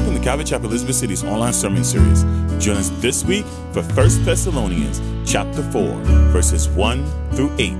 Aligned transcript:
Welcome 0.00 0.16
to 0.16 0.24
Calvary 0.24 0.46
Chapel 0.46 0.70
Elizabeth 0.70 0.96
City's 0.96 1.22
online 1.24 1.52
sermon 1.52 1.84
series. 1.84 2.22
Join 2.58 2.78
us 2.78 2.88
this 3.02 3.22
week 3.22 3.44
for 3.74 3.82
1 3.82 4.24
Thessalonians 4.24 4.98
chapter 5.30 5.62
4, 5.62 5.92
verses 6.32 6.70
1 6.70 7.32
through 7.32 7.54
8 7.58 7.74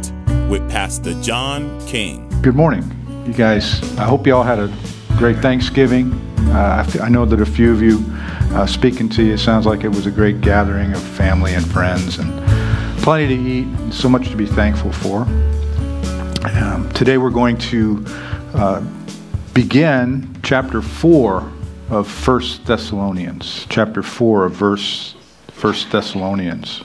with 0.50 0.70
Pastor 0.70 1.18
John 1.22 1.80
King. 1.86 2.28
Good 2.42 2.54
morning, 2.54 2.84
you 3.26 3.32
guys. 3.32 3.80
I 3.96 4.04
hope 4.04 4.26
you 4.26 4.36
all 4.36 4.42
had 4.42 4.58
a 4.58 4.70
great 5.16 5.38
Thanksgiving. 5.38 6.12
Uh, 6.50 6.86
I 7.00 7.08
know 7.08 7.24
that 7.24 7.40
a 7.40 7.46
few 7.46 7.72
of 7.72 7.80
you 7.80 8.04
uh, 8.54 8.66
speaking 8.66 9.08
to 9.08 9.24
you 9.24 9.38
sounds 9.38 9.64
like 9.64 9.82
it 9.82 9.88
was 9.88 10.04
a 10.04 10.10
great 10.10 10.42
gathering 10.42 10.92
of 10.92 11.02
family 11.02 11.54
and 11.54 11.66
friends 11.66 12.18
and 12.18 12.30
plenty 13.02 13.28
to 13.28 13.42
eat 13.42 13.64
and 13.64 13.94
so 13.94 14.10
much 14.10 14.28
to 14.28 14.36
be 14.36 14.44
thankful 14.44 14.92
for. 14.92 15.22
Um, 16.54 16.86
today 16.92 17.16
we're 17.16 17.30
going 17.30 17.56
to 17.56 18.04
uh, 18.52 18.84
begin 19.54 20.38
chapter 20.42 20.82
4 20.82 21.50
of 21.90 22.06
First 22.06 22.64
Thessalonians, 22.66 23.66
chapter 23.68 24.00
4 24.00 24.44
of 24.44 24.52
verse 24.52 25.16
First 25.48 25.90
Thessalonians. 25.90 26.84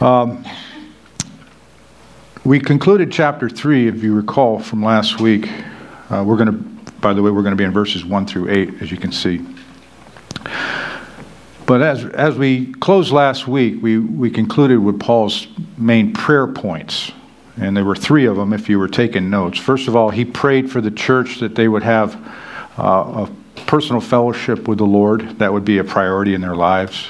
Um, 0.00 0.44
we 2.44 2.58
concluded 2.58 3.12
chapter 3.12 3.48
3, 3.48 3.86
if 3.86 4.02
you 4.02 4.12
recall 4.12 4.58
from 4.58 4.82
last 4.82 5.20
week. 5.20 5.48
Uh, 6.10 6.24
we're 6.26 6.36
going 6.36 6.48
to, 6.48 6.92
by 7.00 7.12
the 7.12 7.22
way, 7.22 7.30
we're 7.30 7.42
going 7.42 7.52
to 7.52 7.56
be 7.56 7.62
in 7.62 7.70
verses 7.70 8.04
1 8.04 8.26
through 8.26 8.50
8, 8.50 8.82
as 8.82 8.90
you 8.90 8.96
can 8.96 9.12
see. 9.12 9.46
But 11.66 11.80
as, 11.80 12.04
as 12.06 12.36
we 12.36 12.72
closed 12.74 13.12
last 13.12 13.46
week, 13.46 13.80
we, 13.82 13.98
we 13.98 14.30
concluded 14.30 14.80
with 14.80 14.98
Paul's 14.98 15.46
main 15.78 16.12
prayer 16.12 16.48
points. 16.48 17.12
And 17.56 17.76
there 17.76 17.84
were 17.84 17.94
three 17.94 18.26
of 18.26 18.34
them 18.34 18.52
if 18.52 18.68
you 18.68 18.80
were 18.80 18.88
taking 18.88 19.30
notes. 19.30 19.60
First 19.60 19.86
of 19.86 19.94
all, 19.94 20.10
he 20.10 20.24
prayed 20.24 20.72
for 20.72 20.80
the 20.80 20.90
church 20.90 21.38
that 21.38 21.54
they 21.54 21.68
would 21.68 21.84
have 21.84 22.20
uh, 22.78 23.26
a 23.26 23.60
personal 23.66 24.00
fellowship 24.00 24.66
with 24.68 24.78
the 24.78 24.86
Lord. 24.86 25.38
That 25.38 25.52
would 25.52 25.64
be 25.64 25.78
a 25.78 25.84
priority 25.84 26.34
in 26.34 26.40
their 26.40 26.56
lives. 26.56 27.08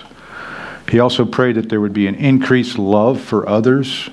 He 0.91 1.00
also 1.00 1.25
prayed 1.25 1.56
that 1.56 1.69
there 1.69 1.80
would 1.80 1.94
be 1.94 2.06
an 2.06 2.14
increased 2.14 2.78
love 2.78 3.20
for 3.20 3.48
others. 3.48 4.11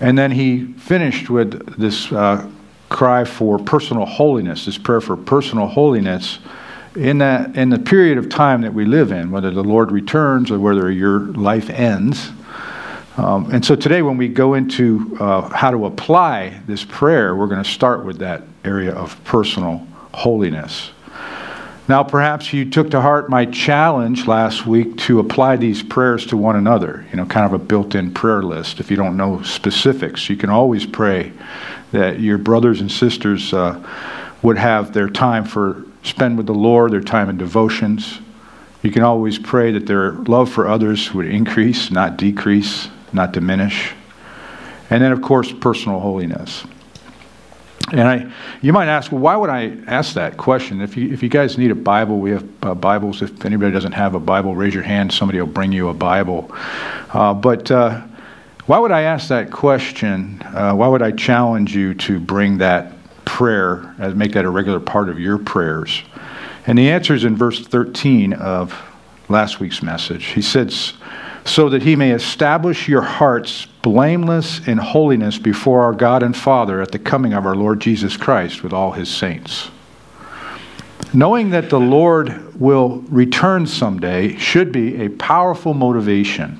And 0.00 0.18
then 0.18 0.32
he 0.32 0.64
finished 0.64 1.30
with 1.30 1.78
this 1.78 2.10
uh, 2.12 2.48
cry 2.88 3.24
for 3.24 3.58
personal 3.58 4.04
holiness, 4.04 4.66
this 4.66 4.78
prayer 4.78 5.00
for 5.00 5.16
personal 5.16 5.66
holiness 5.66 6.38
in 6.96 7.18
that 7.18 7.56
in 7.56 7.70
the 7.70 7.78
period 7.78 8.18
of 8.18 8.28
time 8.28 8.60
that 8.62 8.72
we 8.72 8.84
live 8.84 9.10
in, 9.10 9.30
whether 9.30 9.50
the 9.50 9.64
Lord 9.64 9.90
returns 9.90 10.50
or 10.50 10.58
whether 10.58 10.90
your 10.90 11.20
life 11.20 11.70
ends. 11.70 12.30
Um, 13.16 13.50
and 13.52 13.64
so 13.64 13.76
today, 13.76 14.02
when 14.02 14.16
we 14.16 14.28
go 14.28 14.54
into 14.54 15.16
uh, 15.20 15.42
how 15.48 15.70
to 15.70 15.86
apply 15.86 16.60
this 16.66 16.84
prayer, 16.84 17.36
we're 17.36 17.46
going 17.46 17.62
to 17.62 17.68
start 17.68 18.04
with 18.04 18.18
that 18.18 18.42
area 18.64 18.92
of 18.92 19.22
personal 19.24 19.86
holiness. 20.14 20.90
Now, 21.86 22.02
perhaps 22.02 22.52
you 22.52 22.70
took 22.70 22.90
to 22.92 23.00
heart 23.02 23.28
my 23.28 23.44
challenge 23.44 24.26
last 24.26 24.64
week 24.64 24.96
to 24.98 25.18
apply 25.18 25.56
these 25.56 25.82
prayers 25.82 26.24
to 26.26 26.36
one 26.36 26.56
another, 26.56 27.04
you 27.10 27.16
know, 27.16 27.26
kind 27.26 27.44
of 27.44 27.52
a 27.52 27.62
built 27.62 27.94
in 27.94 28.14
prayer 28.14 28.42
list. 28.42 28.80
If 28.80 28.90
you 28.90 28.96
don't 28.96 29.18
know 29.18 29.42
specifics, 29.42 30.30
you 30.30 30.36
can 30.36 30.48
always 30.48 30.86
pray 30.86 31.32
that 31.92 32.20
your 32.20 32.38
brothers 32.38 32.80
and 32.80 32.90
sisters 32.90 33.52
uh, 33.52 33.86
would 34.40 34.56
have 34.56 34.94
their 34.94 35.10
time 35.10 35.44
for 35.44 35.84
spend 36.02 36.38
with 36.38 36.46
the 36.46 36.54
Lord, 36.54 36.92
their 36.92 37.02
time 37.02 37.28
in 37.28 37.36
devotions. 37.36 38.18
You 38.82 38.90
can 38.90 39.02
always 39.02 39.38
pray 39.38 39.72
that 39.72 39.86
their 39.86 40.12
love 40.12 40.50
for 40.50 40.66
others 40.66 41.12
would 41.12 41.26
increase, 41.26 41.90
not 41.90 42.16
decrease, 42.16 42.88
not 43.12 43.32
diminish. 43.32 43.92
And 44.88 45.02
then, 45.02 45.12
of 45.12 45.20
course, 45.22 45.52
personal 45.52 46.00
holiness. 46.00 46.64
And 47.92 48.00
I, 48.00 48.32
you 48.62 48.72
might 48.72 48.88
ask, 48.88 49.12
well, 49.12 49.20
why 49.20 49.36
would 49.36 49.50
I 49.50 49.76
ask 49.86 50.14
that 50.14 50.36
question? 50.36 50.80
If 50.80 50.96
you, 50.96 51.12
if 51.12 51.22
you 51.22 51.28
guys 51.28 51.58
need 51.58 51.70
a 51.70 51.74
Bible, 51.76 52.18
we 52.18 52.30
have 52.30 52.48
uh, 52.62 52.74
Bibles. 52.74 53.20
If 53.20 53.44
anybody 53.44 53.72
doesn't 53.72 53.92
have 53.92 54.14
a 54.14 54.20
Bible, 54.20 54.54
raise 54.54 54.74
your 54.74 54.82
hand. 54.82 55.12
Somebody 55.12 55.38
will 55.38 55.46
bring 55.46 55.70
you 55.70 55.88
a 55.88 55.94
Bible. 55.94 56.50
Uh, 57.12 57.34
but 57.34 57.70
uh, 57.70 58.02
why 58.66 58.78
would 58.78 58.90
I 58.90 59.02
ask 59.02 59.28
that 59.28 59.50
question? 59.50 60.42
Uh, 60.42 60.72
why 60.74 60.88
would 60.88 61.02
I 61.02 61.12
challenge 61.12 61.76
you 61.76 61.94
to 61.94 62.18
bring 62.18 62.58
that 62.58 62.92
prayer, 63.26 63.94
as 63.98 64.14
make 64.14 64.32
that 64.32 64.46
a 64.46 64.50
regular 64.50 64.80
part 64.80 65.10
of 65.10 65.20
your 65.20 65.36
prayers? 65.36 66.02
And 66.66 66.78
the 66.78 66.90
answer 66.90 67.14
is 67.14 67.24
in 67.24 67.36
verse 67.36 67.66
13 67.66 68.32
of 68.32 68.74
last 69.28 69.60
week's 69.60 69.82
message. 69.82 70.26
He 70.26 70.40
says, 70.40 70.94
so 71.44 71.68
that 71.68 71.82
he 71.82 71.94
may 71.96 72.12
establish 72.12 72.88
your 72.88 73.02
hearts 73.02 73.66
blameless 73.84 74.66
in 74.66 74.78
holiness 74.78 75.38
before 75.38 75.82
our 75.82 75.92
God 75.92 76.22
and 76.22 76.34
Father 76.34 76.80
at 76.80 76.90
the 76.90 76.98
coming 76.98 77.34
of 77.34 77.44
our 77.44 77.54
Lord 77.54 77.80
Jesus 77.80 78.16
Christ 78.16 78.62
with 78.62 78.72
all 78.72 78.92
his 78.92 79.10
saints. 79.10 79.70
Knowing 81.12 81.50
that 81.50 81.68
the 81.68 81.78
Lord 81.78 82.58
will 82.58 83.04
return 83.10 83.66
someday 83.66 84.36
should 84.36 84.72
be 84.72 85.02
a 85.02 85.10
powerful 85.10 85.74
motivation 85.74 86.58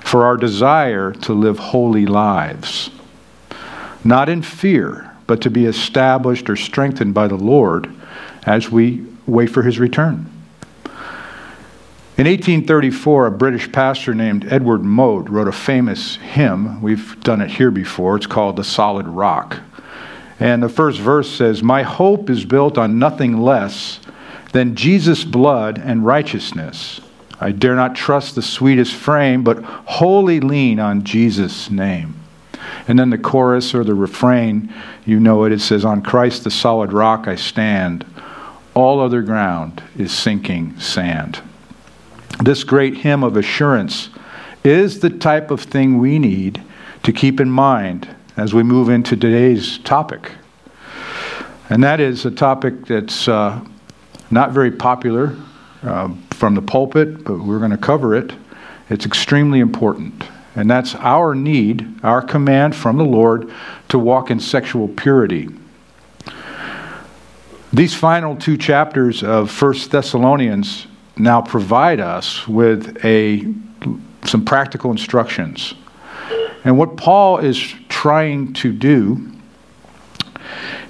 for 0.00 0.26
our 0.26 0.36
desire 0.36 1.12
to 1.12 1.32
live 1.32 1.58
holy 1.58 2.04
lives, 2.04 2.90
not 4.04 4.28
in 4.28 4.42
fear, 4.42 5.10
but 5.26 5.40
to 5.40 5.48
be 5.48 5.64
established 5.64 6.50
or 6.50 6.56
strengthened 6.56 7.14
by 7.14 7.28
the 7.28 7.34
Lord 7.34 7.90
as 8.44 8.70
we 8.70 9.06
wait 9.26 9.48
for 9.48 9.62
his 9.62 9.78
return. 9.78 10.31
In 12.22 12.28
1834, 12.28 13.26
a 13.26 13.30
British 13.32 13.72
pastor 13.72 14.14
named 14.14 14.46
Edward 14.48 14.84
Mote 14.84 15.28
wrote 15.28 15.48
a 15.48 15.50
famous 15.50 16.14
hymn. 16.14 16.80
We've 16.80 17.18
done 17.24 17.40
it 17.40 17.50
here 17.50 17.72
before. 17.72 18.14
It's 18.14 18.28
called 18.28 18.54
The 18.54 18.62
Solid 18.62 19.08
Rock. 19.08 19.58
And 20.38 20.62
the 20.62 20.68
first 20.68 21.00
verse 21.00 21.28
says, 21.28 21.64
My 21.64 21.82
hope 21.82 22.30
is 22.30 22.44
built 22.44 22.78
on 22.78 23.00
nothing 23.00 23.38
less 23.38 23.98
than 24.52 24.76
Jesus' 24.76 25.24
blood 25.24 25.82
and 25.84 26.06
righteousness. 26.06 27.00
I 27.40 27.50
dare 27.50 27.74
not 27.74 27.96
trust 27.96 28.36
the 28.36 28.40
sweetest 28.42 28.94
frame, 28.94 29.42
but 29.42 29.64
wholly 29.64 30.38
lean 30.38 30.78
on 30.78 31.02
Jesus' 31.02 31.72
name. 31.72 32.14
And 32.86 33.00
then 33.00 33.10
the 33.10 33.18
chorus 33.18 33.74
or 33.74 33.82
the 33.82 33.96
refrain, 33.96 34.72
you 35.04 35.18
know 35.18 35.42
it, 35.42 35.50
it 35.50 35.60
says, 35.60 35.84
On 35.84 36.02
Christ 36.02 36.44
the 36.44 36.52
solid 36.52 36.92
rock 36.92 37.26
I 37.26 37.34
stand, 37.34 38.06
all 38.74 39.00
other 39.00 39.22
ground 39.22 39.82
is 39.98 40.12
sinking 40.16 40.78
sand. 40.78 41.42
This 42.40 42.64
great 42.64 42.96
hymn 42.96 43.22
of 43.22 43.36
assurance 43.36 44.08
is 44.64 45.00
the 45.00 45.10
type 45.10 45.50
of 45.50 45.60
thing 45.60 45.98
we 45.98 46.18
need 46.18 46.62
to 47.02 47.12
keep 47.12 47.40
in 47.40 47.50
mind 47.50 48.08
as 48.36 48.54
we 48.54 48.62
move 48.62 48.88
into 48.88 49.16
today's 49.16 49.78
topic. 49.78 50.32
And 51.68 51.82
that 51.84 52.00
is 52.00 52.24
a 52.24 52.30
topic 52.30 52.86
that's 52.86 53.28
uh, 53.28 53.60
not 54.30 54.52
very 54.52 54.70
popular 54.70 55.36
uh, 55.82 56.10
from 56.30 56.54
the 56.54 56.62
pulpit, 56.62 57.24
but 57.24 57.38
we're 57.38 57.58
going 57.58 57.70
to 57.70 57.76
cover 57.76 58.14
it. 58.14 58.32
It's 58.88 59.06
extremely 59.06 59.60
important. 59.60 60.24
And 60.54 60.70
that's 60.70 60.94
our 60.96 61.34
need, 61.34 62.00
our 62.02 62.20
command 62.20 62.76
from 62.76 62.98
the 62.98 63.04
Lord 63.04 63.50
to 63.88 63.98
walk 63.98 64.30
in 64.30 64.38
sexual 64.38 64.88
purity. 64.88 65.48
These 67.72 67.94
final 67.94 68.36
two 68.36 68.58
chapters 68.58 69.22
of 69.22 69.50
First 69.50 69.90
Thessalonians 69.90 70.86
now 71.16 71.42
provide 71.42 72.00
us 72.00 72.46
with 72.48 73.04
a, 73.04 73.46
some 74.24 74.44
practical 74.44 74.90
instructions. 74.90 75.74
And 76.64 76.78
what 76.78 76.96
Paul 76.96 77.38
is 77.38 77.58
trying 77.88 78.52
to 78.54 78.72
do, 78.72 79.32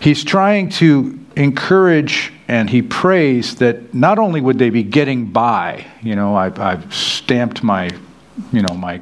he's 0.00 0.22
trying 0.25 0.69
to 0.71 1.19
encourage 1.37 2.33
and 2.49 2.69
he 2.69 2.83
prays 2.83 3.56
that 3.56 3.94
not 3.94 4.19
only 4.19 4.41
would 4.41 4.59
they 4.59 4.69
be 4.69 4.83
getting 4.83 5.27
by, 5.27 5.87
you 6.03 6.15
know, 6.15 6.37
I've, 6.37 6.59
I've 6.59 6.94
stamped 6.94 7.62
my, 7.62 7.91
you 8.53 8.60
know, 8.60 8.75
my 8.75 9.00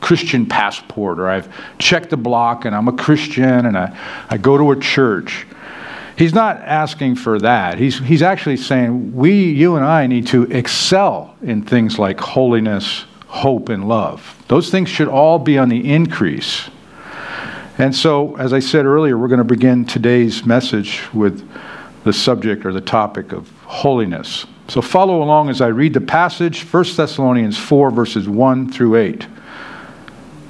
Christian 0.00 0.46
passport, 0.46 1.18
or 1.18 1.28
I've 1.28 1.48
checked 1.78 2.10
the 2.10 2.16
block 2.16 2.64
and 2.64 2.74
I'm 2.74 2.88
a 2.88 2.92
Christian 2.92 3.66
and 3.66 3.76
I, 3.76 3.96
I 4.28 4.36
go 4.36 4.58
to 4.58 4.72
a 4.72 4.78
church. 4.78 5.46
He's 6.20 6.34
not 6.34 6.58
asking 6.58 7.14
for 7.14 7.38
that. 7.38 7.78
He's, 7.78 7.98
he's 7.98 8.20
actually 8.20 8.58
saying 8.58 9.16
we, 9.16 9.52
you 9.52 9.76
and 9.76 9.84
I, 9.86 10.06
need 10.06 10.26
to 10.26 10.42
excel 10.42 11.34
in 11.40 11.62
things 11.62 11.98
like 11.98 12.20
holiness, 12.20 13.06
hope, 13.26 13.70
and 13.70 13.88
love. 13.88 14.36
Those 14.46 14.68
things 14.68 14.90
should 14.90 15.08
all 15.08 15.38
be 15.38 15.56
on 15.56 15.70
the 15.70 15.90
increase. 15.90 16.68
And 17.78 17.96
so, 17.96 18.36
as 18.36 18.52
I 18.52 18.58
said 18.58 18.84
earlier, 18.84 19.16
we're 19.16 19.28
going 19.28 19.38
to 19.38 19.44
begin 19.44 19.86
today's 19.86 20.44
message 20.44 21.00
with 21.14 21.48
the 22.04 22.12
subject 22.12 22.66
or 22.66 22.72
the 22.74 22.82
topic 22.82 23.32
of 23.32 23.48
holiness. 23.62 24.44
So, 24.68 24.82
follow 24.82 25.22
along 25.22 25.48
as 25.48 25.62
I 25.62 25.68
read 25.68 25.94
the 25.94 26.02
passage 26.02 26.64
1 26.70 26.84
Thessalonians 26.96 27.56
4, 27.56 27.90
verses 27.90 28.28
1 28.28 28.70
through 28.70 28.96
8. 28.96 29.26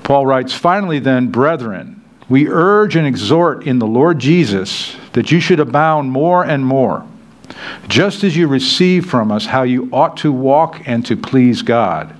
Paul 0.02 0.26
writes, 0.26 0.52
Finally, 0.52 0.98
then, 0.98 1.28
brethren, 1.28 2.02
we 2.28 2.48
urge 2.48 2.96
and 2.96 3.06
exhort 3.06 3.68
in 3.68 3.78
the 3.78 3.86
Lord 3.86 4.18
Jesus 4.18 4.96
that 5.12 5.30
you 5.30 5.40
should 5.40 5.60
abound 5.60 6.10
more 6.10 6.44
and 6.44 6.64
more, 6.64 7.06
just 7.88 8.22
as 8.22 8.36
you 8.36 8.46
receive 8.46 9.06
from 9.06 9.32
us 9.32 9.46
how 9.46 9.62
you 9.62 9.88
ought 9.92 10.16
to 10.18 10.32
walk 10.32 10.82
and 10.86 11.04
to 11.06 11.16
please 11.16 11.62
God. 11.62 12.14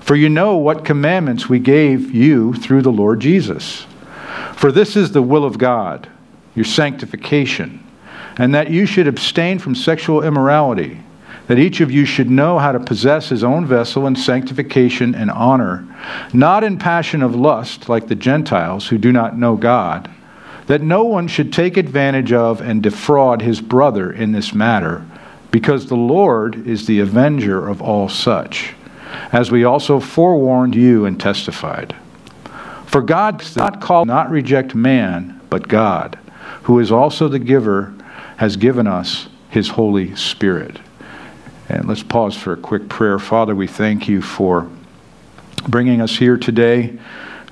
For 0.00 0.14
you 0.14 0.28
know 0.28 0.56
what 0.56 0.84
commandments 0.84 1.48
we 1.48 1.58
gave 1.58 2.14
you 2.14 2.54
through 2.54 2.82
the 2.82 2.92
Lord 2.92 3.20
Jesus. 3.20 3.86
For 4.54 4.70
this 4.70 4.94
is 4.94 5.12
the 5.12 5.22
will 5.22 5.44
of 5.44 5.58
God, 5.58 6.08
your 6.54 6.64
sanctification, 6.64 7.84
and 8.38 8.54
that 8.54 8.70
you 8.70 8.86
should 8.86 9.08
abstain 9.08 9.58
from 9.58 9.74
sexual 9.74 10.22
immorality, 10.22 11.00
that 11.48 11.58
each 11.58 11.80
of 11.80 11.90
you 11.90 12.04
should 12.04 12.30
know 12.30 12.58
how 12.58 12.72
to 12.72 12.80
possess 12.80 13.28
his 13.28 13.42
own 13.42 13.66
vessel 13.66 14.06
in 14.06 14.14
sanctification 14.14 15.14
and 15.14 15.30
honor, 15.30 15.86
not 16.32 16.62
in 16.62 16.78
passion 16.78 17.22
of 17.22 17.34
lust 17.34 17.88
like 17.88 18.06
the 18.06 18.14
Gentiles 18.14 18.88
who 18.88 18.98
do 18.98 19.12
not 19.12 19.36
know 19.36 19.56
God, 19.56 20.10
that 20.66 20.82
no 20.82 21.04
one 21.04 21.28
should 21.28 21.52
take 21.52 21.76
advantage 21.76 22.32
of 22.32 22.60
and 22.60 22.82
defraud 22.82 23.42
his 23.42 23.60
brother 23.60 24.12
in 24.12 24.32
this 24.32 24.52
matter, 24.52 25.06
because 25.50 25.86
the 25.86 25.96
Lord 25.96 26.66
is 26.66 26.86
the 26.86 27.00
avenger 27.00 27.68
of 27.68 27.80
all 27.80 28.08
such, 28.08 28.74
as 29.32 29.50
we 29.50 29.64
also 29.64 30.00
forewarned 30.00 30.74
you 30.74 31.04
and 31.04 31.20
testified. 31.20 31.94
For 32.86 33.00
God 33.00 33.38
does 33.38 33.56
not 33.56 33.80
call, 33.80 34.04
not 34.04 34.30
reject 34.30 34.74
man, 34.74 35.40
but 35.50 35.68
God, 35.68 36.18
who 36.64 36.78
is 36.80 36.90
also 36.90 37.28
the 37.28 37.38
giver 37.38 37.94
has 38.38 38.56
given 38.56 38.86
us 38.86 39.28
his 39.50 39.68
Holy 39.68 40.14
Spirit. 40.16 40.78
And 41.68 41.88
let's 41.88 42.02
pause 42.02 42.36
for 42.36 42.52
a 42.52 42.56
quick 42.56 42.88
prayer. 42.88 43.18
Father, 43.18 43.54
we 43.54 43.66
thank 43.66 44.08
you 44.08 44.22
for 44.22 44.68
bringing 45.68 46.00
us 46.00 46.16
here 46.16 46.36
today. 46.36 46.98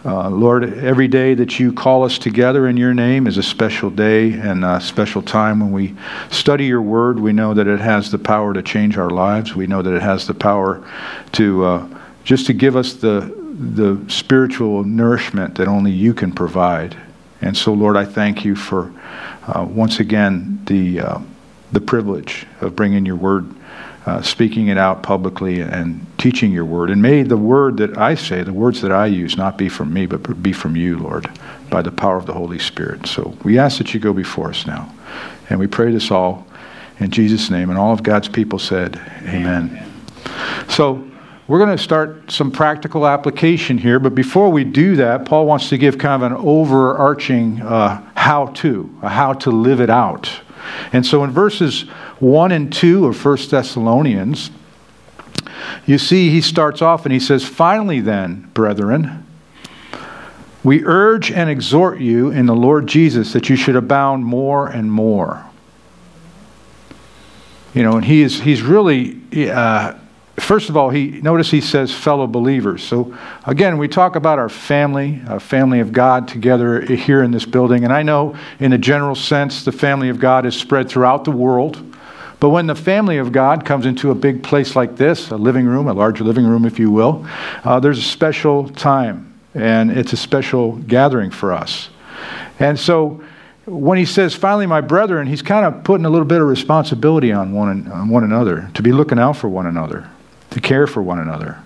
Uh, 0.04 0.28
Lord, 0.28 0.64
every 0.80 1.08
day 1.08 1.32
that 1.32 1.58
you 1.58 1.72
call 1.72 2.04
us 2.04 2.18
together 2.18 2.68
in 2.68 2.76
your 2.76 2.92
name 2.92 3.26
is 3.26 3.38
a 3.38 3.42
special 3.42 3.88
day 3.88 4.32
and 4.32 4.62
a 4.62 4.78
special 4.78 5.22
time 5.22 5.60
when 5.60 5.72
we 5.72 5.94
study 6.30 6.66
your 6.66 6.82
word. 6.82 7.18
We 7.18 7.32
know 7.32 7.54
that 7.54 7.66
it 7.66 7.80
has 7.80 8.10
the 8.10 8.18
power 8.18 8.52
to 8.52 8.62
change 8.62 8.98
our 8.98 9.08
lives. 9.08 9.54
We 9.54 9.66
know 9.66 9.80
that 9.80 9.94
it 9.94 10.02
has 10.02 10.26
the 10.26 10.34
power 10.34 10.86
to 11.32 11.64
uh, 11.64 11.88
just 12.22 12.44
to 12.46 12.52
give 12.52 12.76
us 12.76 12.92
the 12.94 13.42
the 13.54 14.04
spiritual 14.08 14.84
nourishment 14.84 15.54
that 15.54 15.68
only 15.68 15.92
you 15.92 16.12
can 16.12 16.32
provide. 16.32 16.96
And 17.40 17.56
so, 17.56 17.72
Lord, 17.72 17.96
I 17.96 18.04
thank 18.04 18.44
you 18.44 18.56
for 18.56 18.92
uh, 19.46 19.64
once 19.64 20.00
again 20.00 20.60
the 20.66 21.00
uh, 21.00 21.18
the 21.72 21.80
privilege 21.80 22.46
of 22.60 22.76
bringing 22.76 23.06
your 23.06 23.16
word, 23.16 23.48
uh, 24.06 24.20
speaking 24.20 24.68
it 24.68 24.76
out 24.76 25.02
publicly, 25.02 25.60
and 25.60 26.06
teaching 26.18 26.52
your 26.52 26.64
word. 26.64 26.90
And 26.90 27.00
may 27.00 27.22
the 27.22 27.36
word 27.36 27.78
that 27.78 27.96
I 27.96 28.14
say, 28.14 28.42
the 28.42 28.52
words 28.52 28.82
that 28.82 28.92
I 28.92 29.06
use, 29.06 29.36
not 29.36 29.56
be 29.56 29.68
from 29.68 29.92
me, 29.92 30.06
but 30.06 30.42
be 30.42 30.52
from 30.52 30.76
you, 30.76 30.98
Lord, 30.98 31.30
by 31.70 31.80
the 31.80 31.90
power 31.90 32.16
of 32.16 32.26
the 32.26 32.34
Holy 32.34 32.58
Spirit. 32.58 33.06
So 33.06 33.36
we 33.44 33.58
ask 33.58 33.78
that 33.78 33.94
you 33.94 34.00
go 34.00 34.12
before 34.12 34.50
us 34.50 34.66
now, 34.66 34.92
and 35.48 35.58
we 35.58 35.66
pray 35.66 35.90
this 35.90 36.10
all 36.10 36.46
in 37.00 37.10
Jesus' 37.10 37.50
name. 37.50 37.70
And 37.70 37.78
all 37.78 37.92
of 37.92 38.02
God's 38.02 38.28
people 38.28 38.58
said, 38.58 38.96
Amen. 39.22 39.70
Amen. 39.70 40.68
So. 40.68 41.10
We're 41.46 41.58
going 41.58 41.76
to 41.76 41.82
start 41.82 42.30
some 42.30 42.50
practical 42.50 43.06
application 43.06 43.76
here, 43.76 43.98
but 43.98 44.14
before 44.14 44.48
we 44.48 44.64
do 44.64 44.96
that, 44.96 45.26
Paul 45.26 45.44
wants 45.44 45.68
to 45.68 45.76
give 45.76 45.98
kind 45.98 46.22
of 46.22 46.32
an 46.32 46.38
overarching 46.38 47.60
uh, 47.60 48.02
how 48.14 48.46
to, 48.46 48.98
a 49.02 49.10
how 49.10 49.34
to 49.34 49.50
live 49.50 49.82
it 49.82 49.90
out. 49.90 50.30
And 50.92 51.04
so 51.04 51.24
in 51.24 51.30
verses 51.30 51.82
1 52.20 52.52
and 52.52 52.72
2 52.72 53.06
of 53.06 53.24
1 53.24 53.38
Thessalonians, 53.50 54.50
you 55.86 55.98
see 55.98 56.30
he 56.30 56.40
starts 56.40 56.82
off 56.82 57.04
and 57.04 57.12
he 57.12 57.20
says, 57.20 57.44
Finally, 57.44 58.00
then, 58.00 58.50
brethren, 58.54 59.26
we 60.62 60.84
urge 60.84 61.30
and 61.30 61.50
exhort 61.50 62.00
you 62.00 62.30
in 62.30 62.46
the 62.46 62.54
Lord 62.54 62.86
Jesus 62.86 63.32
that 63.34 63.48
you 63.50 63.56
should 63.56 63.76
abound 63.76 64.24
more 64.24 64.66
and 64.66 64.90
more. 64.90 65.44
You 67.74 67.82
know, 67.82 67.96
and 67.96 68.04
he 68.04 68.22
is, 68.22 68.40
he's 68.40 68.62
really. 68.62 69.20
Uh, 69.50 69.94
First 70.36 70.68
of 70.68 70.76
all, 70.76 70.90
he 70.90 71.20
notice 71.22 71.50
he 71.50 71.60
says 71.60 71.94
fellow 71.94 72.26
believers. 72.26 72.82
So 72.82 73.16
again, 73.46 73.78
we 73.78 73.86
talk 73.86 74.16
about 74.16 74.40
our 74.40 74.48
family, 74.48 75.22
a 75.28 75.38
family 75.38 75.78
of 75.78 75.92
God 75.92 76.26
together 76.26 76.80
here 76.80 77.22
in 77.22 77.30
this 77.30 77.44
building. 77.44 77.84
And 77.84 77.92
I 77.92 78.02
know 78.02 78.36
in 78.58 78.72
a 78.72 78.78
general 78.78 79.14
sense 79.14 79.64
the 79.64 79.72
family 79.72 80.08
of 80.08 80.18
God 80.18 80.44
is 80.44 80.56
spread 80.56 80.88
throughout 80.88 81.24
the 81.24 81.30
world. 81.30 81.80
But 82.40 82.48
when 82.48 82.66
the 82.66 82.74
family 82.74 83.18
of 83.18 83.30
God 83.30 83.64
comes 83.64 83.86
into 83.86 84.10
a 84.10 84.14
big 84.14 84.42
place 84.42 84.74
like 84.74 84.96
this, 84.96 85.30
a 85.30 85.36
living 85.36 85.66
room, 85.66 85.86
a 85.86 85.94
large 85.94 86.20
living 86.20 86.44
room, 86.44 86.64
if 86.64 86.80
you 86.80 86.90
will, 86.90 87.24
uh, 87.62 87.78
there's 87.78 87.98
a 87.98 88.02
special 88.02 88.68
time. 88.68 89.40
And 89.54 89.92
it's 89.92 90.12
a 90.12 90.16
special 90.16 90.72
gathering 90.72 91.30
for 91.30 91.52
us. 91.52 91.90
And 92.58 92.78
so 92.78 93.22
when 93.66 93.98
he 93.98 94.04
says, 94.04 94.34
finally, 94.34 94.66
my 94.66 94.80
brethren, 94.80 95.28
he's 95.28 95.42
kind 95.42 95.64
of 95.64 95.84
putting 95.84 96.04
a 96.06 96.10
little 96.10 96.26
bit 96.26 96.40
of 96.40 96.48
responsibility 96.48 97.30
on 97.30 97.52
one, 97.52 97.90
on 97.90 98.08
one 98.08 98.24
another, 98.24 98.68
to 98.74 98.82
be 98.82 98.90
looking 98.90 99.20
out 99.20 99.36
for 99.36 99.48
one 99.48 99.66
another 99.66 100.10
to 100.54 100.60
care 100.60 100.86
for 100.86 101.02
one 101.02 101.18
another. 101.18 101.58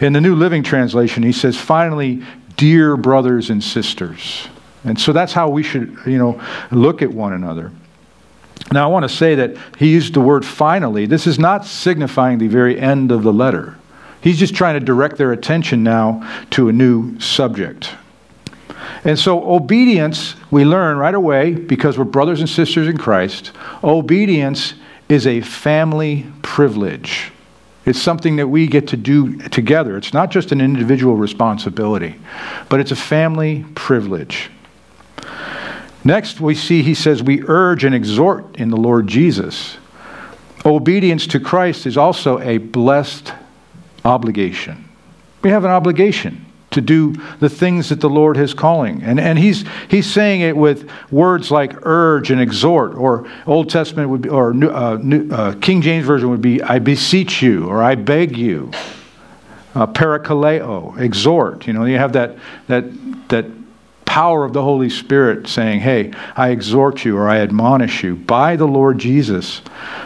In 0.00 0.12
the 0.12 0.20
New 0.20 0.36
Living 0.36 0.62
Translation, 0.62 1.22
he 1.22 1.32
says, 1.32 1.56
finally, 1.56 2.22
dear 2.56 2.96
brothers 2.96 3.50
and 3.50 3.62
sisters. 3.62 4.48
And 4.84 5.00
so 5.00 5.12
that's 5.12 5.32
how 5.32 5.48
we 5.48 5.62
should, 5.62 5.98
you 6.06 6.18
know, 6.18 6.40
look 6.70 7.02
at 7.02 7.10
one 7.10 7.32
another. 7.32 7.72
Now, 8.70 8.88
I 8.88 8.92
want 8.92 9.04
to 9.04 9.08
say 9.08 9.34
that 9.34 9.56
he 9.78 9.90
used 9.90 10.14
the 10.14 10.20
word 10.20 10.44
finally. 10.44 11.06
This 11.06 11.26
is 11.26 11.38
not 11.38 11.64
signifying 11.64 12.38
the 12.38 12.48
very 12.48 12.78
end 12.78 13.10
of 13.10 13.22
the 13.22 13.32
letter. 13.32 13.76
He's 14.20 14.38
just 14.38 14.54
trying 14.54 14.78
to 14.78 14.84
direct 14.84 15.16
their 15.16 15.32
attention 15.32 15.82
now 15.82 16.46
to 16.50 16.68
a 16.68 16.72
new 16.72 17.18
subject. 17.18 17.90
And 19.04 19.18
so, 19.18 19.42
obedience, 19.50 20.34
we 20.50 20.64
learn 20.64 20.98
right 20.98 21.14
away, 21.14 21.54
because 21.54 21.98
we're 21.98 22.04
brothers 22.04 22.40
and 22.40 22.48
sisters 22.48 22.88
in 22.88 22.96
Christ, 22.96 23.52
obedience 23.82 24.74
is 25.08 25.26
a 25.26 25.40
family 25.40 26.26
privilege. 26.42 27.30
It's 27.86 28.00
something 28.00 28.36
that 28.36 28.48
we 28.48 28.66
get 28.66 28.88
to 28.88 28.96
do 28.96 29.36
together. 29.48 29.96
It's 29.96 30.14
not 30.14 30.30
just 30.30 30.52
an 30.52 30.60
individual 30.60 31.16
responsibility, 31.16 32.16
but 32.68 32.80
it's 32.80 32.90
a 32.90 32.96
family 32.96 33.64
privilege. 33.74 34.50
Next, 36.02 36.40
we 36.40 36.54
see 36.54 36.82
he 36.82 36.94
says, 36.94 37.22
We 37.22 37.42
urge 37.46 37.84
and 37.84 37.94
exhort 37.94 38.56
in 38.56 38.70
the 38.70 38.76
Lord 38.76 39.06
Jesus. 39.06 39.76
Obedience 40.64 41.26
to 41.28 41.40
Christ 41.40 41.86
is 41.86 41.96
also 41.96 42.40
a 42.40 42.58
blessed 42.58 43.32
obligation. 44.04 44.88
We 45.42 45.50
have 45.50 45.64
an 45.64 45.70
obligation 45.70 46.44
to 46.74 46.80
do 46.80 47.14
the 47.40 47.48
things 47.48 47.88
that 47.88 48.00
the 48.00 48.08
Lord 48.08 48.36
is 48.36 48.52
calling. 48.52 49.02
And, 49.02 49.18
and 49.18 49.38
he's, 49.38 49.64
he's 49.88 50.10
saying 50.10 50.42
it 50.42 50.56
with 50.56 50.88
words 51.10 51.50
like 51.50 51.86
urge 51.86 52.30
and 52.30 52.40
exhort, 52.40 52.94
or 52.94 53.28
Old 53.46 53.70
Testament 53.70 54.10
would 54.10 54.22
be, 54.22 54.28
or 54.28 54.50
uh, 54.50 54.96
New, 54.96 55.30
uh, 55.30 55.54
King 55.60 55.80
James 55.80 56.06
Version 56.06 56.30
would 56.30 56.42
be, 56.42 56.62
I 56.62 56.78
beseech 56.78 57.42
you, 57.42 57.66
or 57.66 57.82
I 57.82 57.94
beg 57.94 58.36
you. 58.36 58.70
Uh, 59.74 59.88
parakaleo, 59.88 60.96
exhort. 60.98 61.66
You 61.66 61.72
know, 61.72 61.84
you 61.84 61.98
have 61.98 62.12
that, 62.12 62.36
that, 62.68 62.84
that 63.28 63.46
power 64.04 64.44
of 64.44 64.52
the 64.52 64.62
Holy 64.62 64.88
Spirit 64.88 65.48
saying, 65.48 65.80
Hey, 65.80 66.12
I 66.36 66.50
exhort 66.50 67.04
you 67.04 67.16
or 67.16 67.28
I 67.28 67.38
admonish 67.38 68.04
you 68.04 68.14
by 68.14 68.54
the 68.54 68.66
Lord 68.66 68.98
Jesus 68.98 69.62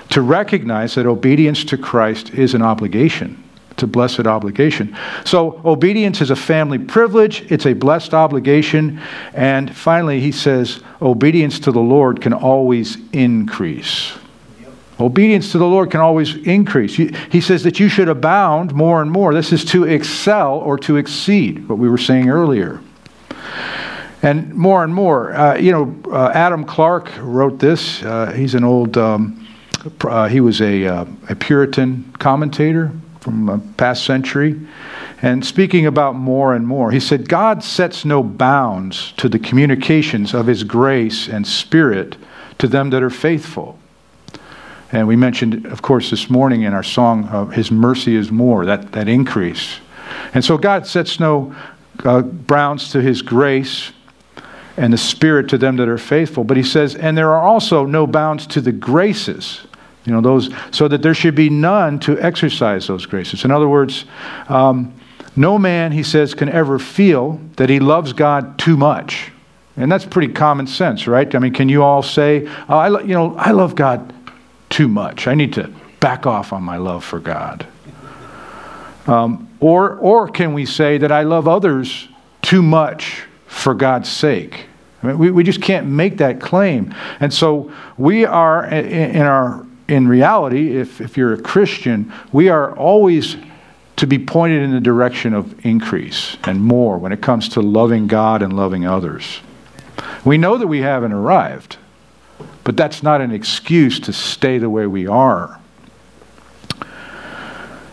to 0.08 0.22
recognize 0.22 0.94
that 0.94 1.04
obedience 1.04 1.64
to 1.64 1.76
Christ 1.76 2.30
is 2.30 2.54
an 2.54 2.62
obligation 2.62 3.44
to 3.78 3.86
blessed 3.86 4.26
obligation. 4.26 4.96
So, 5.24 5.60
obedience 5.64 6.20
is 6.20 6.30
a 6.30 6.36
family 6.36 6.78
privilege, 6.78 7.50
it's 7.50 7.66
a 7.66 7.72
blessed 7.72 8.14
obligation. 8.14 9.00
And 9.34 9.74
finally, 9.74 10.20
he 10.20 10.32
says, 10.32 10.80
obedience 11.00 11.58
to 11.60 11.72
the 11.72 11.80
Lord 11.80 12.20
can 12.20 12.32
always 12.32 12.98
increase. 13.12 14.12
Obedience 15.00 15.52
to 15.52 15.58
the 15.58 15.66
Lord 15.66 15.92
can 15.92 16.00
always 16.00 16.34
increase. 16.34 16.96
He 16.96 17.40
says 17.40 17.62
that 17.62 17.78
you 17.78 17.88
should 17.88 18.08
abound 18.08 18.74
more 18.74 19.00
and 19.00 19.10
more. 19.10 19.32
This 19.32 19.52
is 19.52 19.64
to 19.66 19.84
excel 19.84 20.54
or 20.58 20.76
to 20.78 20.96
exceed, 20.96 21.68
what 21.68 21.78
we 21.78 21.88
were 21.88 21.98
saying 21.98 22.28
earlier. 22.28 22.80
And 24.22 24.52
more 24.54 24.82
and 24.82 24.92
more. 24.92 25.32
Uh, 25.32 25.54
you 25.54 25.70
know, 25.70 26.12
uh, 26.12 26.32
Adam 26.34 26.64
Clarke 26.64 27.12
wrote 27.20 27.60
this. 27.60 28.02
Uh, 28.02 28.32
he's 28.32 28.56
an 28.56 28.64
old, 28.64 28.98
um, 28.98 29.46
uh, 30.00 30.26
he 30.26 30.40
was 30.40 30.60
a, 30.60 30.86
uh, 30.86 31.04
a 31.28 31.36
Puritan 31.36 32.12
commentator, 32.18 32.90
from 33.28 33.74
past 33.76 34.04
century. 34.04 34.58
And 35.20 35.44
speaking 35.44 35.86
about 35.86 36.14
more 36.14 36.54
and 36.54 36.66
more, 36.66 36.90
he 36.90 37.00
said, 37.00 37.28
God 37.28 37.62
sets 37.62 38.04
no 38.04 38.22
bounds 38.22 39.12
to 39.18 39.28
the 39.28 39.38
communications 39.38 40.32
of 40.32 40.46
his 40.46 40.64
grace 40.64 41.28
and 41.28 41.46
spirit 41.46 42.16
to 42.58 42.68
them 42.68 42.90
that 42.90 43.02
are 43.02 43.10
faithful. 43.10 43.78
And 44.90 45.06
we 45.06 45.16
mentioned, 45.16 45.66
of 45.66 45.82
course, 45.82 46.10
this 46.10 46.30
morning 46.30 46.62
in 46.62 46.72
our 46.72 46.82
song, 46.82 47.24
uh, 47.24 47.44
His 47.46 47.70
mercy 47.70 48.16
is 48.16 48.30
more, 48.32 48.64
that, 48.64 48.92
that 48.92 49.06
increase. 49.06 49.80
And 50.32 50.42
so 50.42 50.56
God 50.56 50.86
sets 50.86 51.20
no 51.20 51.54
uh, 52.04 52.22
bounds 52.22 52.90
to 52.92 53.02
His 53.02 53.20
grace 53.20 53.92
and 54.78 54.92
the 54.92 54.98
Spirit 54.98 55.48
to 55.50 55.58
them 55.58 55.76
that 55.76 55.88
are 55.88 55.98
faithful. 55.98 56.42
But 56.42 56.56
He 56.56 56.62
says, 56.62 56.94
and 56.94 57.18
there 57.18 57.34
are 57.34 57.42
also 57.42 57.84
no 57.84 58.06
bounds 58.06 58.46
to 58.48 58.62
the 58.62 58.72
graces 58.72 59.66
you 60.08 60.14
know, 60.14 60.22
those, 60.22 60.48
so 60.70 60.88
that 60.88 61.02
there 61.02 61.12
should 61.12 61.34
be 61.34 61.50
none 61.50 61.98
to 62.00 62.18
exercise 62.18 62.86
those 62.86 63.04
graces. 63.04 63.44
In 63.44 63.50
other 63.50 63.68
words, 63.68 64.06
um, 64.48 64.94
no 65.36 65.58
man, 65.58 65.92
he 65.92 66.02
says, 66.02 66.34
can 66.34 66.48
ever 66.48 66.78
feel 66.78 67.38
that 67.56 67.68
he 67.68 67.78
loves 67.78 68.14
God 68.14 68.58
too 68.58 68.76
much. 68.76 69.30
And 69.76 69.92
that's 69.92 70.06
pretty 70.06 70.32
common 70.32 70.66
sense, 70.66 71.06
right? 71.06 71.32
I 71.34 71.38
mean, 71.38 71.52
can 71.52 71.68
you 71.68 71.82
all 71.82 72.02
say, 72.02 72.48
oh, 72.68 72.78
I, 72.78 73.02
you 73.02 73.14
know, 73.14 73.36
I 73.36 73.50
love 73.50 73.74
God 73.74 74.12
too 74.70 74.88
much. 74.88 75.26
I 75.28 75.34
need 75.34 75.52
to 75.52 75.70
back 76.00 76.26
off 76.26 76.52
on 76.52 76.62
my 76.62 76.78
love 76.78 77.04
for 77.04 77.20
God. 77.20 77.66
Um, 79.06 79.48
or, 79.60 79.96
or 79.96 80.28
can 80.28 80.54
we 80.54 80.64
say 80.64 80.98
that 80.98 81.12
I 81.12 81.22
love 81.22 81.46
others 81.46 82.08
too 82.40 82.62
much 82.62 83.24
for 83.46 83.74
God's 83.74 84.08
sake? 84.08 84.66
I 85.02 85.08
mean, 85.08 85.18
we, 85.18 85.30
we 85.30 85.44
just 85.44 85.62
can't 85.62 85.86
make 85.86 86.18
that 86.18 86.40
claim. 86.40 86.94
And 87.20 87.32
so 87.32 87.70
we 87.96 88.24
are, 88.24 88.64
in, 88.64 88.86
in 88.86 89.22
our 89.22 89.64
in 89.88 90.06
reality, 90.06 90.76
if, 90.76 91.00
if 91.00 91.16
you're 91.16 91.32
a 91.32 91.40
Christian, 91.40 92.12
we 92.30 92.48
are 92.48 92.76
always 92.76 93.36
to 93.96 94.06
be 94.06 94.18
pointed 94.18 94.62
in 94.62 94.70
the 94.70 94.80
direction 94.80 95.34
of 95.34 95.66
increase 95.66 96.36
and 96.44 96.62
more 96.62 96.98
when 96.98 97.10
it 97.10 97.20
comes 97.20 97.48
to 97.50 97.60
loving 97.60 98.06
God 98.06 98.42
and 98.42 98.52
loving 98.52 98.86
others. 98.86 99.40
We 100.24 100.38
know 100.38 100.58
that 100.58 100.66
we 100.66 100.82
haven't 100.82 101.12
arrived, 101.12 101.78
but 102.62 102.76
that's 102.76 103.02
not 103.02 103.20
an 103.20 103.32
excuse 103.32 103.98
to 104.00 104.12
stay 104.12 104.58
the 104.58 104.70
way 104.70 104.86
we 104.86 105.06
are. 105.06 105.58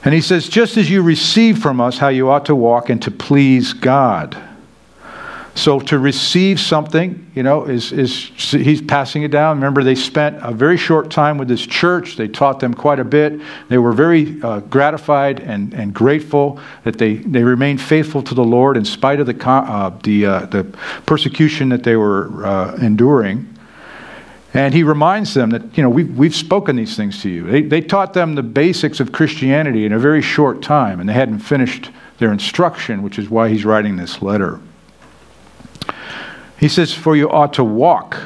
And 0.04 0.14
he 0.14 0.22
says, 0.22 0.48
just 0.48 0.78
as 0.78 0.90
you 0.90 1.02
receive 1.02 1.58
from 1.58 1.82
us 1.82 1.98
how 1.98 2.10
you 2.10 2.30
ought 2.30 2.46
to 2.46 2.56
walk 2.56 2.90
and 2.90 3.02
to 3.02 3.10
please 3.10 3.74
God. 3.74 4.38
So 5.56 5.80
to 5.80 5.98
receive 6.00 6.60
something, 6.60 7.32
you 7.34 7.42
know, 7.42 7.64
is, 7.64 7.94
is 7.94 8.14
he's 8.52 8.82
passing 8.82 9.24
it 9.24 9.32
down. 9.32 9.56
Remember, 9.56 9.84
they 9.84 9.96
spent 9.96 10.38
a 10.42 10.52
very 10.52 10.76
short 10.76 11.10
time 11.10 11.38
with 11.38 11.48
this 11.48 11.66
church. 11.66 12.18
They 12.18 12.28
taught 12.28 12.60
them 12.60 12.74
quite 12.74 13.00
a 13.00 13.06
bit. 13.06 13.40
They 13.70 13.78
were 13.78 13.94
very 13.94 14.42
uh, 14.42 14.60
gratified 14.60 15.40
and, 15.40 15.74
and 15.74 15.94
grateful 15.94 16.60
that 16.84 16.98
they, 16.98 17.16
they 17.16 17.42
remained 17.42 17.82
faithful 17.82 18.22
to 18.24 18.36
the 18.36 18.44
Lord 18.44 18.76
in 18.76 18.84
spite 18.84 19.22
of 19.22 19.28
the, 19.28 19.50
uh, 19.50 19.92
the, 20.04 20.26
uh, 20.26 20.46
the 20.48 20.66
persecution 21.06 21.70
that 21.70 21.84
they 21.84 21.96
were 21.96 22.46
uh, 22.46 22.76
enduring. 22.76 23.48
And 24.54 24.74
he 24.74 24.84
reminds 24.84 25.34
them 25.34 25.52
that, 25.52 25.78
you 25.78 25.84
know, 25.84 25.90
we've, 25.90 26.18
we've 26.18 26.36
spoken 26.36 26.76
these 26.76 26.98
things 26.98 27.22
to 27.22 27.30
you. 27.30 27.44
They, 27.44 27.62
they 27.62 27.82
taught 27.82 28.14
them 28.14 28.36
the 28.36 28.44
basics 28.44 29.00
of 29.00 29.14
Christianity 29.14 29.86
in 29.86 29.94
a 29.94 30.00
very 30.00 30.22
short 30.22 30.62
time, 30.62 31.00
and 31.00 31.08
they 31.08 31.14
hadn't 31.14 31.40
finished 31.40 31.92
their 32.18 32.34
instruction, 32.34 33.04
which 33.04 33.18
is 33.18 33.30
why 33.30 33.48
he's 33.50 33.64
writing 33.64 33.96
this 33.96 34.22
letter. 34.22 34.60
He 36.60 36.68
says, 36.68 36.94
For 36.94 37.16
you 37.16 37.30
ought 37.30 37.54
to 37.54 37.64
walk. 37.64 38.18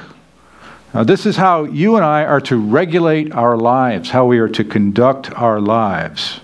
Now, 0.94 1.04
this 1.04 1.26
is 1.26 1.36
how 1.36 1.66
you 1.66 1.96
and 1.96 2.06
I 2.06 2.26
are 2.26 2.42
to 2.42 2.58
regulate 2.58 3.32
our 3.32 3.56
lives, 3.56 4.10
how 4.10 4.26
we 4.26 4.40
are 4.40 4.50
to 4.50 4.64
conduct 4.64 5.32
our 5.34 5.60
lives. 5.60 6.40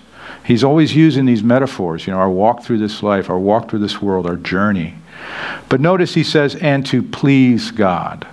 He's 0.46 0.64
always 0.64 0.96
using 0.96 1.26
these 1.26 1.42
metaphors, 1.42 2.06
you 2.06 2.14
know, 2.14 2.20
our 2.20 2.30
walk 2.30 2.62
through 2.64 2.78
this 2.78 3.02
life, 3.02 3.30
our 3.30 3.40
walk 3.40 3.70
through 3.70 3.80
this 3.80 4.02
world, 4.02 4.28
our 4.28 4.36
journey. 4.36 4.94
But 5.70 5.82
notice 5.82 6.14
he 6.14 6.24
says, 6.24 6.56
and 6.56 6.86
to 6.88 7.02
please 7.02 7.72
God. 7.72 8.28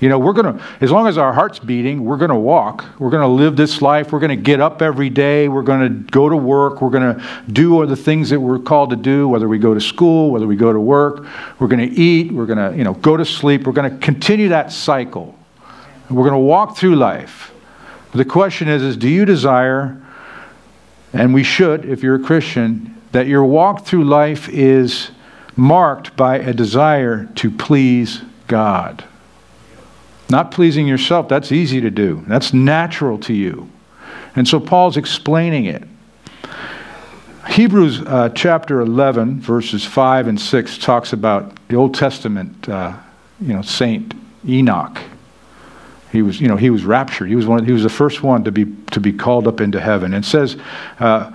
You 0.00 0.08
know, 0.08 0.18
we're 0.18 0.32
going 0.32 0.56
to, 0.56 0.64
as 0.80 0.90
long 0.90 1.06
as 1.06 1.18
our 1.18 1.30
heart's 1.30 1.58
beating, 1.58 2.04
we're 2.06 2.16
going 2.16 2.30
to 2.30 2.34
walk. 2.34 2.86
We're 2.98 3.10
going 3.10 3.22
to 3.22 3.28
live 3.28 3.54
this 3.54 3.82
life. 3.82 4.12
We're 4.12 4.18
going 4.18 4.30
to 4.30 4.42
get 4.42 4.58
up 4.58 4.80
every 4.80 5.10
day. 5.10 5.46
We're 5.48 5.62
going 5.62 5.80
to 5.80 6.10
go 6.10 6.26
to 6.26 6.36
work. 6.36 6.80
We're 6.80 6.88
going 6.88 7.16
to 7.16 7.42
do 7.52 7.74
all 7.74 7.86
the 7.86 7.96
things 7.96 8.30
that 8.30 8.40
we're 8.40 8.58
called 8.58 8.90
to 8.90 8.96
do, 8.96 9.28
whether 9.28 9.46
we 9.46 9.58
go 9.58 9.74
to 9.74 9.80
school, 9.80 10.30
whether 10.30 10.46
we 10.46 10.56
go 10.56 10.72
to 10.72 10.80
work. 10.80 11.26
We're 11.58 11.68
going 11.68 11.86
to 11.86 11.94
eat. 11.94 12.32
We're 12.32 12.46
going 12.46 12.72
to, 12.72 12.76
you 12.76 12.82
know, 12.82 12.94
go 12.94 13.18
to 13.18 13.26
sleep. 13.26 13.66
We're 13.66 13.74
going 13.74 13.90
to 13.90 13.98
continue 13.98 14.48
that 14.48 14.72
cycle. 14.72 15.38
We're 16.08 16.24
going 16.24 16.32
to 16.32 16.38
walk 16.38 16.78
through 16.78 16.96
life. 16.96 17.52
The 18.14 18.24
question 18.24 18.68
is, 18.68 18.82
is 18.82 18.96
do 18.96 19.08
you 19.08 19.26
desire, 19.26 20.00
and 21.12 21.34
we 21.34 21.42
should, 21.42 21.84
if 21.84 22.02
you're 22.02 22.16
a 22.16 22.22
Christian, 22.22 22.96
that 23.12 23.26
your 23.26 23.44
walk 23.44 23.84
through 23.84 24.04
life 24.04 24.48
is 24.48 25.10
marked 25.56 26.16
by 26.16 26.38
a 26.38 26.54
desire 26.54 27.26
to 27.36 27.50
please 27.50 28.22
God? 28.46 29.04
Not 30.30 30.52
pleasing 30.52 30.86
yourself, 30.86 31.28
that's 31.28 31.50
easy 31.50 31.80
to 31.80 31.90
do. 31.90 32.24
That's 32.28 32.54
natural 32.54 33.18
to 33.20 33.34
you. 33.34 33.68
And 34.36 34.46
so 34.46 34.60
Paul's 34.60 34.96
explaining 34.96 35.64
it. 35.64 35.82
Hebrews 37.48 38.02
uh, 38.02 38.28
chapter 38.34 38.80
11, 38.80 39.40
verses 39.40 39.84
5 39.84 40.28
and 40.28 40.40
6 40.40 40.78
talks 40.78 41.12
about 41.12 41.58
the 41.68 41.74
Old 41.74 41.94
Testament, 41.94 42.68
uh, 42.68 42.96
you 43.40 43.52
know, 43.52 43.62
Saint 43.62 44.14
Enoch. 44.46 44.98
He 46.12 46.22
was, 46.22 46.40
you 46.40 46.48
know, 46.48 46.56
he 46.56 46.70
was 46.70 46.84
raptured. 46.84 47.28
He 47.28 47.34
was 47.34 47.46
one. 47.46 47.64
He 47.64 47.72
was 47.72 47.82
the 47.82 47.88
first 47.88 48.22
one 48.22 48.44
to 48.44 48.52
be 48.52 48.66
to 48.92 49.00
be 49.00 49.12
called 49.12 49.46
up 49.46 49.60
into 49.60 49.80
heaven. 49.80 50.12
And 50.12 50.24
says, 50.24 50.56
uh, 50.98 51.30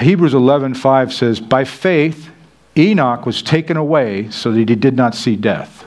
Hebrews 0.00 0.34
11, 0.34 0.74
5 0.74 1.12
says, 1.12 1.40
by 1.40 1.64
faith, 1.64 2.30
Enoch 2.76 3.26
was 3.26 3.42
taken 3.42 3.76
away 3.76 4.30
so 4.30 4.50
that 4.50 4.68
he 4.68 4.74
did 4.74 4.96
not 4.96 5.14
see 5.14 5.36
death. 5.36 5.86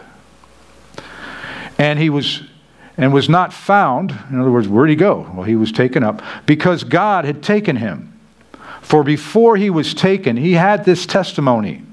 And 1.77 1.99
he 1.99 2.09
was 2.09 2.41
and 2.97 3.13
was 3.13 3.29
not 3.29 3.53
found. 3.53 4.11
In 4.31 4.39
other 4.39 4.51
words, 4.51 4.67
where'd 4.67 4.89
he 4.89 4.95
go? 4.95 5.29
Well, 5.33 5.43
he 5.43 5.55
was 5.55 5.71
taken 5.71 6.03
up 6.03 6.21
because 6.45 6.83
God 6.83 7.25
had 7.25 7.43
taken 7.43 7.75
him. 7.75 8.19
For 8.81 9.03
before 9.03 9.57
he 9.57 9.69
was 9.69 9.93
taken, 9.93 10.37
he 10.37 10.53
had 10.53 10.83
this 10.83 11.05
testimony. 11.05 11.83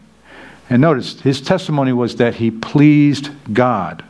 And 0.71 0.81
notice, 0.81 1.21
his 1.21 1.41
testimony 1.41 1.93
was 1.93 2.17
that 2.17 2.37
he 2.37 2.51
pleased 2.51 3.31
God. 3.53 4.05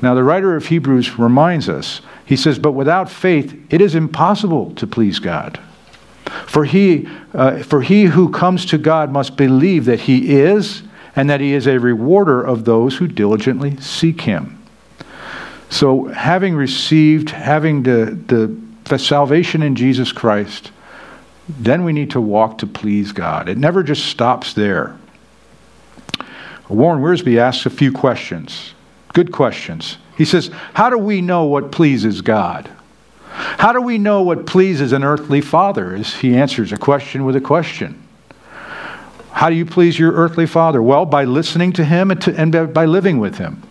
Now, 0.00 0.14
the 0.14 0.24
writer 0.24 0.56
of 0.56 0.66
Hebrews 0.66 1.18
reminds 1.18 1.68
us, 1.68 2.00
he 2.24 2.36
says, 2.36 2.58
But 2.58 2.72
without 2.72 3.10
faith, 3.10 3.60
it 3.68 3.80
is 3.80 3.94
impossible 3.94 4.74
to 4.76 4.86
please 4.86 5.18
God. 5.18 5.60
For 6.46 6.64
he, 6.64 7.08
uh, 7.34 7.62
for 7.62 7.82
he 7.82 8.04
who 8.04 8.30
comes 8.30 8.64
to 8.66 8.78
God 8.78 9.10
must 9.10 9.36
believe 9.36 9.86
that 9.86 10.00
he 10.00 10.36
is, 10.36 10.82
and 11.16 11.28
that 11.28 11.40
he 11.40 11.52
is 11.52 11.66
a 11.66 11.78
rewarder 11.78 12.42
of 12.42 12.64
those 12.64 12.96
who 12.96 13.08
diligently 13.08 13.76
seek 13.78 14.20
him. 14.22 14.57
So, 15.70 16.06
having 16.06 16.54
received, 16.54 17.30
having 17.30 17.82
the, 17.82 18.18
the, 18.26 18.56
the 18.84 18.98
salvation 18.98 19.62
in 19.62 19.74
Jesus 19.74 20.12
Christ, 20.12 20.72
then 21.48 21.84
we 21.84 21.92
need 21.92 22.10
to 22.12 22.20
walk 22.20 22.58
to 22.58 22.66
please 22.66 23.12
God. 23.12 23.48
It 23.48 23.58
never 23.58 23.82
just 23.82 24.06
stops 24.06 24.54
there. 24.54 24.96
Warren 26.68 27.02
Wiersbe 27.02 27.38
asks 27.38 27.66
a 27.66 27.70
few 27.70 27.92
questions. 27.92 28.74
Good 29.14 29.32
questions. 29.32 29.96
He 30.16 30.24
says, 30.24 30.50
How 30.74 30.90
do 30.90 30.98
we 30.98 31.20
know 31.20 31.44
what 31.44 31.72
pleases 31.72 32.20
God? 32.20 32.70
How 33.30 33.72
do 33.72 33.80
we 33.80 33.98
know 33.98 34.22
what 34.22 34.46
pleases 34.46 34.92
an 34.92 35.04
earthly 35.04 35.40
father? 35.40 35.94
As 35.94 36.14
he 36.14 36.36
answers 36.36 36.72
a 36.72 36.76
question 36.76 37.24
with 37.24 37.36
a 37.36 37.40
question. 37.40 38.02
How 39.32 39.48
do 39.48 39.54
you 39.54 39.64
please 39.64 39.98
your 39.98 40.12
earthly 40.12 40.46
father? 40.46 40.82
Well, 40.82 41.06
by 41.06 41.24
listening 41.24 41.72
to 41.74 41.84
him 41.84 42.10
and, 42.10 42.20
to, 42.22 42.38
and 42.38 42.74
by 42.74 42.86
living 42.86 43.18
with 43.18 43.38
him. 43.38 43.62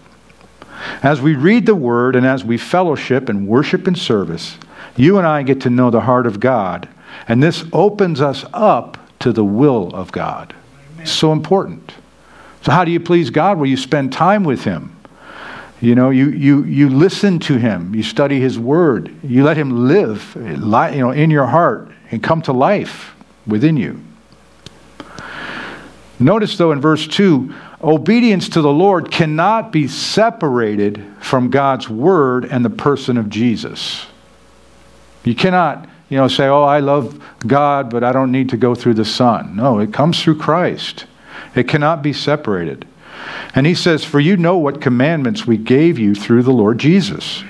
As 1.01 1.21
we 1.21 1.35
read 1.35 1.65
the 1.65 1.75
Word 1.75 2.15
and 2.15 2.25
as 2.25 2.43
we 2.43 2.57
fellowship 2.57 3.29
and 3.29 3.47
worship 3.47 3.87
and 3.87 3.97
service, 3.97 4.57
you 4.95 5.17
and 5.17 5.27
I 5.27 5.43
get 5.43 5.61
to 5.61 5.69
know 5.69 5.89
the 5.89 6.01
heart 6.01 6.27
of 6.27 6.39
God. 6.39 6.87
And 7.27 7.41
this 7.41 7.65
opens 7.73 8.21
us 8.21 8.45
up 8.53 8.97
to 9.19 9.31
the 9.31 9.43
will 9.43 9.89
of 9.93 10.11
God. 10.11 10.53
Amen. 10.95 11.05
So 11.05 11.31
important. 11.31 11.93
So, 12.61 12.71
how 12.71 12.85
do 12.85 12.91
you 12.91 12.99
please 12.99 13.29
God? 13.29 13.57
Well, 13.57 13.67
you 13.67 13.77
spend 13.77 14.11
time 14.11 14.43
with 14.43 14.63
Him. 14.63 14.95
You 15.79 15.93
know, 15.93 16.09
you, 16.09 16.29
you, 16.29 16.63
you 16.63 16.89
listen 16.89 17.39
to 17.39 17.57
Him, 17.57 17.93
you 17.93 18.01
study 18.01 18.39
His 18.39 18.57
Word, 18.57 19.15
you 19.23 19.43
let 19.43 19.57
Him 19.57 19.87
live 19.87 20.33
you 20.35 20.57
know, 20.57 21.11
in 21.11 21.29
your 21.29 21.45
heart 21.45 21.91
and 22.09 22.21
come 22.21 22.41
to 22.43 22.53
life 22.53 23.15
within 23.45 23.77
you. 23.77 24.01
Notice, 26.19 26.57
though, 26.57 26.71
in 26.71 26.81
verse 26.81 27.07
2, 27.07 27.53
obedience 27.81 28.49
to 28.49 28.61
the 28.61 28.71
Lord 28.71 29.11
cannot 29.11 29.71
be 29.71 29.87
separated 29.87 31.03
from 31.19 31.49
God's 31.49 31.89
word 31.89 32.45
and 32.45 32.65
the 32.65 32.69
person 32.69 33.17
of 33.17 33.29
Jesus. 33.29 34.07
You 35.23 35.35
cannot, 35.35 35.87
you 36.09 36.17
know, 36.17 36.27
say, 36.27 36.47
"Oh, 36.47 36.63
I 36.63 36.79
love 36.79 37.19
God, 37.45 37.89
but 37.89 38.03
I 38.03 38.11
don't 38.11 38.31
need 38.31 38.49
to 38.49 38.57
go 38.57 38.73
through 38.73 38.95
the 38.95 39.05
Son." 39.05 39.55
No, 39.55 39.79
it 39.79 39.93
comes 39.93 40.21
through 40.21 40.35
Christ. 40.35 41.05
It 41.55 41.67
cannot 41.67 42.01
be 42.01 42.13
separated. 42.13 42.85
And 43.53 43.67
he 43.67 43.73
says, 43.73 44.03
"For 44.03 44.19
you 44.19 44.37
know 44.37 44.57
what 44.57 44.81
commandments 44.81 45.45
we 45.45 45.57
gave 45.57 45.99
you 45.99 46.15
through 46.15 46.43
the 46.43 46.51
Lord 46.51 46.77
Jesus." 46.77 47.43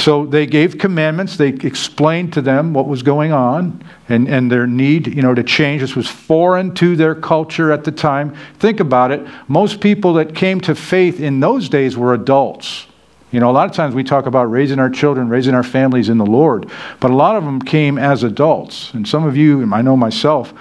So 0.00 0.24
they 0.24 0.46
gave 0.46 0.78
commandments. 0.78 1.36
They 1.36 1.48
explained 1.48 2.32
to 2.32 2.40
them 2.40 2.72
what 2.72 2.88
was 2.88 3.02
going 3.02 3.32
on 3.32 3.84
and, 4.08 4.28
and 4.28 4.50
their 4.50 4.66
need, 4.66 5.14
you 5.14 5.20
know, 5.20 5.34
to 5.34 5.44
change. 5.44 5.82
This 5.82 5.94
was 5.94 6.08
foreign 6.08 6.74
to 6.76 6.96
their 6.96 7.14
culture 7.14 7.70
at 7.70 7.84
the 7.84 7.92
time. 7.92 8.34
Think 8.58 8.80
about 8.80 9.12
it. 9.12 9.26
Most 9.46 9.80
people 9.82 10.14
that 10.14 10.34
came 10.34 10.58
to 10.62 10.74
faith 10.74 11.20
in 11.20 11.40
those 11.40 11.68
days 11.68 11.98
were 11.98 12.14
adults. 12.14 12.86
You 13.30 13.40
know, 13.40 13.50
a 13.50 13.52
lot 13.52 13.68
of 13.68 13.76
times 13.76 13.94
we 13.94 14.02
talk 14.02 14.24
about 14.24 14.44
raising 14.50 14.78
our 14.78 14.90
children, 14.90 15.28
raising 15.28 15.54
our 15.54 15.62
families 15.62 16.08
in 16.08 16.16
the 16.16 16.26
Lord, 16.26 16.68
but 16.98 17.10
a 17.10 17.14
lot 17.14 17.36
of 17.36 17.44
them 17.44 17.60
came 17.60 17.98
as 17.98 18.22
adults. 18.24 18.92
And 18.94 19.06
some 19.06 19.24
of 19.24 19.36
you, 19.36 19.60
and 19.60 19.72
I 19.72 19.82
know 19.82 19.96
myself, 19.96 20.54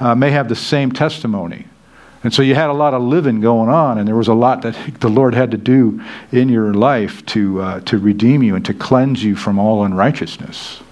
uh, 0.00 0.14
may 0.14 0.30
have 0.30 0.48
the 0.48 0.56
same 0.56 0.90
testimony. 0.90 1.66
And 2.22 2.32
so 2.32 2.42
you 2.42 2.54
had 2.54 2.70
a 2.70 2.74
lot 2.74 2.94
of 2.94 3.02
living 3.02 3.40
going 3.40 3.68
on, 3.68 3.98
and 3.98 4.08
there 4.08 4.16
was 4.16 4.28
a 4.28 4.34
lot 4.34 4.62
that 4.62 4.76
the 5.00 5.08
Lord 5.08 5.34
had 5.34 5.50
to 5.52 5.56
do 5.56 6.02
in 6.32 6.48
your 6.48 6.74
life 6.74 7.24
to, 7.26 7.60
uh, 7.60 7.80
to 7.80 7.98
redeem 7.98 8.42
you 8.42 8.54
and 8.54 8.64
to 8.64 8.74
cleanse 8.74 9.22
you 9.22 9.36
from 9.36 9.58
all 9.58 9.84
unrighteousness. 9.84 10.82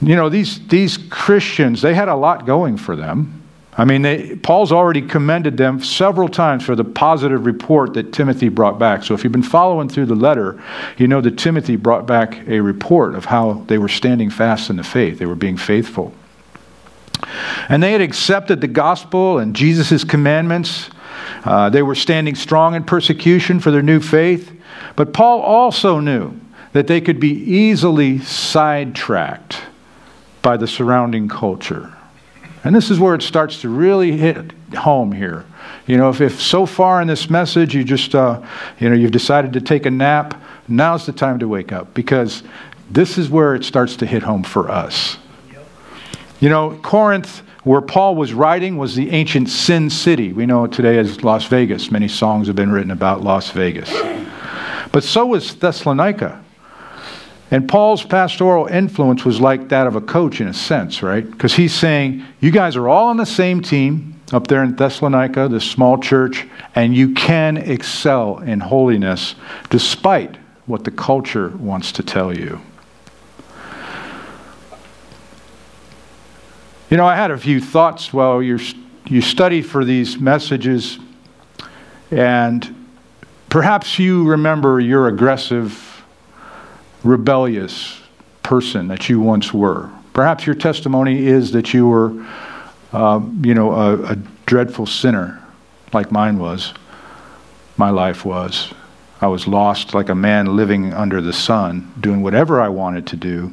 You 0.00 0.14
know, 0.14 0.28
these, 0.28 0.66
these 0.68 0.98
Christians, 0.98 1.80
they 1.80 1.94
had 1.94 2.08
a 2.08 2.14
lot 2.14 2.46
going 2.46 2.76
for 2.76 2.96
them. 2.96 3.42
I 3.78 3.84
mean, 3.84 4.02
they, 4.02 4.36
Paul's 4.36 4.72
already 4.72 5.02
commended 5.02 5.58
them 5.58 5.82
several 5.82 6.28
times 6.28 6.64
for 6.64 6.74
the 6.74 6.84
positive 6.84 7.44
report 7.44 7.92
that 7.94 8.12
Timothy 8.12 8.48
brought 8.48 8.78
back. 8.78 9.02
So 9.02 9.12
if 9.12 9.22
you've 9.22 9.32
been 9.32 9.42
following 9.42 9.88
through 9.88 10.06
the 10.06 10.14
letter, 10.14 10.62
you 10.96 11.06
know 11.06 11.20
that 11.20 11.38
Timothy 11.38 11.76
brought 11.76 12.06
back 12.06 12.46
a 12.48 12.60
report 12.60 13.14
of 13.14 13.26
how 13.26 13.64
they 13.66 13.76
were 13.76 13.88
standing 13.88 14.30
fast 14.30 14.70
in 14.70 14.76
the 14.76 14.84
faith, 14.84 15.18
they 15.18 15.26
were 15.26 15.34
being 15.34 15.58
faithful. 15.58 16.14
And 17.68 17.82
they 17.82 17.92
had 17.92 18.00
accepted 18.00 18.60
the 18.60 18.68
gospel 18.68 19.38
and 19.38 19.54
Jesus' 19.54 20.04
commandments. 20.04 20.90
Uh, 21.44 21.70
they 21.70 21.82
were 21.82 21.94
standing 21.94 22.34
strong 22.34 22.74
in 22.74 22.84
persecution 22.84 23.60
for 23.60 23.70
their 23.70 23.82
new 23.82 24.00
faith. 24.00 24.52
But 24.94 25.12
Paul 25.12 25.40
also 25.40 26.00
knew 26.00 26.38
that 26.72 26.86
they 26.86 27.00
could 27.00 27.20
be 27.20 27.32
easily 27.32 28.18
sidetracked 28.20 29.62
by 30.42 30.56
the 30.56 30.66
surrounding 30.66 31.28
culture. 31.28 31.92
And 32.64 32.74
this 32.74 32.90
is 32.90 32.98
where 32.98 33.14
it 33.14 33.22
starts 33.22 33.60
to 33.60 33.68
really 33.68 34.16
hit 34.16 34.52
home 34.76 35.12
here. 35.12 35.44
You 35.86 35.96
know, 35.96 36.10
if, 36.10 36.20
if 36.20 36.40
so 36.40 36.66
far 36.66 37.00
in 37.00 37.08
this 37.08 37.30
message 37.30 37.74
you 37.74 37.84
just, 37.84 38.14
uh, 38.14 38.42
you 38.78 38.88
know, 38.88 38.94
you've 38.96 39.12
decided 39.12 39.52
to 39.52 39.60
take 39.60 39.86
a 39.86 39.90
nap, 39.90 40.40
now's 40.66 41.06
the 41.06 41.12
time 41.12 41.38
to 41.38 41.48
wake 41.48 41.72
up 41.72 41.94
because 41.94 42.42
this 42.90 43.18
is 43.18 43.30
where 43.30 43.54
it 43.54 43.64
starts 43.64 43.96
to 43.96 44.06
hit 44.06 44.22
home 44.22 44.42
for 44.42 44.70
us. 44.70 45.16
You 46.38 46.50
know, 46.50 46.78
Corinth, 46.82 47.42
where 47.64 47.80
Paul 47.80 48.14
was 48.14 48.34
writing, 48.34 48.76
was 48.76 48.94
the 48.94 49.10
ancient 49.10 49.48
sin 49.48 49.88
city. 49.88 50.32
We 50.32 50.44
know 50.44 50.64
it 50.64 50.72
today 50.72 50.98
as 50.98 51.24
Las 51.24 51.46
Vegas. 51.46 51.90
Many 51.90 52.08
songs 52.08 52.46
have 52.46 52.56
been 52.56 52.70
written 52.70 52.90
about 52.90 53.22
Las 53.22 53.50
Vegas. 53.50 53.90
But 54.92 55.02
so 55.02 55.26
was 55.26 55.54
Thessalonica. 55.54 56.42
And 57.50 57.68
Paul's 57.68 58.04
pastoral 58.04 58.66
influence 58.66 59.24
was 59.24 59.40
like 59.40 59.68
that 59.68 59.86
of 59.86 59.96
a 59.96 60.00
coach 60.00 60.40
in 60.40 60.48
a 60.48 60.54
sense, 60.54 61.02
right? 61.02 61.28
Because 61.28 61.54
he's 61.54 61.72
saying, 61.72 62.24
you 62.40 62.50
guys 62.50 62.76
are 62.76 62.88
all 62.88 63.08
on 63.08 63.16
the 63.16 63.26
same 63.26 63.62
team 63.62 64.20
up 64.32 64.48
there 64.48 64.62
in 64.62 64.74
Thessalonica, 64.74 65.48
this 65.48 65.68
small 65.68 65.98
church, 65.98 66.46
and 66.74 66.94
you 66.94 67.14
can 67.14 67.56
excel 67.56 68.38
in 68.40 68.60
holiness 68.60 69.36
despite 69.70 70.36
what 70.66 70.84
the 70.84 70.90
culture 70.90 71.48
wants 71.56 71.92
to 71.92 72.02
tell 72.02 72.36
you. 72.36 72.60
You 76.88 76.96
know, 76.96 77.06
I 77.06 77.16
had 77.16 77.32
a 77.32 77.38
few 77.38 77.60
thoughts 77.60 78.12
while 78.12 78.40
you 78.40 78.60
you 79.08 79.20
study 79.20 79.60
for 79.60 79.84
these 79.84 80.18
messages, 80.18 81.00
and 82.12 82.86
perhaps 83.48 83.98
you 83.98 84.24
remember 84.24 84.78
your 84.78 85.08
aggressive, 85.08 86.04
rebellious 87.02 88.00
person 88.44 88.86
that 88.86 89.08
you 89.08 89.18
once 89.18 89.52
were. 89.52 89.90
Perhaps 90.12 90.46
your 90.46 90.54
testimony 90.54 91.26
is 91.26 91.50
that 91.52 91.74
you 91.74 91.88
were, 91.88 92.24
uh, 92.92 93.20
you 93.42 93.54
know, 93.54 93.72
a, 93.72 94.12
a 94.12 94.16
dreadful 94.46 94.86
sinner, 94.86 95.42
like 95.92 96.12
mine 96.12 96.38
was. 96.38 96.72
My 97.76 97.90
life 97.90 98.24
was. 98.24 98.72
I 99.20 99.26
was 99.26 99.48
lost 99.48 99.92
like 99.92 100.08
a 100.08 100.14
man 100.14 100.54
living 100.54 100.92
under 100.92 101.20
the 101.20 101.32
sun, 101.32 101.92
doing 101.98 102.22
whatever 102.22 102.60
I 102.60 102.68
wanted 102.68 103.08
to 103.08 103.16
do. 103.16 103.52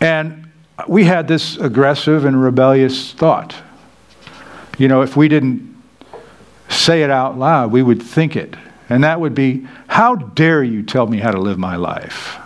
And 0.00 0.45
we 0.88 1.04
had 1.04 1.26
this 1.26 1.56
aggressive 1.56 2.24
and 2.24 2.40
rebellious 2.40 3.12
thought. 3.12 3.54
You 4.78 4.88
know, 4.88 5.02
if 5.02 5.16
we 5.16 5.28
didn't 5.28 5.74
say 6.68 7.02
it 7.02 7.10
out 7.10 7.38
loud, 7.38 7.72
we 7.72 7.82
would 7.82 8.02
think 8.02 8.36
it. 8.36 8.54
And 8.88 9.02
that 9.04 9.20
would 9.20 9.34
be, 9.34 9.66
How 9.88 10.14
dare 10.14 10.62
you 10.62 10.82
tell 10.82 11.06
me 11.06 11.18
how 11.18 11.30
to 11.30 11.40
live 11.40 11.58
my 11.58 11.76
life? 11.76 12.38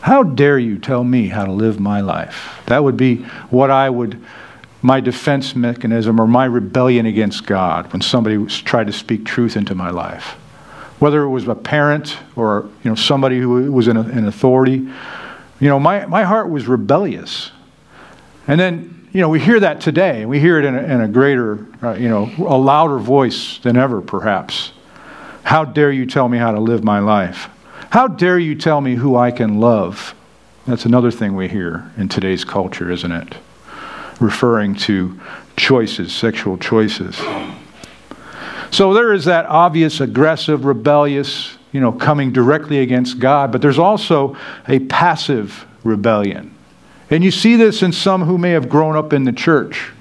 How 0.00 0.22
dare 0.22 0.58
you 0.58 0.78
tell 0.78 1.02
me 1.02 1.28
how 1.28 1.44
to 1.44 1.52
live 1.52 1.80
my 1.80 2.00
life? 2.00 2.62
That 2.66 2.84
would 2.84 2.96
be 2.96 3.16
what 3.50 3.70
I 3.70 3.90
would, 3.90 4.22
my 4.80 5.00
defense 5.00 5.56
mechanism 5.56 6.20
or 6.20 6.26
my 6.26 6.44
rebellion 6.44 7.06
against 7.06 7.46
God 7.46 7.92
when 7.92 8.00
somebody 8.00 8.44
tried 8.46 8.86
to 8.86 8.92
speak 8.92 9.24
truth 9.24 9.56
into 9.56 9.74
my 9.74 9.90
life. 9.90 10.36
Whether 11.00 11.22
it 11.22 11.30
was 11.30 11.48
a 11.48 11.54
parent 11.54 12.16
or 12.36 12.68
you 12.84 12.90
know, 12.90 12.94
somebody 12.94 13.40
who 13.40 13.72
was 13.72 13.88
in, 13.88 13.96
a, 13.96 14.08
in 14.08 14.26
authority 14.26 14.88
you 15.60 15.68
know, 15.68 15.80
my, 15.80 16.06
my 16.06 16.24
heart 16.24 16.50
was 16.50 16.66
rebellious. 16.66 17.50
And 18.46 18.58
then, 18.58 19.08
you 19.12 19.20
know, 19.20 19.28
we 19.28 19.40
hear 19.40 19.60
that 19.60 19.80
today, 19.80 20.24
we 20.24 20.40
hear 20.40 20.58
it 20.58 20.64
in 20.64 20.74
a, 20.74 20.82
in 20.82 21.00
a 21.00 21.08
greater, 21.08 21.66
uh, 21.82 21.94
you 21.94 22.08
know, 22.08 22.30
a 22.38 22.56
louder 22.56 22.98
voice 22.98 23.58
than 23.58 23.76
ever, 23.76 24.00
perhaps. 24.00 24.72
How 25.42 25.64
dare 25.64 25.90
you 25.90 26.06
tell 26.06 26.28
me 26.28 26.38
how 26.38 26.52
to 26.52 26.60
live 26.60 26.84
my 26.84 26.98
life? 26.98 27.48
How 27.90 28.06
dare 28.06 28.38
you 28.38 28.54
tell 28.54 28.80
me 28.80 28.94
who 28.94 29.16
I 29.16 29.30
can 29.30 29.60
love? 29.60 30.14
That's 30.66 30.84
another 30.84 31.10
thing 31.10 31.34
we 31.34 31.48
hear 31.48 31.90
in 31.96 32.08
today's 32.08 32.44
culture, 32.44 32.90
isn't 32.90 33.12
it? 33.12 33.34
Referring 34.20 34.74
to 34.76 35.18
choices, 35.56 36.14
sexual 36.14 36.58
choices. 36.58 37.16
So 38.70 38.92
there 38.92 39.12
is 39.12 39.24
that 39.24 39.46
obvious, 39.46 40.00
aggressive, 40.00 40.64
rebellious, 40.64 41.57
you 41.72 41.80
know, 41.80 41.92
coming 41.92 42.32
directly 42.32 42.78
against 42.80 43.18
God, 43.18 43.52
but 43.52 43.62
there's 43.62 43.78
also 43.78 44.36
a 44.66 44.78
passive 44.80 45.66
rebellion. 45.84 46.54
And 47.10 47.24
you 47.24 47.30
see 47.30 47.56
this 47.56 47.82
in 47.82 47.92
some 47.92 48.22
who 48.22 48.38
may 48.38 48.50
have 48.50 48.68
grown 48.68 48.96
up 48.96 49.12
in 49.12 49.24
the 49.24 49.32
church. 49.32 49.92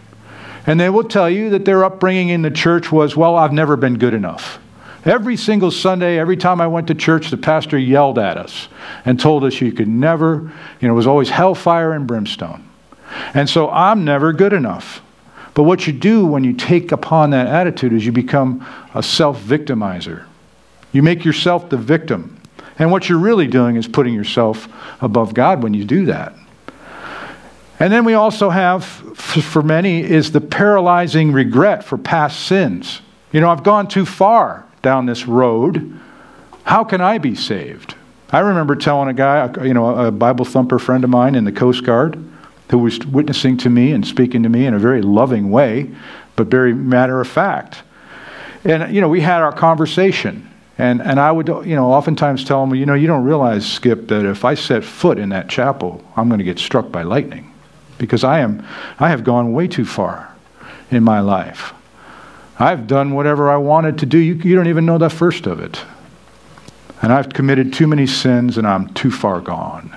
And 0.66 0.80
they 0.80 0.90
will 0.90 1.06
tell 1.06 1.30
you 1.30 1.50
that 1.52 1.64
their 1.64 1.86
upbringing 1.86 2.30
in 2.30 2.42
the 2.42 2.52
church 2.52 2.92
was, 2.92 3.16
well, 3.16 3.36
I've 3.36 3.54
never 3.54 3.78
been 3.78 3.98
good 3.98 4.14
enough. 4.14 4.60
Every 5.06 5.38
single 5.38 5.72
Sunday, 5.72 6.20
every 6.20 6.36
time 6.36 6.60
I 6.60 6.68
went 6.68 6.88
to 6.88 6.96
church, 6.96 7.30
the 7.30 7.38
pastor 7.38 7.78
yelled 7.78 8.20
at 8.20 8.38
us 8.38 8.68
and 9.06 9.18
told 9.18 9.46
us 9.46 9.62
you 9.62 9.72
could 9.72 9.88
never, 9.88 10.52
you 10.82 10.88
know, 10.88 10.94
it 10.94 10.98
was 10.98 11.08
always 11.08 11.30
hellfire 11.30 11.94
and 11.94 12.06
brimstone. 12.06 12.68
And 13.34 13.50
so 13.50 13.70
I'm 13.70 14.04
never 14.04 14.34
good 14.34 14.52
enough. 14.52 15.02
But 15.54 15.64
what 15.64 15.88
you 15.88 15.94
do 15.94 16.26
when 16.26 16.44
you 16.44 16.54
take 16.54 16.92
upon 16.92 17.30
that 17.30 17.48
attitude 17.48 17.94
is 17.94 18.06
you 18.06 18.12
become 18.12 18.66
a 18.94 19.02
self 19.02 19.42
victimizer. 19.42 20.26
You 20.92 21.04
make 21.04 21.26
yourself 21.26 21.70
the 21.70 21.78
victim. 21.78 22.40
And 22.80 22.92
what 22.92 23.10
you're 23.10 23.20
really 23.20 23.48
doing 23.48 23.76
is 23.76 23.88
putting 23.88 24.14
yourself 24.14 24.68
above 25.02 25.34
God 25.34 25.64
when 25.64 25.74
you 25.74 25.84
do 25.84 26.06
that. 26.06 26.34
And 27.80 27.94
then 27.94 28.06
we 28.06 28.14
also 28.14 28.50
have, 28.50 28.86
for 28.86 29.62
many, 29.62 30.02
is 30.02 30.32
the 30.32 30.42
paralyzing 30.42 31.32
regret 31.32 31.84
for 31.84 31.98
past 31.98 32.46
sins. 32.48 33.02
You 33.32 33.42
know, 33.42 33.50
I've 33.50 33.64
gone 33.64 33.88
too 33.88 34.06
far 34.06 34.66
down 34.82 35.06
this 35.06 35.28
road. 35.28 36.00
How 36.64 36.84
can 36.84 37.02
I 37.02 37.18
be 37.18 37.36
saved? 37.36 37.96
I 38.32 38.40
remember 38.40 38.76
telling 38.76 39.10
a 39.10 39.14
guy, 39.14 39.50
you 39.64 39.74
know, 39.74 40.08
a 40.08 40.12
Bible 40.12 40.44
thumper 40.44 40.80
friend 40.80 41.04
of 41.04 41.10
mine 41.10 41.36
in 41.36 41.46
the 41.46 41.52
Coast 41.52 41.84
Guard, 41.84 42.18
who 42.72 42.80
was 42.80 43.00
witnessing 43.06 43.58
to 43.58 43.70
me 43.70 43.92
and 43.92 44.06
speaking 44.06 44.44
to 44.44 44.50
me 44.50 44.66
in 44.66 44.74
a 44.74 44.80
very 44.80 45.02
loving 45.02 45.52
way, 45.52 45.90
but 46.36 46.48
very 46.48 46.74
matter 46.74 47.22
of 47.22 47.28
fact. 47.28 47.84
And, 48.64 48.94
you 48.94 49.02
know, 49.02 49.08
we 49.08 49.22
had 49.22 49.42
our 49.42 49.54
conversation. 49.54 50.47
And, 50.78 51.02
and 51.02 51.20
I 51.20 51.32
would, 51.32 51.48
you 51.48 51.76
know, 51.76 51.92
oftentimes 51.92 52.44
tell 52.44 52.66
them, 52.66 52.76
you 52.76 52.86
know, 52.86 52.94
you 52.94 53.08
don't 53.08 53.24
realize, 53.24 53.66
Skip, 53.66 54.08
that 54.10 54.26
if 54.26 54.46
I 54.46 54.54
set 54.54 54.84
foot 54.84 55.18
in 55.18 55.30
that 55.30 55.50
chapel, 55.50 56.04
I'm 56.16 56.28
going 56.28 56.38
to 56.38 56.44
get 56.44 56.60
struck 56.60 56.92
by 56.92 57.02
lightning. 57.02 57.52
Because 57.98 58.24
I 58.24 58.40
am, 58.40 58.66
I 59.00 59.10
have 59.10 59.24
gone 59.24 59.54
way 59.54 59.68
too 59.68 59.86
far 59.86 60.36
in 60.92 61.04
my 61.04 61.20
life. 61.20 61.74
I've 62.60 62.86
done 62.86 63.14
whatever 63.14 63.50
I 63.50 63.58
wanted 63.58 63.98
to 64.00 64.06
do. 64.06 64.20
You, 64.20 64.36
you 64.36 64.56
don't 64.56 64.68
even 64.68 64.86
know 64.86 65.00
the 65.00 65.10
first 65.10 65.48
of 65.48 65.60
it. 65.60 65.84
And 67.02 67.12
I've 67.12 67.30
committed 67.30 67.74
too 67.74 67.88
many 67.88 68.06
sins 68.08 68.58
and 68.58 68.68
I'm 68.68 68.94
too 68.94 69.12
far 69.12 69.42
gone. 69.42 69.96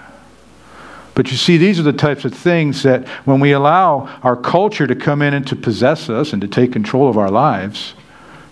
But 1.14 1.30
you 1.30 1.36
see, 1.36 1.58
these 1.58 1.78
are 1.78 1.82
the 1.82 1.92
types 1.92 2.24
of 2.24 2.34
things 2.34 2.82
that 2.82 3.06
when 3.26 3.40
we 3.40 3.52
allow 3.52 4.08
our 4.22 4.36
culture 4.36 4.86
to 4.86 4.94
come 4.94 5.20
in 5.20 5.34
and 5.34 5.46
to 5.48 5.56
possess 5.56 6.08
us 6.08 6.32
and 6.32 6.40
to 6.40 6.48
take 6.48 6.72
control 6.72 7.08
of 7.08 7.18
our 7.18 7.30
lives, 7.30 7.94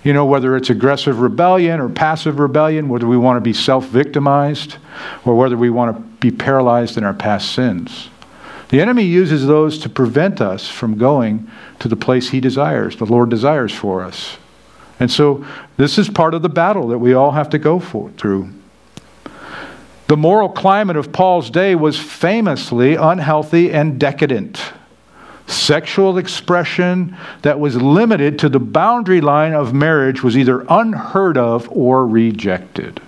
you 0.04 0.12
know, 0.12 0.24
whether 0.24 0.56
it's 0.56 0.70
aggressive 0.70 1.20
rebellion 1.20 1.80
or 1.80 1.88
passive 1.88 2.38
rebellion, 2.38 2.88
whether 2.88 3.06
we 3.06 3.16
want 3.16 3.37
to 3.37 3.40
be 3.40 3.52
self 3.52 3.87
victimized 3.87 4.76
or 5.24 5.34
whether 5.34 5.56
we 5.56 5.70
want 5.70 5.96
to 5.96 6.02
be 6.20 6.30
paralyzed 6.30 6.96
in 6.96 7.04
our 7.04 7.14
past 7.14 7.52
sins. 7.52 8.11
The 8.68 8.80
enemy 8.80 9.04
uses 9.04 9.46
those 9.46 9.78
to 9.80 9.88
prevent 9.88 10.40
us 10.40 10.68
from 10.68 10.98
going 10.98 11.50
to 11.80 11.88
the 11.88 11.96
place 11.96 12.30
he 12.30 12.40
desires, 12.40 12.96
the 12.96 13.06
Lord 13.06 13.30
desires 13.30 13.72
for 13.72 14.02
us. 14.02 14.37
And 15.00 15.11
so 15.11 15.46
this 15.76 15.96
is 15.96 16.08
part 16.08 16.34
of 16.34 16.42
the 16.42 16.48
battle 16.48 16.88
that 16.88 16.98
we 16.98 17.14
all 17.14 17.30
have 17.30 17.50
to 17.50 17.58
go 17.58 17.78
for, 17.78 18.11
through. 18.11 18.50
The 20.08 20.16
moral 20.16 20.48
climate 20.48 20.96
of 20.96 21.12
Paul's 21.12 21.50
day 21.50 21.74
was 21.74 21.98
famously 21.98 22.94
unhealthy 22.94 23.72
and 23.72 23.98
decadent 23.98 24.72
sexual 25.48 26.18
expression 26.18 27.16
that 27.42 27.58
was 27.58 27.76
limited 27.76 28.38
to 28.38 28.48
the 28.48 28.61
boundary 28.61 29.20
line 29.20 29.54
of 29.54 29.72
marriage 29.74 30.22
was 30.22 30.37
either 30.37 30.64
unheard 30.68 31.37
of 31.37 31.68
or 31.70 32.06
rejected. 32.06 33.00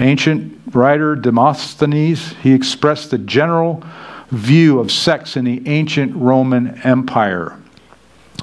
Ancient 0.00 0.60
writer 0.72 1.14
Demosthenes, 1.14 2.34
he 2.42 2.52
expressed 2.52 3.10
the 3.10 3.18
general 3.18 3.82
view 4.30 4.78
of 4.78 4.92
sex 4.92 5.36
in 5.36 5.44
the 5.44 5.66
ancient 5.66 6.14
Roman 6.14 6.80
Empire. 6.84 7.56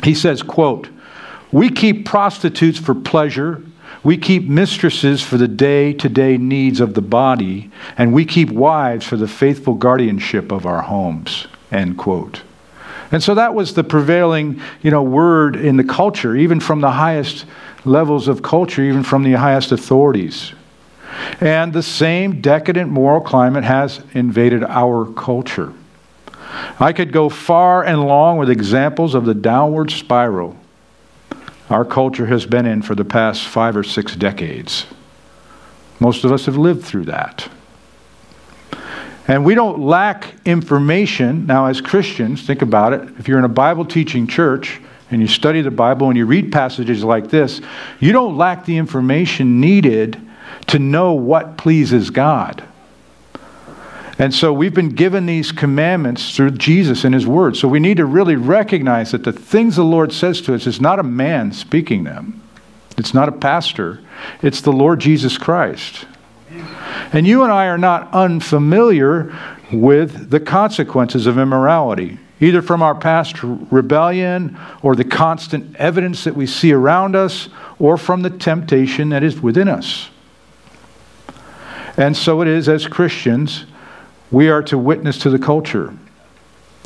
He 0.03 0.13
says, 0.13 0.41
quote, 0.43 0.89
"We 1.51 1.69
keep 1.69 2.05
prostitutes 2.05 2.77
for 2.77 2.93
pleasure, 2.93 3.61
we 4.03 4.17
keep 4.17 4.47
mistresses 4.47 5.21
for 5.21 5.37
the 5.37 5.47
day-to-day 5.47 6.37
needs 6.37 6.79
of 6.79 6.93
the 6.93 7.01
body, 7.01 7.71
and 7.97 8.13
we 8.13 8.25
keep 8.25 8.51
wives 8.51 9.05
for 9.05 9.17
the 9.17 9.27
faithful 9.27 9.73
guardianship 9.75 10.51
of 10.51 10.65
our 10.65 10.81
homes." 10.81 11.47
End 11.75 11.97
quote. 11.97 12.41
And 13.11 13.21
so 13.21 13.35
that 13.35 13.53
was 13.53 13.73
the 13.73 13.83
prevailing, 13.83 14.61
you 14.81 14.91
know, 14.91 15.03
word 15.03 15.55
in 15.55 15.77
the 15.77 15.83
culture, 15.83 16.35
even 16.35 16.59
from 16.59 16.81
the 16.81 16.91
highest 16.91 17.45
levels 17.83 18.27
of 18.27 18.41
culture, 18.41 18.83
even 18.83 19.03
from 19.03 19.23
the 19.23 19.33
highest 19.33 19.71
authorities. 19.71 20.53
And 21.39 21.71
the 21.71 21.83
same 21.83 22.41
decadent 22.41 22.91
moral 22.91 23.21
climate 23.21 23.63
has 23.63 24.01
invaded 24.13 24.63
our 24.63 25.05
culture. 25.05 25.71
I 26.79 26.93
could 26.93 27.11
go 27.11 27.29
far 27.29 27.83
and 27.83 28.01
long 28.01 28.37
with 28.37 28.49
examples 28.49 29.13
of 29.13 29.25
the 29.25 29.33
downward 29.33 29.91
spiral 29.91 30.57
our 31.69 31.85
culture 31.85 32.27
has 32.27 32.45
been 32.45 32.65
in 32.65 32.81
for 32.81 32.93
the 32.93 33.05
past 33.05 33.47
five 33.47 33.75
or 33.75 33.83
six 33.83 34.15
decades. 34.15 34.85
Most 35.99 36.23
of 36.23 36.31
us 36.31 36.45
have 36.45 36.57
lived 36.57 36.83
through 36.83 37.05
that. 37.05 37.49
And 39.27 39.43
we 39.43 39.55
don't 39.55 39.79
lack 39.79 40.35
information. 40.45 41.47
Now, 41.47 41.65
as 41.65 41.81
Christians, 41.81 42.45
think 42.45 42.61
about 42.61 42.93
it. 42.93 43.01
If 43.17 43.27
you're 43.27 43.39
in 43.39 43.45
a 43.45 43.49
Bible 43.49 43.85
teaching 43.85 44.27
church 44.27 44.79
and 45.09 45.21
you 45.21 45.27
study 45.27 45.61
the 45.61 45.71
Bible 45.71 46.09
and 46.09 46.17
you 46.17 46.25
read 46.25 46.51
passages 46.51 47.03
like 47.03 47.29
this, 47.29 47.61
you 47.99 48.11
don't 48.11 48.37
lack 48.37 48.65
the 48.65 48.77
information 48.77 49.59
needed 49.59 50.19
to 50.67 50.79
know 50.79 51.13
what 51.13 51.57
pleases 51.57 52.09
God. 52.11 52.63
And 54.17 54.33
so 54.33 54.53
we've 54.53 54.73
been 54.73 54.89
given 54.89 55.25
these 55.25 55.51
commandments 55.51 56.35
through 56.35 56.51
Jesus 56.51 57.03
and 57.03 57.13
His 57.13 57.27
Word. 57.27 57.57
So 57.57 57.67
we 57.67 57.79
need 57.79 57.97
to 57.97 58.05
really 58.05 58.37
recognize 58.37 59.11
that 59.11 59.23
the 59.23 59.33
things 59.33 59.75
the 59.75 59.83
Lord 59.83 60.13
says 60.13 60.39
to 60.41 60.53
us 60.53 60.67
is 60.67 60.79
not 60.79 60.99
a 60.99 61.03
man 61.03 61.51
speaking 61.51 62.05
them, 62.05 62.41
it's 62.97 63.13
not 63.13 63.27
a 63.27 63.33
pastor, 63.33 63.99
it's 64.41 64.61
the 64.61 64.71
Lord 64.71 64.99
Jesus 64.99 65.37
Christ. 65.37 66.05
And 67.13 67.27
you 67.27 67.43
and 67.43 67.51
I 67.51 67.67
are 67.67 67.77
not 67.77 68.13
unfamiliar 68.13 69.35
with 69.71 70.29
the 70.29 70.39
consequences 70.39 71.27
of 71.27 71.37
immorality, 71.37 72.19
either 72.39 72.61
from 72.61 72.81
our 72.81 72.95
past 72.95 73.41
rebellion 73.43 74.57
or 74.81 74.95
the 74.95 75.03
constant 75.03 75.75
evidence 75.77 76.23
that 76.23 76.35
we 76.35 76.45
see 76.45 76.71
around 76.71 77.15
us 77.15 77.49
or 77.79 77.97
from 77.97 78.21
the 78.21 78.29
temptation 78.29 79.09
that 79.09 79.23
is 79.23 79.39
within 79.41 79.67
us. 79.67 80.09
And 81.97 82.15
so 82.15 82.41
it 82.41 82.47
is 82.47 82.67
as 82.67 82.87
Christians 82.87 83.65
we 84.31 84.49
are 84.49 84.63
to 84.63 84.77
witness 84.77 85.19
to 85.19 85.29
the 85.29 85.39
culture. 85.39 85.93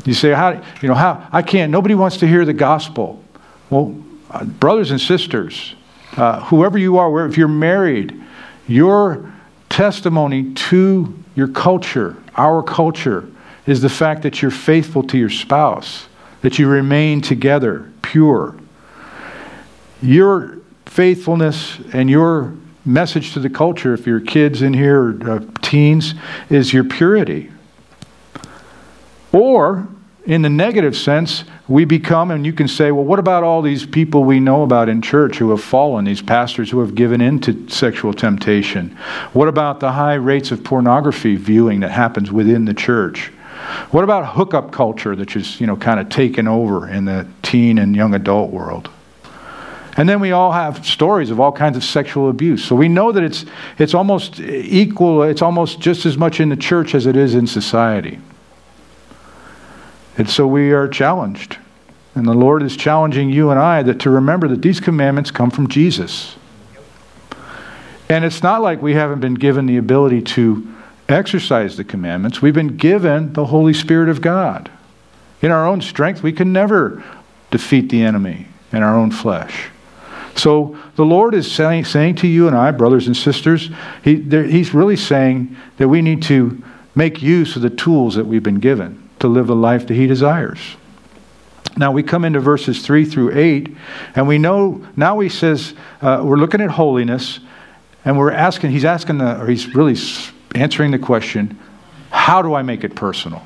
You 0.06 0.14
say, 0.14 0.32
how, 0.32 0.62
you 0.82 0.88
know, 0.88 0.94
how, 0.94 1.28
I 1.32 1.42
can't, 1.42 1.72
nobody 1.72 1.96
wants 1.96 2.18
to 2.18 2.28
hear 2.28 2.46
the 2.46 2.54
gospel. 2.54 3.24
Well, 3.70 3.96
uh, 4.30 4.46
brothers 4.46 4.92
and 4.92 5.02
sisters, 5.02 5.76
uh, 6.16 6.44
whoever 6.46 6.78
you 6.78 6.98
are, 6.98 7.26
if 7.26 7.38
you're 7.38 7.48
married, 7.48 8.22
your 8.68 9.34
testimony 9.70 10.54
to 10.54 11.14
your 11.36 11.48
culture, 11.48 12.18
our 12.36 12.62
culture, 12.64 13.30
is 13.66 13.82
the 13.82 13.90
fact 13.90 14.24
that 14.24 14.42
you're 14.42 14.52
faithful 14.52 15.04
to 15.04 15.18
your 15.18 15.30
spouse, 15.30 16.08
that 16.42 16.58
you 16.58 16.68
remain 16.68 17.22
together, 17.22 17.92
pure. 18.02 18.56
Your 20.02 20.58
faithfulness 20.86 21.80
and 21.94 22.10
your 22.10 22.54
message 22.86 23.34
to 23.34 23.40
the 23.40 23.50
culture, 23.50 23.94
if 23.94 24.08
your 24.08 24.20
kids 24.20 24.62
in 24.62 24.74
here, 24.74 25.02
or, 25.02 25.32
uh, 25.32 25.40
teens, 25.62 26.16
is 26.50 26.74
your 26.74 26.84
purity. 26.84 27.52
Or, 29.32 29.88
in 30.26 30.42
the 30.42 30.50
negative 30.50 30.98
sense, 30.98 31.44
we 31.70 31.86
become, 31.86 32.32
and 32.32 32.46
you 32.48 32.52
can 32.52 32.68
say, 32.68 32.92
well, 32.92 33.06
what 33.06 33.20
about 33.20 33.44
all 33.44 33.62
these 33.62 33.86
people 33.86 34.24
we 34.24 34.40
know 34.40 34.64
about 34.64 34.90
in 34.90 35.04
church 35.04 35.38
who 35.38 35.52
have 35.52 35.64
fallen, 35.64 36.04
these 36.04 36.22
pastors 36.22 36.72
who 36.72 36.80
have 36.80 36.96
given 36.96 37.22
in 37.22 37.40
to 37.42 37.70
sexual 37.70 38.12
temptation? 38.12 38.90
What 39.34 39.48
about 39.48 39.80
the 39.80 39.92
high 39.92 40.16
rates 40.16 40.50
of 40.50 40.64
pornography 40.64 41.36
viewing 41.36 41.82
that 41.82 41.92
happens 41.92 42.32
within 42.32 42.66
the 42.66 42.74
church? 42.74 43.28
What 43.92 44.04
about 44.04 44.36
hookup 44.36 44.72
culture 44.72 45.16
that 45.16 45.36
is, 45.36 45.62
you 45.62 45.68
know, 45.68 45.78
kind 45.78 46.00
of 46.00 46.10
taken 46.10 46.48
over 46.48 46.90
in 46.90 47.06
the 47.06 47.28
teen 47.44 47.78
and 47.78 47.96
young 47.96 48.16
adult 48.16 48.50
world? 48.50 48.90
And 49.96 50.10
then 50.10 50.20
we 50.22 50.32
all 50.32 50.52
have 50.52 50.84
stories 50.86 51.30
of 51.30 51.40
all 51.40 51.52
kinds 51.52 51.78
of 51.78 51.84
sexual 51.84 52.30
abuse. 52.30 52.64
So 52.64 52.76
we 52.76 52.88
know 52.88 53.12
that 53.12 53.22
it's, 53.22 53.46
it's 53.78 53.94
almost 53.94 54.40
equal, 54.40 55.22
it's 55.24 55.44
almost 55.44 55.80
just 55.80 56.08
as 56.08 56.18
much 56.18 56.40
in 56.40 56.50
the 56.50 56.56
church 56.56 56.96
as 56.96 57.06
it 57.06 57.16
is 57.16 57.36
in 57.36 57.46
society. 57.46 58.20
And 60.20 60.30
so 60.30 60.46
we 60.46 60.74
are 60.74 60.90
challenged. 60.90 61.58
And 62.14 62.28
the 62.28 62.34
Lord 62.34 62.62
is 62.62 62.76
challenging 62.76 63.30
you 63.30 63.52
and 63.52 63.60
I 63.60 63.82
that 63.84 64.02
to 64.02 64.10
remember 64.10 64.50
that 64.50 64.62
these 64.62 64.82
commandments 64.82 65.32
come 65.32 65.50
from 65.50 65.70
Jesus. 65.70 66.36
And 68.10 68.26
it's 68.26 68.44
not 68.44 68.62
like 68.62 68.82
we 68.82 68.96
haven't 68.96 69.22
been 69.22 69.36
given 69.36 69.66
the 69.66 69.78
ability 69.78 70.22
to 70.24 70.68
exercise 71.08 71.78
the 71.78 71.86
commandments. 71.86 72.42
We've 72.42 72.54
been 72.54 72.76
given 72.76 73.32
the 73.32 73.46
Holy 73.46 73.74
Spirit 73.74 74.10
of 74.10 74.20
God. 74.20 74.70
In 75.42 75.52
our 75.52 75.66
own 75.66 75.80
strength, 75.80 76.22
we 76.22 76.34
can 76.34 76.52
never 76.52 77.02
defeat 77.50 77.88
the 77.88 78.04
enemy 78.04 78.48
in 78.74 78.84
our 78.84 78.98
own 78.98 79.12
flesh. 79.12 79.70
So 80.36 80.78
the 80.98 81.06
Lord 81.06 81.34
is 81.34 81.50
saying, 81.50 81.86
saying 81.86 82.16
to 82.16 82.28
you 82.28 82.48
and 82.48 82.58
I, 82.58 82.72
brothers 82.72 83.08
and 83.08 83.16
sisters, 83.16 83.70
he, 84.04 84.18
He's 84.18 84.74
really 84.74 84.98
saying 84.98 85.56
that 85.78 85.88
we 85.88 86.02
need 86.02 86.24
to 86.24 86.62
make 86.94 87.22
use 87.22 87.56
of 87.56 87.62
the 87.62 87.70
tools 87.70 88.16
that 88.16 88.26
we've 88.26 88.44
been 88.44 88.60
given 88.60 89.09
to 89.20 89.28
live 89.28 89.48
the 89.48 89.56
life 89.56 89.88
that 89.88 89.94
He 89.94 90.08
desires. 90.08 90.60
Now 91.78 91.92
we 91.92 92.04
come 92.04 92.26
into 92.26 92.40
verses 92.40 92.86
3 92.86 93.06
through 93.06 93.38
8, 93.38 93.76
and 94.16 94.28
we 94.28 94.38
know, 94.38 94.86
now 94.96 95.20
He 95.20 95.30
says, 95.30 95.74
uh, 96.02 96.22
we're 96.24 96.38
looking 96.38 96.62
at 96.62 96.72
holiness, 96.72 97.40
and 98.06 98.18
we're 98.18 98.32
asking, 98.32 98.72
He's 98.72 98.86
asking, 98.86 99.20
the, 99.20 99.42
or 99.42 99.48
He's 99.48 99.74
really 99.76 99.98
answering 100.56 100.92
the 100.92 101.00
question, 101.00 101.60
how 102.12 102.42
do 102.42 102.54
I 102.54 102.64
make 102.64 102.84
it 102.84 102.96
personal? 102.96 103.44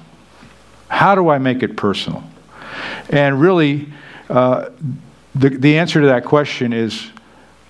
How 0.87 1.15
do 1.15 1.29
I 1.29 1.37
make 1.37 1.63
it 1.63 1.75
personal? 1.75 2.23
And 3.09 3.41
really, 3.41 3.89
uh, 4.29 4.69
the, 5.35 5.49
the 5.49 5.77
answer 5.77 6.01
to 6.01 6.07
that 6.07 6.25
question 6.25 6.73
is 6.73 7.11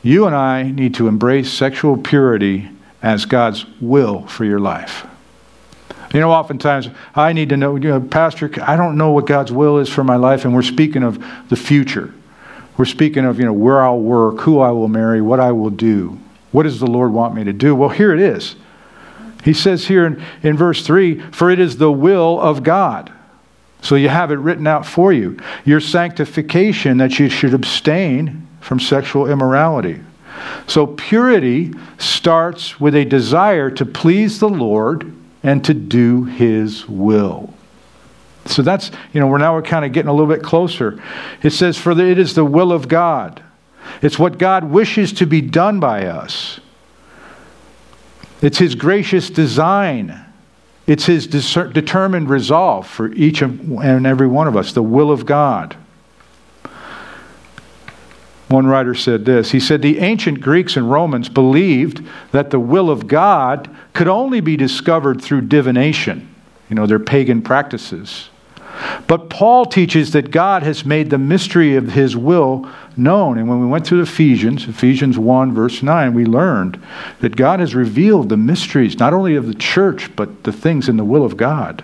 you 0.02 0.26
and 0.28 0.36
I 0.36 0.64
need 0.64 0.96
to 0.96 1.08
embrace 1.08 1.52
sexual 1.52 1.98
purity 1.98 2.70
as 3.02 3.26
God's 3.26 3.66
will 3.82 4.28
for 4.28 4.46
your 4.46 4.60
life. 4.60 5.08
You 6.14 6.20
know, 6.20 6.32
oftentimes 6.32 6.90
I 7.16 7.34
need 7.34 7.50
to 7.50 7.58
know, 7.58 7.76
you 7.76 7.90
know, 7.90 8.00
Pastor, 8.00 8.50
I 8.62 8.76
don't 8.76 8.98
know 8.98 9.12
what 9.12 9.26
God's 9.26 9.52
will 9.52 9.80
is 9.80 9.90
for 9.90 10.04
my 10.04 10.16
life, 10.16 10.46
and 10.46 10.54
we're 10.54 10.62
speaking 10.62 11.04
of 11.04 11.24
the 11.50 11.56
future. 11.56 12.14
We're 12.78 12.86
speaking 12.86 13.26
of, 13.26 13.40
you 13.40 13.46
know, 13.46 13.54
where 13.54 13.84
I'll 13.84 14.00
work, 14.00 14.42
who 14.42 14.60
I 14.60 14.72
will 14.72 14.88
marry, 14.88 15.22
what 15.22 15.40
I 15.40 15.52
will 15.52 15.70
do. 15.70 16.20
What 16.52 16.64
does 16.64 16.80
the 16.80 16.88
Lord 16.88 17.12
want 17.12 17.34
me 17.34 17.44
to 17.44 17.54
do? 17.54 17.76
Well, 17.76 17.90
here 17.90 18.14
it 18.14 18.20
is. 18.20 18.56
He 19.44 19.54
says 19.54 19.88
here 19.88 20.06
in, 20.06 20.24
in 20.44 20.56
verse 20.56 20.86
3 20.86 21.20
For 21.32 21.50
it 21.50 21.60
is 21.60 21.78
the 21.78 21.92
will 21.92 22.40
of 22.40 22.64
God 22.64 23.12
so 23.84 23.96
you 23.96 24.08
have 24.08 24.32
it 24.32 24.36
written 24.36 24.66
out 24.66 24.86
for 24.86 25.12
you. 25.12 25.38
Your 25.66 25.82
sanctification, 25.82 26.98
that 26.98 27.20
you 27.20 27.30
should 27.30 27.54
abstain 27.54 28.48
from 28.62 28.80
sexual 28.80 29.30
immorality. 29.30 30.00
So 30.68 30.88
purity 30.88 31.74
starts 31.98 32.80
with 32.80 32.96
a 32.96 33.04
desire 33.04 33.70
to 33.72 33.86
please 33.86 34.40
the 34.40 34.50
Lord 34.50 35.14
and 35.44 35.64
to 35.66 35.74
do 35.74 36.24
His 36.24 36.88
will. 36.88 37.54
So 38.46 38.62
that's, 38.62 38.92
you 39.14 39.20
know, 39.20 39.28
we're 39.28 39.38
now 39.38 39.54
we're 39.54 39.62
kind 39.62 39.86
of 39.86 39.94
getting 39.94 40.10
a 40.10 40.14
little 40.14 40.34
bit 40.34 40.44
closer. 40.44 41.02
It 41.44 41.52
says, 41.52 41.78
For 41.78 41.92
it 41.92 42.20
is 42.20 42.34
the 42.36 42.44
will 42.46 42.72
of 42.72 42.88
God. 42.88 43.44
It's 44.02 44.18
what 44.18 44.38
God 44.38 44.66
wishes 44.66 45.14
to 45.14 45.26
be 45.26 45.42
done 45.42 45.80
by 45.80 46.06
us. 46.06 46.60
It's 48.42 48.58
His 48.58 48.76
gracious 48.76 49.30
design 49.30 50.24
it's 50.86 51.06
his 51.06 51.28
determined 51.28 52.30
resolve 52.30 52.88
for 52.88 53.12
each 53.14 53.42
and 53.42 54.06
every 54.06 54.28
one 54.28 54.48
of 54.48 54.58
us, 54.58 54.74
the 54.74 54.84
will 54.84 55.12
of 55.12 55.26
God. 55.26 55.78
One 58.54 58.68
writer 58.68 58.94
said 58.94 59.26
this 59.26 59.50
He 59.50 59.60
said, 59.60 59.82
The 59.82 59.98
ancient 59.98 60.40
Greeks 60.40 60.78
and 60.78 60.92
Romans 60.92 61.28
believed 61.28 62.06
that 62.32 62.52
the 62.52 62.60
will 62.60 62.92
of 62.92 63.08
God 63.08 63.68
could 63.94 64.08
only 64.08 64.42
be 64.42 64.56
discovered 64.56 65.20
through 65.20 65.42
divination, 65.42 66.34
you 66.70 66.76
know, 66.76 66.86
their 66.86 67.00
pagan 67.00 67.42
practices. 67.42 68.30
But 69.08 69.32
Paul 69.32 69.66
teaches 69.66 70.12
that 70.12 70.30
God 70.30 70.62
has 70.62 70.86
made 70.86 71.10
the 71.10 71.18
mystery 71.18 71.76
of 71.76 71.94
his 71.94 72.16
will 72.16 72.70
known. 72.96 73.40
And 73.40 73.50
when 73.50 73.60
we 73.60 73.66
went 73.66 73.88
through 73.88 74.02
Ephesians, 74.02 74.68
Ephesians 74.68 75.18
1, 75.18 75.54
verse 75.56 75.82
9, 75.82 76.14
we 76.14 76.26
learned 76.26 76.80
that 77.22 77.36
God 77.36 77.60
has 77.60 77.74
revealed 77.74 78.30
the 78.30 78.38
mysteries, 78.38 79.00
not 79.00 79.14
only 79.14 79.36
of 79.36 79.48
the 79.48 79.56
church, 79.56 80.16
but 80.16 80.44
the 80.44 80.52
things 80.52 80.90
in 80.90 80.98
the 80.98 81.04
will 81.04 81.26
of 81.26 81.38
God. 81.38 81.84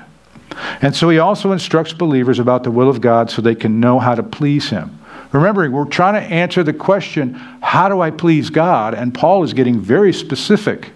And 0.83 0.95
so 0.95 1.09
he 1.09 1.17
also 1.17 1.51
instructs 1.51 1.93
believers 1.93 2.37
about 2.37 2.63
the 2.63 2.71
will 2.71 2.89
of 2.89 3.01
God 3.01 3.31
so 3.31 3.41
they 3.41 3.55
can 3.55 3.79
know 3.79 3.97
how 3.97 4.13
to 4.13 4.21
please 4.21 4.69
him. 4.69 4.98
Remembering, 5.31 5.71
we're 5.71 5.85
trying 5.85 6.15
to 6.15 6.33
answer 6.33 6.63
the 6.63 6.73
question, 6.73 7.33
how 7.61 7.87
do 7.87 8.01
I 8.01 8.09
please 8.09 8.49
God? 8.49 8.95
And 8.95 9.13
Paul 9.13 9.43
is 9.43 9.53
getting 9.53 9.79
very 9.79 10.11
specific. 10.11 10.91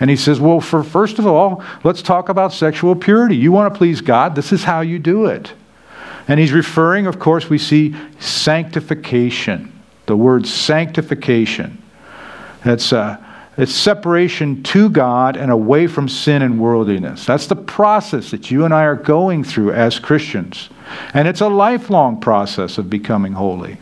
And 0.00 0.08
he 0.08 0.16
says, 0.16 0.40
Well, 0.40 0.60
for 0.60 0.82
first 0.82 1.18
of 1.18 1.26
all, 1.26 1.62
let's 1.84 2.02
talk 2.02 2.30
about 2.30 2.52
sexual 2.52 2.96
purity. 2.96 3.36
You 3.36 3.52
want 3.52 3.72
to 3.72 3.78
please 3.78 4.00
God, 4.00 4.34
this 4.34 4.50
is 4.50 4.64
how 4.64 4.80
you 4.80 4.98
do 4.98 5.26
it. 5.26 5.52
And 6.26 6.40
he's 6.40 6.52
referring, 6.52 7.06
of 7.06 7.18
course, 7.18 7.50
we 7.50 7.58
see 7.58 7.94
sanctification. 8.18 9.72
The 10.06 10.16
word 10.16 10.46
sanctification. 10.46 11.82
It's, 12.64 12.92
uh, 12.92 13.22
it's 13.56 13.74
separation 13.74 14.62
to 14.64 14.88
God 14.88 15.36
and 15.36 15.50
away 15.50 15.86
from 15.86 16.08
sin 16.08 16.42
and 16.42 16.60
worldliness. 16.60 17.26
That's 17.26 17.46
the 17.46 17.56
process 17.56 18.30
that 18.30 18.50
you 18.50 18.64
and 18.64 18.72
I 18.72 18.84
are 18.84 18.96
going 18.96 19.44
through 19.44 19.72
as 19.72 19.98
Christians. 19.98 20.70
And 21.14 21.28
it's 21.28 21.40
a 21.40 21.48
lifelong 21.48 22.20
process 22.20 22.78
of 22.78 22.90
becoming 22.90 23.34
holy. 23.34 23.78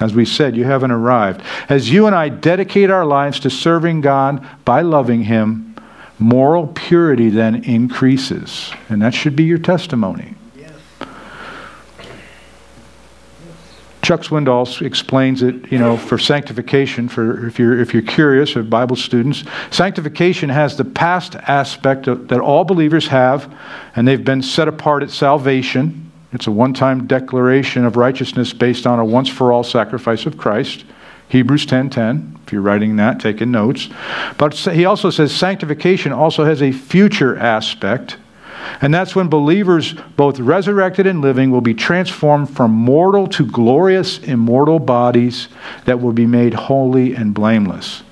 As 0.00 0.14
we 0.14 0.24
said, 0.24 0.56
you 0.56 0.64
haven't 0.64 0.92
arrived. 0.92 1.42
As 1.68 1.90
you 1.90 2.06
and 2.06 2.14
I 2.14 2.28
dedicate 2.28 2.90
our 2.90 3.04
lives 3.04 3.40
to 3.40 3.50
serving 3.50 4.00
God 4.00 4.46
by 4.64 4.82
loving 4.82 5.24
Him, 5.24 5.74
moral 6.18 6.68
purity 6.68 7.28
then 7.30 7.64
increases. 7.64 8.72
And 8.88 9.02
that 9.02 9.14
should 9.14 9.34
be 9.34 9.44
your 9.44 9.58
testimony. 9.58 10.34
Chuck 14.00 14.22
Swindoll 14.22 14.80
explains 14.80 15.42
it, 15.42 15.70
you 15.70 15.78
know, 15.78 15.98
for 15.98 16.16
sanctification, 16.16 17.10
for 17.10 17.46
if 17.46 17.58
you're, 17.58 17.78
if 17.78 17.92
you're 17.92 18.02
curious, 18.02 18.56
or 18.56 18.62
Bible 18.62 18.96
students, 18.96 19.44
sanctification 19.70 20.48
has 20.48 20.78
the 20.78 20.84
past 20.86 21.34
aspect 21.34 22.06
of, 22.06 22.28
that 22.28 22.40
all 22.40 22.64
believers 22.64 23.08
have, 23.08 23.54
and 23.96 24.08
they've 24.08 24.24
been 24.24 24.40
set 24.40 24.66
apart 24.66 25.02
at 25.02 25.10
salvation 25.10 26.07
it's 26.32 26.46
a 26.46 26.52
one-time 26.52 27.06
declaration 27.06 27.84
of 27.84 27.96
righteousness 27.96 28.52
based 28.52 28.86
on 28.86 28.98
a 28.98 29.04
once-for-all 29.04 29.64
sacrifice 29.64 30.26
of 30.26 30.36
Christ. 30.36 30.84
Hebrews 31.28 31.66
10:10. 31.66 32.36
If 32.46 32.52
you're 32.52 32.62
writing 32.62 32.96
that, 32.96 33.20
taking 33.20 33.50
notes. 33.50 33.88
But 34.38 34.54
he 34.54 34.84
also 34.84 35.10
says 35.10 35.32
sanctification 35.32 36.12
also 36.12 36.44
has 36.44 36.62
a 36.62 36.72
future 36.72 37.36
aspect 37.36 38.16
and 38.80 38.92
that's 38.92 39.16
when 39.16 39.28
believers, 39.28 39.94
both 40.16 40.38
resurrected 40.38 41.06
and 41.06 41.20
living, 41.20 41.50
will 41.50 41.60
be 41.60 41.74
transformed 41.74 42.50
from 42.50 42.70
mortal 42.70 43.26
to 43.28 43.46
glorious 43.46 44.18
immortal 44.18 44.78
bodies 44.78 45.48
that 45.84 46.00
will 46.00 46.12
be 46.12 46.26
made 46.26 46.54
holy 46.54 47.14
and 47.14 47.34
blameless. 47.34 48.02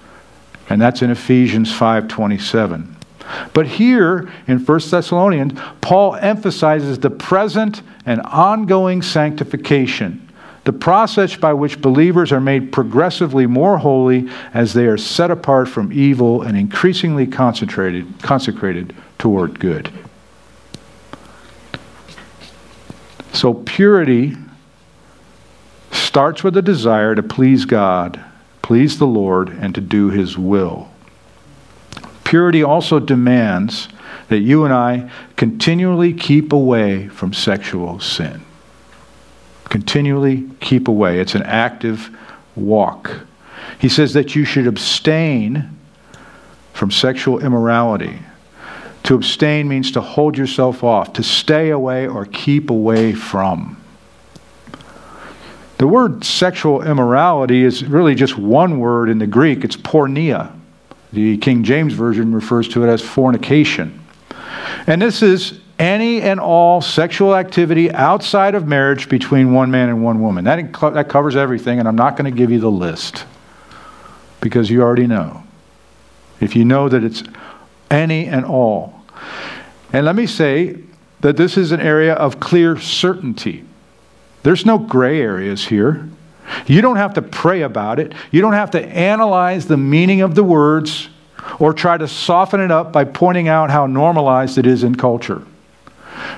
And 0.68 0.81
that's 0.81 1.02
in 1.02 1.11
Ephesians 1.11 1.72
5:27. 1.72 2.96
But 3.53 3.67
here 3.67 4.29
in 4.47 4.59
1 4.59 4.81
Thessalonians, 4.91 5.59
Paul 5.81 6.17
emphasizes 6.17 6.99
the 6.99 7.11
present 7.11 7.83
and 8.05 8.21
ongoing 8.23 9.03
sanctification, 9.03 10.29
the 10.65 10.73
process 10.73 11.37
by 11.37 11.53
which 11.53 11.81
believers 11.81 12.33
are 12.33 12.41
made 12.41 12.73
progressively 12.73 13.47
more 13.47 13.79
holy 13.79 14.29
as 14.53 14.73
they 14.73 14.87
are 14.87 14.99
set 14.99 15.31
apart 15.31 15.69
from 15.69 15.93
evil 15.93 16.43
and 16.43 16.57
increasingly 16.57 17.27
concentrated, 17.27 18.07
consecrated 18.23 18.95
toward 19.19 19.59
good. 19.61 19.91
So 23.33 23.53
purity 23.53 24.35
starts 25.93 26.43
with 26.43 26.57
a 26.57 26.62
desire 26.62 27.15
to 27.15 27.23
please 27.23 27.65
God, 27.67 28.19
please 28.62 28.99
the 28.99 29.07
Lord, 29.07 29.51
and 29.51 29.75
to 29.75 29.81
do 29.81 30.09
His 30.09 30.39
will. 30.39 30.89
Purity 32.27 32.61
also 32.61 32.99
demands 32.99 33.89
that 34.31 34.41
you 34.41 34.65
and 34.65 34.75
I 34.75 35.09
continually 35.37 36.12
keep 36.12 36.53
away 36.53 37.07
from 37.07 37.33
sexual 37.33 38.01
sin. 38.01 38.43
Continually 39.67 40.51
keep 40.59 40.89
away. 40.89 41.21
It's 41.21 41.37
an 41.37 41.45
active 41.45 42.11
walk. 42.57 43.12
He 43.79 43.89
says 43.89 44.12
that 44.15 44.35
you 44.35 44.45
should 44.45 44.67
abstain 44.67 45.71
from 46.73 46.91
sexual 46.91 47.39
immorality. 47.39 48.19
To 49.05 49.15
abstain 49.15 49.69
means 49.69 49.93
to 49.93 50.01
hold 50.01 50.37
yourself 50.37 50.83
off, 50.83 51.12
to 51.12 51.23
stay 51.23 51.71
away 51.71 52.09
or 52.09 52.25
keep 52.25 52.71
away 52.71 53.12
from. 53.12 53.81
The 55.79 55.87
word 55.87 56.25
sexual 56.25 56.83
immorality 56.83 57.62
is 57.62 57.85
really 57.85 58.17
just 58.17 58.37
one 58.37 58.81
word 58.81 59.11
in 59.11 59.21
the 59.21 59.29
Greek. 59.29 59.62
It's 59.62 59.77
porneia. 59.77 60.53
The 61.12 61.38
King 61.38 61.64
James 61.64 61.92
Version 61.92 62.35
refers 62.35 62.69
to 62.69 62.85
it 62.85 62.88
as 62.88 63.01
fornication. 63.01 64.03
And 64.87 65.01
this 65.01 65.23
is 65.23 65.61
any 65.79 66.23
and 66.23 66.40
all 66.40 66.81
sexual 66.81 67.35
activity 67.35 67.90
outside 67.92 68.55
of 68.55 68.66
marriage 68.66 69.09
between 69.09 69.53
one 69.53 69.71
man 69.71 69.88
and 69.88 70.03
one 70.03 70.21
woman. 70.23 70.45
That, 70.45 70.73
that 70.95 71.09
covers 71.09 71.37
everything, 71.37 71.79
and 71.79 71.88
I'm 71.88 71.97
not 71.97 72.16
going 72.16 72.31
to 72.31 72.37
give 72.37 72.51
you 72.51 72.61
the 72.61 72.71
list 72.71 73.25
because 74.40 74.71
you 74.71 74.83
already 74.83 75.07
know. 75.07 75.42
If 76.40 76.57
you 76.57 76.64
know 76.64 76.88
that 76.88 77.03
it's 77.03 77.23
any 77.90 78.27
and 78.27 78.45
all. 78.45 79.03
And 79.92 80.05
let 80.05 80.16
me 80.16 80.27
say 80.27 80.79
that 81.21 81.37
this 81.37 81.57
is 81.57 81.73
an 81.73 81.81
area 81.81 82.14
of 82.14 82.40
clear 82.40 82.79
certainty. 82.79 83.64
There's 84.42 84.66
no 84.66 84.79
gray 84.79 85.21
areas 85.21 85.66
here. 85.66 86.09
You 86.67 86.81
don't 86.81 86.97
have 86.97 87.15
to 87.15 87.23
pray 87.23 87.63
about 87.63 87.99
it. 87.99 88.15
You 88.31 88.41
don't 88.41 88.53
have 88.53 88.71
to 88.73 88.85
analyze 88.85 89.67
the 89.67 89.77
meaning 89.77 90.21
of 90.21 90.35
the 90.35 90.45
words 90.45 91.09
or 91.59 91.73
try 91.73 91.97
to 91.97 92.09
soften 92.09 92.61
it 92.61 92.71
up 92.71 92.93
by 92.93 93.05
pointing 93.05 93.49
out 93.49 93.71
how 93.71 93.87
normalized 93.87 94.59
it 94.59 94.67
is 94.67 94.85
in 94.85 94.95
culture. 94.95 95.43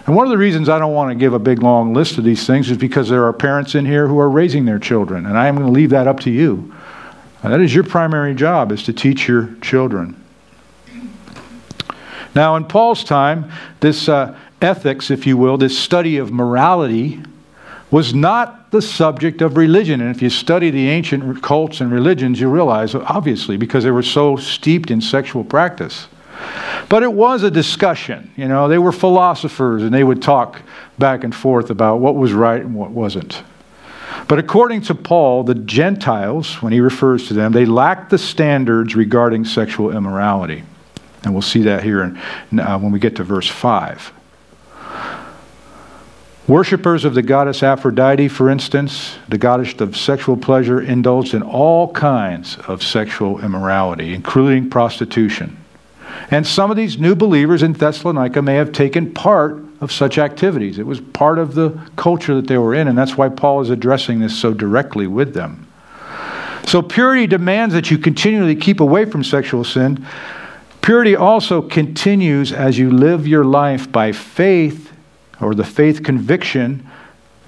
And 0.06 0.16
one 0.16 0.26
of 0.26 0.30
the 0.30 0.38
reasons 0.38 0.68
I 0.68 0.78
don't 0.78 0.92
want 0.92 1.10
to 1.10 1.14
give 1.14 1.34
a 1.34 1.38
big 1.38 1.62
long 1.62 1.94
list 1.94 2.18
of 2.18 2.24
these 2.24 2.46
things 2.46 2.70
is 2.70 2.76
because 2.76 3.08
there 3.08 3.24
are 3.24 3.32
parents 3.32 3.74
in 3.74 3.86
here 3.86 4.08
who 4.08 4.18
are 4.18 4.28
raising 4.28 4.64
their 4.64 4.78
children, 4.78 5.26
and 5.26 5.38
I 5.38 5.46
am 5.46 5.54
going 5.54 5.66
to 5.66 5.72
leave 5.72 5.90
that 5.90 6.06
up 6.06 6.20
to 6.20 6.30
you. 6.30 6.74
That 7.42 7.60
is 7.60 7.74
your 7.74 7.84
primary 7.84 8.34
job 8.34 8.72
is 8.72 8.82
to 8.84 8.92
teach 8.92 9.28
your 9.28 9.54
children. 9.62 10.22
Now, 12.34 12.56
in 12.56 12.64
Paul's 12.64 13.04
time, 13.04 13.50
this 13.80 14.08
uh, 14.08 14.36
ethics, 14.60 15.10
if 15.10 15.26
you 15.26 15.36
will, 15.36 15.56
this 15.56 15.78
study 15.78 16.18
of 16.18 16.32
morality, 16.32 17.22
was 17.90 18.14
not 18.14 18.70
the 18.70 18.82
subject 18.82 19.40
of 19.40 19.56
religion. 19.56 20.00
And 20.00 20.14
if 20.14 20.20
you 20.20 20.30
study 20.30 20.70
the 20.70 20.88
ancient 20.88 21.42
cults 21.42 21.80
and 21.80 21.90
religions, 21.90 22.40
you 22.40 22.48
realize, 22.48 22.94
obviously, 22.94 23.56
because 23.56 23.84
they 23.84 23.90
were 23.90 24.02
so 24.02 24.36
steeped 24.36 24.90
in 24.90 25.00
sexual 25.00 25.42
practice. 25.42 26.08
But 26.88 27.02
it 27.02 27.12
was 27.12 27.42
a 27.42 27.50
discussion. 27.50 28.30
You 28.36 28.48
know, 28.48 28.68
they 28.68 28.78
were 28.78 28.92
philosophers 28.92 29.82
and 29.82 29.92
they 29.92 30.04
would 30.04 30.22
talk 30.22 30.62
back 30.98 31.24
and 31.24 31.34
forth 31.34 31.70
about 31.70 31.96
what 31.96 32.14
was 32.14 32.32
right 32.32 32.60
and 32.60 32.74
what 32.74 32.90
wasn't. 32.90 33.42
But 34.26 34.38
according 34.38 34.82
to 34.82 34.94
Paul, 34.94 35.44
the 35.44 35.54
Gentiles, 35.54 36.62
when 36.62 36.72
he 36.72 36.80
refers 36.80 37.28
to 37.28 37.34
them, 37.34 37.52
they 37.52 37.64
lacked 37.64 38.10
the 38.10 38.18
standards 38.18 38.94
regarding 38.94 39.44
sexual 39.44 39.94
immorality. 39.96 40.64
And 41.24 41.32
we'll 41.32 41.42
see 41.42 41.62
that 41.62 41.82
here 41.82 42.02
in, 42.02 42.60
uh, 42.60 42.78
when 42.78 42.92
we 42.92 42.98
get 42.98 43.16
to 43.16 43.24
verse 43.24 43.48
5. 43.48 44.12
Worshippers 46.48 47.04
of 47.04 47.12
the 47.12 47.20
goddess 47.20 47.62
Aphrodite, 47.62 48.28
for 48.28 48.48
instance, 48.48 49.18
the 49.28 49.36
goddess 49.36 49.74
of 49.82 49.98
sexual 49.98 50.34
pleasure, 50.34 50.80
indulged 50.80 51.34
in 51.34 51.42
all 51.42 51.92
kinds 51.92 52.56
of 52.66 52.82
sexual 52.82 53.44
immorality, 53.44 54.14
including 54.14 54.70
prostitution. 54.70 55.58
And 56.30 56.46
some 56.46 56.70
of 56.70 56.78
these 56.78 56.98
new 56.98 57.14
believers 57.14 57.62
in 57.62 57.74
Thessalonica 57.74 58.40
may 58.40 58.54
have 58.54 58.72
taken 58.72 59.12
part 59.12 59.62
of 59.82 59.92
such 59.92 60.16
activities. 60.16 60.78
It 60.78 60.86
was 60.86 61.02
part 61.02 61.38
of 61.38 61.54
the 61.54 61.78
culture 61.96 62.34
that 62.36 62.46
they 62.46 62.56
were 62.56 62.74
in, 62.74 62.88
and 62.88 62.96
that's 62.96 63.18
why 63.18 63.28
Paul 63.28 63.60
is 63.60 63.68
addressing 63.68 64.20
this 64.20 64.36
so 64.36 64.54
directly 64.54 65.06
with 65.06 65.34
them. 65.34 65.66
So, 66.66 66.80
purity 66.80 67.26
demands 67.26 67.74
that 67.74 67.90
you 67.90 67.98
continually 67.98 68.56
keep 68.56 68.80
away 68.80 69.04
from 69.04 69.22
sexual 69.22 69.64
sin, 69.64 70.06
Purity 70.88 71.14
also 71.14 71.60
continues 71.60 72.50
as 72.50 72.78
you 72.78 72.90
live 72.90 73.28
your 73.28 73.44
life 73.44 73.92
by 73.92 74.10
faith 74.10 74.87
or 75.40 75.54
the 75.54 75.64
faith 75.64 76.02
conviction 76.02 76.86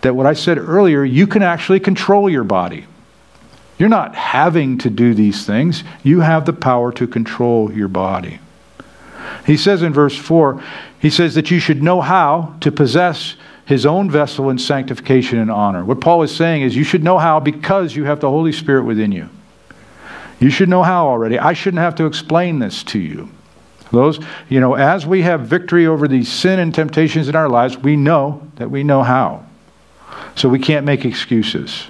that 0.03 0.15
what 0.15 0.27
I 0.27 0.33
said 0.33 0.59
earlier, 0.59 1.05
you 1.05 1.27
can 1.27 1.43
actually 1.43 1.81
control 1.81 2.29
your 2.31 2.45
body. 2.45 2.87
You're 3.79 3.89
not 3.89 4.15
having 4.15 4.79
to 4.79 4.91
do 4.91 5.15
these 5.15 5.47
things, 5.47 5.85
you 6.03 6.21
have 6.21 6.45
the 6.45 6.53
power 6.53 6.93
to 6.93 7.07
control 7.07 7.73
your 7.73 7.89
body. 7.89 8.41
He 9.47 9.57
says 9.57 9.83
in 9.83 9.93
verse 9.93 10.17
4, 10.17 10.63
he 10.99 11.11
says 11.11 11.35
that 11.35 11.51
you 11.51 11.59
should 11.59 11.83
know 11.83 12.01
how 12.01 12.55
to 12.61 12.71
possess 12.71 13.37
his 13.65 13.87
own 13.87 14.11
vessel 14.11 14.51
in 14.51 14.59
sanctification 14.59 15.39
and 15.39 15.51
honor. 15.51 15.85
What 15.85 16.01
Paul 16.01 16.23
is 16.23 16.35
saying 16.35 16.63
is 16.63 16.77
you 16.77 16.85
should 16.85 17.05
know 17.05 17.19
how 17.19 17.41
because 17.41 17.95
you 17.95 18.05
have 18.05 18.21
the 18.21 18.29
Holy 18.29 18.53
Spirit 18.53 18.85
within 18.85 19.13
you. 19.13 19.29
You 20.41 20.51
should 20.51 20.69
know 20.69 20.83
how 20.83 21.07
already. 21.07 21.39
I 21.39 21.53
shouldn't 21.53 21.81
have 21.81 21.95
to 21.97 22.07
explain 22.07 22.59
this 22.59 22.83
to 22.85 22.99
you. 22.99 23.31
Those, 23.91 24.21
you 24.49 24.61
know, 24.61 24.75
as 24.75 25.07
we 25.07 25.23
have 25.23 25.43
victory 25.43 25.87
over 25.87 26.07
these 26.07 26.31
sin 26.31 26.59
and 26.59 26.75
temptations 26.75 27.29
in 27.29 27.35
our 27.35 27.49
lives, 27.49 27.77
we 27.77 27.97
know 27.97 28.49
that 28.57 28.71
we 28.71 28.85
know 28.85 29.03
how. 29.03 29.45
So 30.37 30.49
we 30.49 30.59
can't 30.59 30.87
make 30.87 31.05
excuses. 31.05 31.87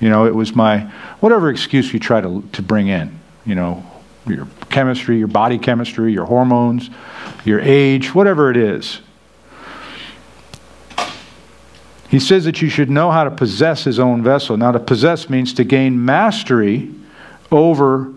You 0.00 0.08
know, 0.08 0.26
it 0.26 0.34
was 0.34 0.54
my, 0.54 0.90
whatever 1.20 1.50
excuse 1.50 1.92
you 1.92 1.98
try 1.98 2.20
to, 2.20 2.42
to 2.52 2.62
bring 2.62 2.88
in, 2.88 3.18
you 3.44 3.54
know, 3.54 3.84
your 4.26 4.48
chemistry, 4.70 5.18
your 5.18 5.28
body 5.28 5.58
chemistry, 5.58 6.12
your 6.12 6.24
hormones, 6.24 6.88
your 7.44 7.60
age, 7.60 8.14
whatever 8.14 8.50
it 8.50 8.56
is. 8.56 9.00
He 12.08 12.20
says 12.20 12.44
that 12.44 12.62
you 12.62 12.68
should 12.68 12.90
know 12.90 13.10
how 13.10 13.24
to 13.24 13.30
possess 13.30 13.84
his 13.84 13.98
own 13.98 14.22
vessel. 14.22 14.56
Now, 14.56 14.72
to 14.72 14.78
possess 14.78 15.28
means 15.28 15.52
to 15.54 15.64
gain 15.64 16.04
mastery 16.04 16.90
over 17.50 18.12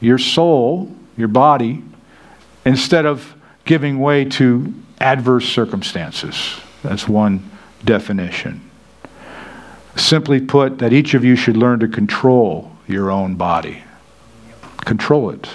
your 0.00 0.18
soul, 0.18 0.90
your 1.16 1.28
body, 1.28 1.82
instead 2.64 3.06
of 3.06 3.34
giving 3.64 3.98
way 3.98 4.24
to 4.24 4.74
adverse 5.00 5.48
circumstances. 5.48 6.60
That's 6.82 7.08
one 7.08 7.50
definition. 7.84 8.68
Simply 9.96 10.40
put, 10.40 10.78
that 10.78 10.92
each 10.92 11.14
of 11.14 11.24
you 11.24 11.36
should 11.36 11.56
learn 11.56 11.80
to 11.80 11.88
control 11.88 12.76
your 12.86 13.10
own 13.10 13.34
body. 13.34 13.82
Control 14.78 15.30
it. 15.30 15.48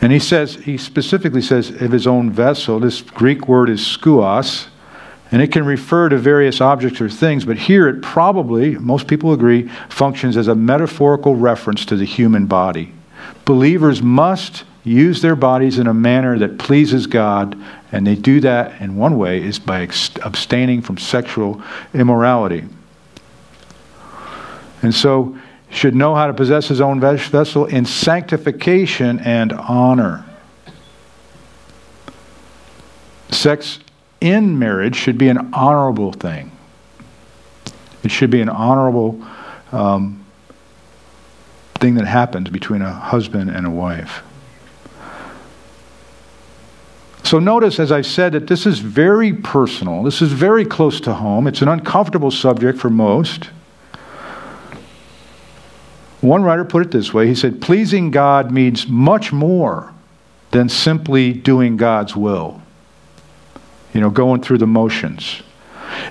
And 0.00 0.12
he 0.12 0.18
says, 0.18 0.54
he 0.54 0.78
specifically 0.78 1.42
says 1.42 1.70
of 1.70 1.92
his 1.92 2.06
own 2.06 2.30
vessel, 2.30 2.80
this 2.80 3.02
Greek 3.02 3.48
word 3.48 3.68
is 3.68 3.80
skeuos, 3.80 4.68
and 5.30 5.40
it 5.40 5.52
can 5.52 5.64
refer 5.64 6.08
to 6.08 6.18
various 6.18 6.60
objects 6.60 7.00
or 7.00 7.08
things, 7.08 7.44
but 7.44 7.56
here 7.56 7.88
it 7.88 8.02
probably, 8.02 8.76
most 8.76 9.06
people 9.06 9.32
agree, 9.32 9.68
functions 9.88 10.36
as 10.36 10.48
a 10.48 10.54
metaphorical 10.54 11.36
reference 11.36 11.84
to 11.86 11.96
the 11.96 12.04
human 12.04 12.46
body. 12.46 12.92
Believers 13.44 14.02
must 14.02 14.64
use 14.82 15.22
their 15.22 15.36
bodies 15.36 15.78
in 15.78 15.86
a 15.86 15.94
manner 15.94 16.38
that 16.38 16.58
pleases 16.58 17.06
God 17.06 17.56
And 17.92 18.06
they 18.06 18.14
do 18.14 18.40
that 18.40 18.80
in 18.80 18.96
one 18.96 19.18
way 19.18 19.42
is 19.42 19.58
by 19.58 19.80
abstaining 19.80 20.82
from 20.82 20.96
sexual 20.96 21.62
immorality. 21.92 22.64
And 24.82 24.94
so 24.94 25.36
should 25.70 25.94
know 25.94 26.14
how 26.14 26.26
to 26.26 26.32
possess 26.32 26.68
his 26.68 26.80
own 26.80 27.00
vessel 27.00 27.66
in 27.66 27.84
sanctification 27.84 29.18
and 29.20 29.52
honor. 29.52 30.24
Sex 33.30 33.80
in 34.20 34.58
marriage 34.58 34.96
should 34.96 35.18
be 35.18 35.28
an 35.28 35.52
honorable 35.52 36.12
thing. 36.12 36.52
It 38.02 38.10
should 38.10 38.30
be 38.30 38.40
an 38.40 38.48
honorable 38.48 39.22
um, 39.72 40.24
thing 41.74 41.94
that 41.94 42.06
happens 42.06 42.50
between 42.50 42.82
a 42.82 42.92
husband 42.92 43.50
and 43.50 43.66
a 43.66 43.70
wife. 43.70 44.22
So 47.22 47.38
notice, 47.38 47.78
as 47.78 47.92
I 47.92 48.00
said, 48.00 48.32
that 48.32 48.48
this 48.48 48.66
is 48.66 48.80
very 48.80 49.32
personal. 49.32 50.02
This 50.02 50.20
is 50.20 50.32
very 50.32 50.64
close 50.64 51.00
to 51.02 51.14
home. 51.14 51.46
It's 51.46 51.62
an 51.62 51.68
uncomfortable 51.68 52.30
subject 52.30 52.78
for 52.78 52.90
most. 52.90 53.50
One 56.20 56.42
writer 56.42 56.64
put 56.64 56.82
it 56.82 56.90
this 56.90 57.14
way 57.14 57.26
he 57.28 57.34
said, 57.34 57.62
Pleasing 57.62 58.10
God 58.10 58.50
means 58.50 58.88
much 58.88 59.32
more 59.32 59.94
than 60.50 60.68
simply 60.68 61.32
doing 61.32 61.76
God's 61.76 62.16
will, 62.16 62.59
you 63.92 64.00
know, 64.00 64.10
going 64.10 64.42
through 64.42 64.58
the 64.58 64.66
motions. 64.66 65.42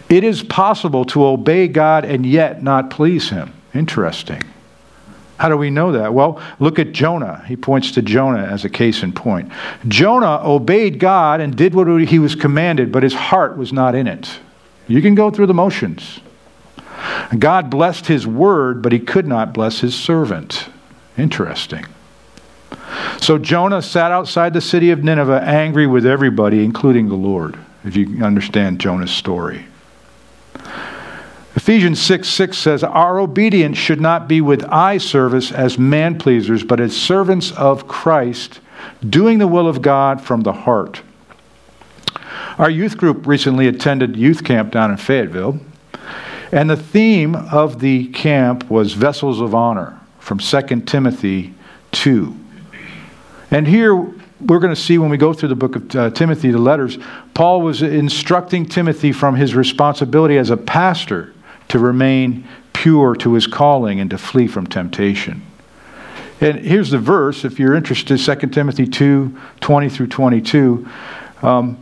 It 0.10 0.24
is 0.24 0.44
possible 0.44 1.06
to 1.06 1.26
obey 1.26 1.68
God 1.68 2.06
and 2.06 2.26
yet 2.26 2.62
not 2.62 2.90
please 2.90 3.30
Him. 3.30 3.54
Interesting. 3.74 4.44
How 5.38 5.48
do 5.48 5.56
we 5.56 5.70
know 5.70 5.94
that? 5.94 6.14
Well, 6.14 6.42
look 6.60 6.80
at 6.80 6.92
Jonah. 6.92 7.46
He 7.48 7.56
points 7.56 7.92
to 7.92 8.02
Jonah 8.02 8.44
as 8.44 8.66
a 8.66 8.70
case 8.70 9.04
in 9.04 9.14
point. 9.14 9.50
Jonah 9.88 10.42
obeyed 10.44 11.00
God 11.00 11.40
and 11.40 11.56
did 11.56 11.74
what 11.74 11.88
he 12.02 12.20
was 12.20 12.36
commanded, 12.36 12.92
but 12.92 13.04
his 13.04 13.14
heart 13.14 13.58
was 13.58 13.72
not 13.72 13.96
in 13.96 14.06
it. 14.06 14.40
You 14.90 15.02
can 15.02 15.16
go 15.16 15.32
through 15.32 15.46
the 15.46 15.54
motions. 15.54 16.20
God 17.38 17.70
blessed 17.70 18.08
his 18.08 18.28
word, 18.28 18.82
but 18.82 18.92
he 18.92 19.00
could 19.00 19.28
not 19.28 19.54
bless 19.54 19.80
his 19.80 19.96
servant. 19.96 20.68
Interesting. 21.18 21.86
So 23.22 23.38
Jonah 23.38 23.82
sat 23.82 24.12
outside 24.12 24.54
the 24.54 24.62
city 24.62 24.92
of 24.92 25.04
Nineveh 25.04 25.42
angry 25.42 25.88
with 25.88 26.06
everybody, 26.06 26.66
including 26.66 27.08
the 27.08 27.16
Lord, 27.16 27.58
if 27.84 27.96
you 27.96 28.24
understand 28.24 28.80
Jonah's 28.80 29.12
story. 29.12 29.66
Ephesians 31.56 32.02
6 32.02 32.28
6 32.28 32.58
says, 32.58 32.84
Our 32.84 33.20
obedience 33.20 33.78
should 33.78 34.00
not 34.00 34.28
be 34.28 34.42
with 34.42 34.64
eye 34.66 34.98
service 34.98 35.52
as 35.52 35.78
man 35.78 36.18
pleasers, 36.18 36.64
but 36.64 36.80
as 36.80 36.96
servants 36.96 37.52
of 37.52 37.88
Christ, 37.88 38.60
doing 39.08 39.40
the 39.40 39.48
will 39.48 39.68
of 39.68 39.82
God 39.82 40.22
from 40.22 40.42
the 40.42 40.54
heart. 40.54 41.02
Our 42.58 42.70
youth 42.70 42.98
group 42.98 43.26
recently 43.26 43.68
attended 43.68 44.16
youth 44.16 44.44
camp 44.44 44.72
down 44.72 44.92
in 44.92 44.98
Fayetteville. 44.98 45.60
And 46.52 46.70
the 46.70 46.78
theme 46.78 47.36
of 47.36 47.80
the 47.80 48.08
camp 48.08 48.70
was 48.70 48.94
vessels 48.94 49.40
of 49.40 49.54
honor 49.54 50.00
from 50.20 50.40
2 50.40 50.82
Timothy 50.82 51.54
2. 51.92 52.36
And 53.52 53.68
here 53.68 53.96
we're 54.42 54.60
going 54.60 54.74
to 54.74 54.82
see 54.82 54.98
when 54.98 55.10
we 55.10 55.18
go 55.18 55.34
through 55.34 55.50
the 55.50 55.56
book 55.56 55.76
of 55.76 55.96
uh, 55.96 56.10
Timothy, 56.12 56.52
the 56.52 56.58
letters, 56.58 56.98
Paul 57.34 57.62
was 57.62 57.82
instructing 57.82 58.66
Timothy 58.66 59.12
from 59.12 59.36
his 59.36 59.56
responsibility 59.56 60.38
as 60.38 60.50
a 60.50 60.58
pastor 60.58 61.34
to 61.70 61.80
remain 61.80 62.48
pure 62.74 63.16
to 63.16 63.34
his 63.34 63.48
calling 63.48 64.00
and 64.00 64.10
to 64.10 64.18
flee 64.18 64.48
from 64.48 64.66
temptation. 64.66 65.42
And 66.42 66.60
here's 66.60 66.90
the 66.90 66.98
verse, 66.98 67.44
if 67.44 67.60
you're 67.60 67.76
interested 67.76 68.18
2 68.18 68.48
Timothy 68.48 68.88
2 68.88 69.38
20 69.60 69.90
through 69.90 70.08
22. 70.08 70.88
Um, 71.42 71.78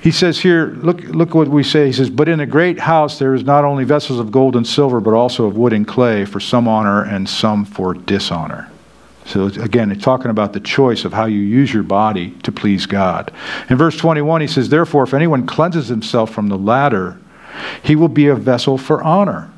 he 0.00 0.12
says 0.12 0.38
here, 0.38 0.68
look, 0.78 1.00
look 1.02 1.34
what 1.34 1.48
we 1.48 1.62
say. 1.62 1.86
He 1.86 1.92
says, 1.92 2.08
But 2.08 2.28
in 2.28 2.40
a 2.40 2.46
great 2.46 2.78
house 2.78 3.18
there 3.18 3.34
is 3.34 3.44
not 3.44 3.64
only 3.64 3.84
vessels 3.84 4.18
of 4.18 4.30
gold 4.30 4.56
and 4.56 4.66
silver, 4.66 5.00
but 5.00 5.12
also 5.12 5.46
of 5.46 5.56
wood 5.56 5.72
and 5.72 5.86
clay, 5.86 6.24
for 6.24 6.40
some 6.40 6.66
honor 6.66 7.02
and 7.04 7.28
some 7.28 7.64
for 7.64 7.92
dishonor. 7.92 8.69
So 9.26 9.46
again, 9.46 9.90
it's 9.92 10.02
talking 10.02 10.30
about 10.30 10.52
the 10.52 10.60
choice 10.60 11.04
of 11.04 11.12
how 11.12 11.26
you 11.26 11.40
use 11.40 11.72
your 11.72 11.82
body 11.82 12.30
to 12.42 12.50
please 12.50 12.86
God. 12.86 13.32
In 13.68 13.76
verse 13.76 13.96
21, 13.96 14.40
he 14.40 14.46
says, 14.46 14.68
Therefore, 14.68 15.04
if 15.04 15.14
anyone 15.14 15.46
cleanses 15.46 15.88
himself 15.88 16.32
from 16.32 16.48
the 16.48 16.58
latter, 16.58 17.18
he 17.82 17.94
will 17.94 18.08
be 18.08 18.26
a 18.26 18.34
vessel 18.34 18.78
for 18.78 19.02
honor, 19.02 19.52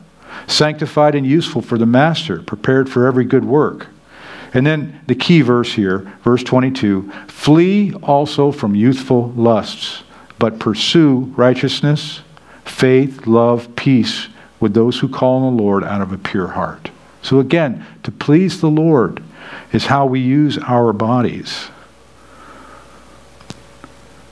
sanctified 0.46 1.14
and 1.14 1.26
useful 1.26 1.62
for 1.62 1.78
the 1.78 1.86
master, 1.86 2.42
prepared 2.42 2.90
for 2.90 3.06
every 3.06 3.24
good 3.24 3.44
work. 3.44 3.86
And 4.54 4.66
then 4.66 5.00
the 5.06 5.14
key 5.14 5.40
verse 5.40 5.72
here, 5.72 6.12
verse 6.22 6.42
22 6.42 7.10
Flee 7.28 7.94
also 7.94 8.52
from 8.52 8.74
youthful 8.74 9.30
lusts 9.30 10.02
but 10.42 10.58
pursue 10.58 11.32
righteousness, 11.36 12.20
faith, 12.64 13.28
love, 13.28 13.76
peace 13.76 14.26
with 14.58 14.74
those 14.74 14.98
who 14.98 15.08
call 15.08 15.44
on 15.44 15.56
the 15.56 15.62
Lord 15.62 15.84
out 15.84 16.02
of 16.02 16.12
a 16.12 16.18
pure 16.18 16.48
heart. 16.48 16.90
So 17.22 17.38
again, 17.38 17.86
to 18.02 18.10
please 18.10 18.60
the 18.60 18.68
Lord 18.68 19.22
is 19.72 19.86
how 19.86 20.06
we 20.06 20.20
use 20.20 20.58
our 20.58 20.92
bodies. 20.92 21.68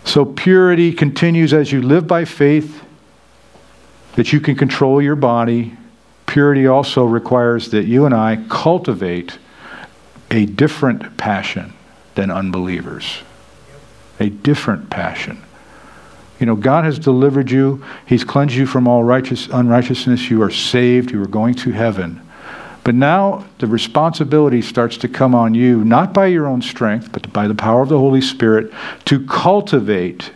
So 0.05 0.25
purity 0.25 0.93
continues 0.93 1.53
as 1.53 1.71
you 1.71 1.83
live 1.83 2.07
by 2.07 2.25
faith, 2.25 2.83
that 4.17 4.33
you 4.33 4.41
can 4.41 4.57
control 4.57 5.01
your 5.01 5.17
body. 5.17 5.75
Purity 6.27 6.67
also 6.67 7.05
requires 7.05 7.71
that 7.71 7.85
you 7.85 8.07
and 8.07 8.15
I 8.15 8.45
cultivate 8.49 9.39
a 10.31 10.47
different 10.47 11.17
passion 11.17 11.73
than 12.15 12.31
unbelievers. 12.31 13.23
A 14.19 14.31
different 14.31 14.91
passion. 14.91 15.43
You 16.41 16.47
know, 16.47 16.57
God 16.57 16.85
has 16.85 16.99
delivered 16.99 17.51
you. 17.51 17.85
He's 18.07 18.25
cleansed 18.25 18.55
you 18.55 18.67
from 18.67 18.89
all 18.89 19.05
righteous, 19.05 19.49
unrighteousness. 19.49 20.31
You 20.31 20.43
are 20.43 20.51
saved. 20.51 21.11
You 21.11 21.23
are 21.23 21.29
going 21.29 21.55
to 21.55 21.71
heaven. 21.71 22.21
But 22.91 22.97
now 22.97 23.45
the 23.59 23.69
responsibility 23.69 24.61
starts 24.61 24.97
to 24.97 25.09
come 25.09 25.33
on 25.33 25.55
you, 25.55 25.85
not 25.85 26.13
by 26.13 26.27
your 26.27 26.49
own 26.49 26.61
strength, 26.61 27.13
but 27.13 27.33
by 27.33 27.47
the 27.47 27.55
power 27.55 27.83
of 27.83 27.89
the 27.89 28.01
Holy 28.01 28.21
Spirit, 28.21 28.73
to 29.05 29.25
cultivate 29.27 30.33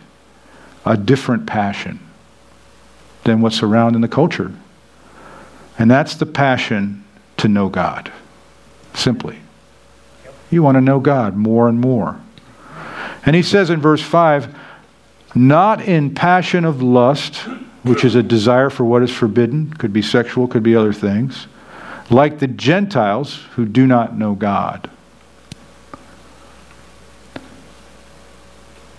a 0.85 0.95
different 0.95 1.47
passion 1.47 1.99
than 3.25 3.41
what's 3.41 3.61
around 3.61 3.95
in 3.95 3.99
the 3.99 4.07
culture. 4.07 4.53
And 5.77 5.91
that's 5.91 6.15
the 6.15 6.25
passion 6.25 7.03
to 7.35 7.49
know 7.49 7.67
God. 7.67 8.09
Simply. 8.93 9.39
You 10.49 10.63
want 10.63 10.75
to 10.75 10.81
know 10.81 11.01
God 11.01 11.35
more 11.35 11.67
and 11.67 11.81
more. 11.81 12.21
And 13.25 13.35
he 13.35 13.41
says 13.41 13.69
in 13.69 13.81
verse 13.81 14.01
5 14.01 14.55
not 15.35 15.81
in 15.81 16.15
passion 16.15 16.63
of 16.63 16.81
lust, 16.81 17.35
which 17.83 18.05
is 18.05 18.15
a 18.15 18.23
desire 18.23 18.69
for 18.69 18.85
what 18.85 19.03
is 19.03 19.11
forbidden, 19.11 19.73
could 19.73 19.91
be 19.91 20.01
sexual, 20.01 20.47
could 20.47 20.63
be 20.63 20.73
other 20.73 20.93
things, 20.93 21.47
like 22.09 22.39
the 22.39 22.47
Gentiles 22.47 23.41
who 23.55 23.65
do 23.65 23.87
not 23.87 24.17
know 24.17 24.35
God. 24.35 24.89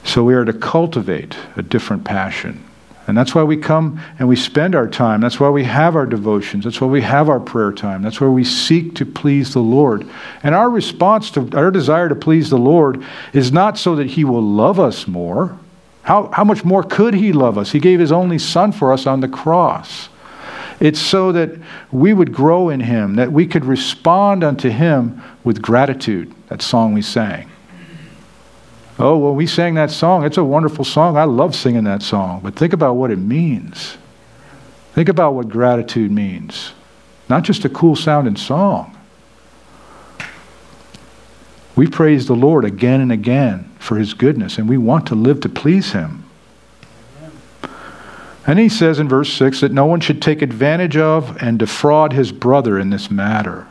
So 0.05 0.25
we 0.25 0.35
are 0.35 0.45
to 0.45 0.53
cultivate 0.53 1.37
a 1.57 1.63
different 1.63 2.05
passion. 2.05 2.63
And 3.07 3.17
that's 3.17 3.35
why 3.35 3.45
we 3.45 3.57
come 3.57 4.01
and 4.19 4.29
we 4.29 4.35
spend 4.35 4.75
our 4.75 4.89
time. 4.89 5.21
That's 5.21 5.39
why 5.39 5.49
we 5.49 5.65
have 5.65 5.95
our 5.95 6.07
devotions. 6.07 6.65
That's 6.65 6.81
why 6.81 6.89
we 6.89 7.03
have 7.03 7.29
our 7.29 7.39
prayer 7.39 7.73
time. 7.73 8.03
That's 8.03 8.21
where 8.21 8.31
we 8.31 8.43
seek 8.43 8.97
to 8.97 9.07
please 9.07 9.53
the 9.53 9.61
Lord. 9.61 10.09
And 10.43 10.55
our 10.55 10.69
response 10.69 11.31
to 11.33 11.49
our 11.57 11.71
desire 11.71 12.09
to 12.09 12.17
please 12.17 12.51
the 12.51 12.59
Lord 12.59 13.05
is 13.33 13.53
not 13.53 13.79
so 13.79 13.95
that 13.97 14.09
He 14.09 14.25
will 14.25 14.43
love 14.43 14.81
us 14.81 15.07
more. 15.07 15.57
How, 16.03 16.31
how 16.33 16.45
much 16.45 16.65
more 16.65 16.83
could 16.83 17.15
He 17.15 17.33
love 17.33 17.59
us? 17.59 17.73
He 17.73 17.79
gave 17.79 18.01
His 18.01 18.11
only 18.11 18.39
Son 18.39 18.73
for 18.73 18.93
us 18.93 19.07
on 19.07 19.21
the 19.21 19.29
cross. 19.29 20.09
It's 20.79 21.01
so 21.01 21.33
that 21.33 21.51
we 21.91 22.13
would 22.13 22.33
grow 22.33 22.69
in 22.69 22.81
Him, 22.81 23.17
that 23.17 23.33
we 23.33 23.47
could 23.47 23.65
respond 23.65 24.45
unto 24.45 24.69
Him 24.69 25.23
with 25.43 25.63
gratitude. 25.63 26.35
That 26.49 26.63
song 26.63 26.93
we 26.93 27.03
sang. 27.03 27.51
Oh, 28.99 29.19
well, 29.19 29.35
we 29.35 29.47
sang 29.47 29.75
that 29.75 29.91
song. 29.91 30.25
It's 30.25 30.39
a 30.39 30.45
wonderful 30.45 30.85
song. 30.85 31.17
I 31.17 31.25
love 31.25 31.55
singing 31.55 31.85
that 31.85 32.03
song. 32.03 32.41
But 32.43 32.57
think 32.57 32.73
about 32.73 32.95
what 32.95 33.11
it 33.11 33.19
means. 33.19 33.99
Think 34.95 35.09
about 35.11 35.35
what 35.35 35.49
gratitude 35.49 36.11
means. 36.11 36.73
Not 37.29 37.43
just 37.43 37.65
a 37.65 37.69
cool 37.69 37.97
sounding 37.97 38.37
song. 38.37 38.97
We 41.75 41.87
praise 41.87 42.27
the 42.27 42.35
Lord 42.35 42.65
again 42.65 43.03
and 43.03 43.13
again 43.13 43.71
for 43.79 43.99
his 43.99 44.15
goodness, 44.15 44.57
and 44.57 44.67
we 44.67 44.79
want 44.79 45.07
to 45.09 45.15
live 45.15 45.41
to 45.43 45.49
please 45.51 45.93
him. 45.93 46.25
And 48.47 48.59
he 48.59 48.69
says 48.69 48.99
in 48.99 49.09
verse 49.09 49.33
6 49.33 49.61
that 49.61 49.73
no 49.73 49.87
one 49.87 50.01
should 50.01 50.23
take 50.23 50.41
advantage 50.41 50.97
of 50.97 51.43
and 51.43 51.59
defraud 51.59 52.13
his 52.13 52.31
brother 52.31 52.79
in 52.79 52.91
this 52.91 53.11
matter, 53.11 53.67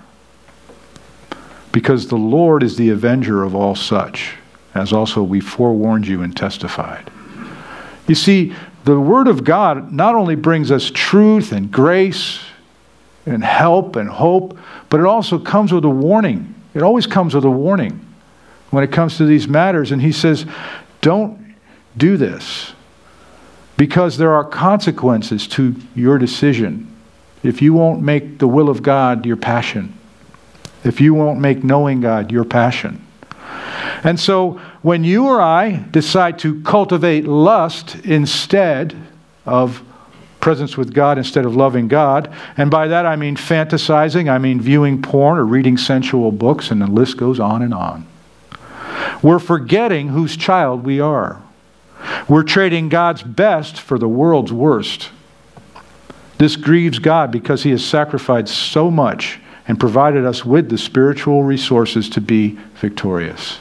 because 1.72 2.08
the 2.08 2.18
Lord 2.18 2.62
is 2.62 2.76
the 2.76 2.90
avenger 2.90 3.44
of 3.44 3.56
all 3.56 3.76
such, 3.76 4.36
as 4.74 4.92
also 4.92 5.24
we 5.24 5.40
forewarned 5.40 6.08
you 6.08 6.22
and 6.22 6.36
testified. 6.36 7.10
You 8.08 8.16
see, 8.16 8.54
the 8.84 9.00
Word 9.00 9.28
of 9.28 9.44
God 9.44 9.92
not 9.92 10.14
only 10.14 10.36
brings 10.36 10.72
us 10.72 10.92
truth 10.94 11.52
and 11.54 11.72
grace 11.72 12.42
and 13.26 13.44
help 13.44 13.96
and 13.96 14.10
hope, 14.10 14.58
but 14.90 15.00
it 15.00 15.06
also 15.06 15.40
comes 15.40 15.72
with 15.72 15.86
a 15.86 15.90
warning 15.90 16.56
it 16.76 16.84
always 16.84 17.08
comes 17.08 17.34
with 17.34 17.46
a 17.46 17.50
warning 17.50 18.06
when 18.70 18.84
it 18.84 18.92
comes 18.92 19.18
to 19.18 19.26
these 19.26 19.48
matters. 19.48 19.92
And 19.92 20.02
he 20.02 20.12
says, 20.12 20.46
don't, 21.02 21.56
do 21.98 22.18
this 22.18 22.74
because 23.78 24.18
there 24.18 24.34
are 24.34 24.44
consequences 24.44 25.48
to 25.50 25.76
your 25.96 26.18
decision. 26.18 26.92
If 27.44 27.62
you 27.62 27.74
won't 27.74 28.02
make 28.02 28.40
the 28.40 28.48
will 28.48 28.70
of 28.70 28.82
God 28.82 29.26
your 29.26 29.38
passion, 29.38 29.94
if 30.84 31.02
you 31.02 31.14
won't 31.14 31.40
make 31.40 31.64
knowing 31.64 32.02
God 32.02 32.32
your 32.32 32.46
passion. 32.46 33.06
And 34.04 34.20
so 34.20 34.62
when 34.82 35.04
you 35.04 35.26
or 35.26 35.42
I 35.42 35.84
decide 35.92 36.40
to 36.40 36.62
cultivate 36.62 37.26
lust 37.26 37.96
instead 38.04 38.96
of 39.46 39.82
presence 40.40 40.78
with 40.78 40.94
God 40.94 41.18
instead 41.18 41.44
of 41.44 41.56
loving 41.56 41.88
God, 41.88 42.32
and 42.56 42.70
by 42.70 42.88
that 42.88 43.06
I 43.06 43.16
mean 43.16 43.36
fantasizing, 43.36 44.30
I 44.30 44.38
mean 44.38 44.62
viewing 44.62 45.02
porn 45.02 45.40
or 45.40 45.46
reading 45.46 45.76
sensual 45.76 46.32
books, 46.32 46.70
and 46.70 46.82
the 46.82 46.88
list 46.88 47.18
goes 47.18 47.40
on 47.40 47.64
and 47.64 47.74
on. 47.74 48.06
We're 49.24 49.40
forgetting 49.40 50.10
whose 50.10 50.38
child 50.38 50.84
we 50.84 51.00
are. 51.00 51.42
We're 52.28 52.44
trading 52.44 52.90
God's 52.90 53.24
best 53.24 53.80
for 53.80 53.98
the 53.98 54.08
world's 54.08 54.52
worst. 54.52 55.10
This 56.38 56.56
grieves 56.56 57.00
God 57.00 57.32
because 57.32 57.64
He 57.64 57.72
has 57.72 57.86
sacrificed 57.86 58.54
so 58.54 58.92
much 58.92 59.40
and 59.68 59.80
provided 59.80 60.26
us 60.26 60.46
with 60.46 60.70
the 60.70 60.78
spiritual 60.78 61.44
resources 61.44 62.10
to 62.12 62.22
be 62.22 62.58
victorious. 62.76 63.58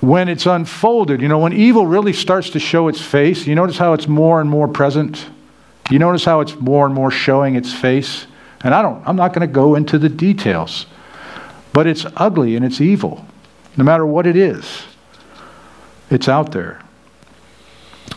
When 0.00 0.28
it's 0.28 0.46
unfolded, 0.46 1.22
you 1.22 1.28
know, 1.28 1.38
when 1.38 1.52
evil 1.52 1.86
really 1.86 2.12
starts 2.12 2.50
to 2.50 2.58
show 2.58 2.88
its 2.88 3.00
face, 3.00 3.46
you 3.46 3.54
notice 3.54 3.78
how 3.78 3.92
it's 3.94 4.06
more 4.06 4.40
and 4.40 4.50
more 4.50 4.68
present? 4.68 5.26
You 5.90 5.98
notice 5.98 6.24
how 6.24 6.40
it's 6.40 6.54
more 6.56 6.84
and 6.84 6.94
more 6.94 7.10
showing 7.10 7.54
its 7.54 7.72
face? 7.72 8.26
And 8.62 8.74
I 8.74 8.82
don't 8.82 9.06
I'm 9.06 9.16
not 9.16 9.32
going 9.32 9.46
to 9.46 9.52
go 9.52 9.74
into 9.74 9.98
the 9.98 10.08
details. 10.08 10.86
But 11.72 11.86
it's 11.86 12.06
ugly 12.16 12.56
and 12.56 12.64
it's 12.64 12.80
evil. 12.80 13.24
No 13.76 13.84
matter 13.84 14.06
what 14.06 14.26
it 14.26 14.36
is. 14.36 14.84
It's 16.10 16.28
out 16.28 16.52
there. 16.52 16.80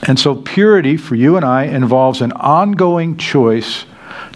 And 0.03 0.19
so 0.19 0.35
purity 0.35 0.97
for 0.97 1.15
you 1.15 1.35
and 1.35 1.45
I 1.45 1.63
involves 1.63 2.21
an 2.21 2.31
ongoing 2.33 3.17
choice 3.17 3.85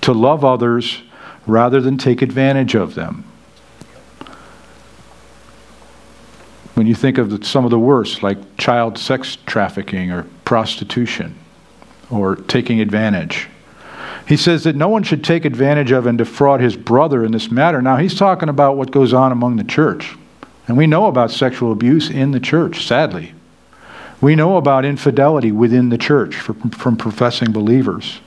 to 0.01 0.11
love 0.11 0.43
others 0.43 1.01
rather 1.45 1.79
than 1.81 1.97
take 1.97 2.21
advantage 2.21 2.75
of 2.75 2.95
them. 2.95 3.25
When 6.73 6.87
you 6.87 6.95
think 6.95 7.17
of 7.17 7.45
some 7.45 7.65
of 7.65 7.71
the 7.71 7.79
worst, 7.79 8.23
like 8.23 8.57
child 8.57 8.97
sex 8.97 9.37
trafficking 9.45 10.11
or 10.11 10.23
prostitution 10.43 11.35
or 12.09 12.35
taking 12.35 12.81
advantage, 12.81 13.47
he 14.27 14.37
says 14.37 14.63
that 14.63 14.75
no 14.75 14.89
one 14.89 15.03
should 15.03 15.23
take 15.23 15.45
advantage 15.45 15.91
of 15.91 16.07
and 16.07 16.17
defraud 16.17 16.61
his 16.61 16.75
brother 16.75 17.23
in 17.23 17.31
this 17.31 17.51
matter. 17.51 17.81
Now, 17.81 17.97
he's 17.97 18.15
talking 18.15 18.49
about 18.49 18.77
what 18.77 18.91
goes 18.91 19.13
on 19.13 19.31
among 19.31 19.57
the 19.57 19.63
church. 19.63 20.15
And 20.67 20.77
we 20.77 20.87
know 20.87 21.07
about 21.07 21.29
sexual 21.29 21.71
abuse 21.71 22.09
in 22.09 22.31
the 22.31 22.39
church, 22.39 22.87
sadly. 22.87 23.33
We 24.24 24.38
know 24.38 24.55
about 24.55 24.86
infidelity 24.86 25.51
within 25.51 25.89
the 25.89 25.97
church 25.97 26.36
from, 26.36 26.69
from 26.69 26.95
professing 26.95 27.51
believers. 27.51 28.21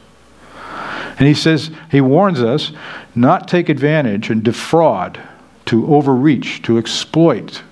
And 1.18 1.26
he 1.26 1.32
says, 1.32 1.70
he 1.90 2.02
warns 2.02 2.42
us 2.42 2.72
not 3.14 3.48
take 3.48 3.70
advantage 3.70 4.28
and 4.28 4.42
defraud, 4.42 5.18
to 5.64 5.86
overreach, 5.86 6.60
to 6.64 6.76
exploit. 6.76 7.62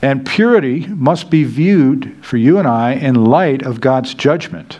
And 0.00 0.24
purity 0.24 0.86
must 0.86 1.28
be 1.28 1.44
viewed 1.44 2.24
for 2.24 2.38
you 2.38 2.56
and 2.58 2.66
I 2.66 2.92
in 2.92 3.26
light 3.26 3.60
of 3.60 3.82
God's 3.82 4.14
judgment. 4.14 4.78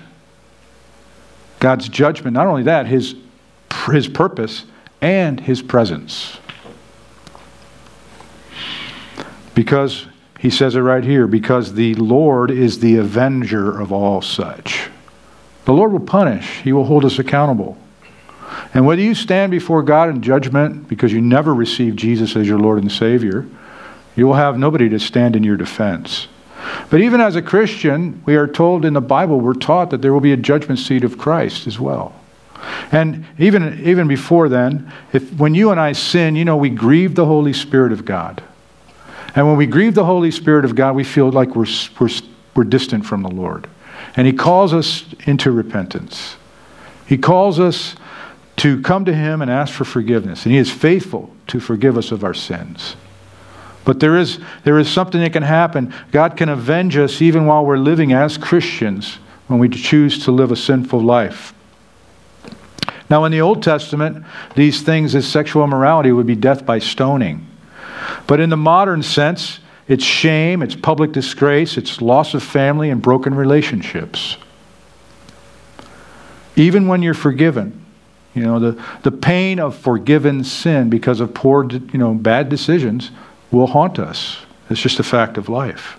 God's 1.60 1.90
judgment, 1.90 2.32
not 2.32 2.46
only 2.46 2.62
that, 2.62 2.86
his, 2.86 3.16
his 3.92 4.08
purpose 4.08 4.64
and 5.02 5.40
his 5.40 5.60
presence. 5.60 6.38
Because 9.54 10.06
he 10.38 10.50
says 10.50 10.76
it 10.76 10.80
right 10.80 11.04
here 11.04 11.26
because 11.26 11.74
the 11.74 11.94
Lord 11.94 12.50
is 12.50 12.80
the 12.80 12.96
avenger 12.96 13.80
of 13.80 13.92
all 13.92 14.20
such. 14.20 14.90
The 15.64 15.72
Lord 15.72 15.92
will 15.92 16.00
punish, 16.00 16.60
He 16.62 16.72
will 16.72 16.84
hold 16.84 17.04
us 17.04 17.18
accountable. 17.18 17.76
And 18.72 18.86
whether 18.86 19.02
you 19.02 19.14
stand 19.14 19.50
before 19.50 19.82
God 19.82 20.08
in 20.08 20.22
judgment 20.22 20.88
because 20.88 21.12
you 21.12 21.20
never 21.20 21.54
received 21.54 21.98
Jesus 21.98 22.36
as 22.36 22.46
your 22.46 22.58
Lord 22.58 22.80
and 22.80 22.90
Savior, 22.90 23.46
you 24.14 24.26
will 24.26 24.34
have 24.34 24.58
nobody 24.58 24.88
to 24.90 24.98
stand 24.98 25.36
in 25.36 25.42
your 25.42 25.56
defense. 25.56 26.28
But 26.90 27.00
even 27.00 27.20
as 27.20 27.36
a 27.36 27.42
Christian, 27.42 28.22
we 28.24 28.36
are 28.36 28.46
told 28.46 28.84
in 28.84 28.94
the 28.94 29.00
Bible, 29.00 29.40
we're 29.40 29.54
taught 29.54 29.90
that 29.90 30.02
there 30.02 30.12
will 30.12 30.20
be 30.20 30.32
a 30.32 30.36
judgment 30.36 30.78
seat 30.78 31.04
of 31.04 31.18
Christ 31.18 31.66
as 31.66 31.78
well. 31.78 32.14
And 32.92 33.26
even, 33.38 33.80
even 33.84 34.08
before 34.08 34.48
then, 34.48 34.90
if, 35.12 35.32
when 35.34 35.54
you 35.54 35.70
and 35.70 35.80
I 35.80 35.92
sin, 35.92 36.36
you 36.36 36.44
know, 36.44 36.56
we 36.56 36.70
grieve 36.70 37.14
the 37.14 37.26
Holy 37.26 37.52
Spirit 37.52 37.92
of 37.92 38.04
God. 38.04 38.42
And 39.36 39.46
when 39.46 39.58
we 39.58 39.66
grieve 39.66 39.94
the 39.94 40.06
Holy 40.06 40.30
Spirit 40.30 40.64
of 40.64 40.74
God, 40.74 40.96
we 40.96 41.04
feel 41.04 41.30
like 41.30 41.54
we're, 41.54 41.66
we're, 42.00 42.08
we're 42.54 42.64
distant 42.64 43.04
from 43.04 43.22
the 43.22 43.30
Lord. 43.30 43.68
And 44.16 44.26
He 44.26 44.32
calls 44.32 44.72
us 44.72 45.04
into 45.26 45.52
repentance. 45.52 46.36
He 47.06 47.18
calls 47.18 47.60
us 47.60 47.94
to 48.56 48.80
come 48.80 49.04
to 49.04 49.14
Him 49.14 49.42
and 49.42 49.50
ask 49.50 49.74
for 49.74 49.84
forgiveness. 49.84 50.46
And 50.46 50.52
He 50.52 50.58
is 50.58 50.70
faithful 50.70 51.30
to 51.48 51.60
forgive 51.60 51.98
us 51.98 52.12
of 52.12 52.24
our 52.24 52.32
sins. 52.32 52.96
But 53.84 54.00
there 54.00 54.16
is, 54.16 54.40
there 54.64 54.78
is 54.78 54.88
something 54.88 55.20
that 55.20 55.34
can 55.34 55.42
happen. 55.42 55.94
God 56.10 56.36
can 56.36 56.48
avenge 56.48 56.96
us 56.96 57.20
even 57.20 57.44
while 57.44 57.64
we're 57.64 57.76
living 57.76 58.14
as 58.14 58.38
Christians 58.38 59.18
when 59.48 59.60
we 59.60 59.68
choose 59.68 60.24
to 60.24 60.32
live 60.32 60.50
a 60.50 60.56
sinful 60.56 61.00
life. 61.00 61.52
Now, 63.08 63.24
in 63.24 63.32
the 63.32 63.42
Old 63.42 63.62
Testament, 63.62 64.24
these 64.56 64.82
things 64.82 65.14
as 65.14 65.28
sexual 65.28 65.62
immorality 65.62 66.10
would 66.10 66.26
be 66.26 66.34
death 66.34 66.66
by 66.66 66.78
stoning. 66.80 67.46
But 68.26 68.40
in 68.40 68.50
the 68.50 68.56
modern 68.56 69.02
sense, 69.02 69.60
it's 69.88 70.04
shame, 70.04 70.62
it's 70.62 70.74
public 70.74 71.12
disgrace, 71.12 71.76
it's 71.76 72.00
loss 72.00 72.34
of 72.34 72.42
family 72.42 72.90
and 72.90 73.00
broken 73.00 73.34
relationships. 73.34 74.36
Even 76.56 76.88
when 76.88 77.02
you're 77.02 77.14
forgiven, 77.14 77.84
you 78.34 78.42
know, 78.42 78.58
the, 78.58 78.84
the 79.02 79.12
pain 79.12 79.60
of 79.60 79.76
forgiven 79.76 80.44
sin 80.44 80.90
because 80.90 81.20
of 81.20 81.32
poor, 81.32 81.70
you 81.70 81.98
know, 81.98 82.14
bad 82.14 82.48
decisions 82.48 83.10
will 83.50 83.66
haunt 83.66 83.98
us. 83.98 84.38
It's 84.68 84.80
just 84.80 84.98
a 84.98 85.04
fact 85.04 85.38
of 85.38 85.48
life. 85.48 85.98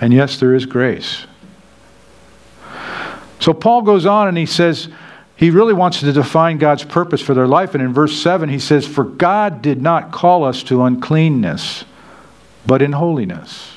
And 0.00 0.12
yes, 0.12 0.38
there 0.40 0.54
is 0.54 0.66
grace. 0.66 1.26
So 3.38 3.52
Paul 3.52 3.82
goes 3.82 4.06
on 4.06 4.28
and 4.28 4.38
he 4.38 4.46
says, 4.46 4.88
he 5.36 5.50
really 5.50 5.74
wants 5.74 6.00
to 6.00 6.12
define 6.12 6.56
God's 6.56 6.84
purpose 6.84 7.20
for 7.20 7.34
their 7.34 7.46
life. 7.46 7.74
And 7.74 7.82
in 7.82 7.92
verse 7.92 8.18
7, 8.20 8.48
he 8.48 8.58
says, 8.58 8.86
For 8.86 9.04
God 9.04 9.60
did 9.60 9.82
not 9.82 10.10
call 10.10 10.44
us 10.44 10.62
to 10.64 10.82
uncleanness, 10.82 11.84
but 12.66 12.80
in 12.80 12.92
holiness. 12.92 13.76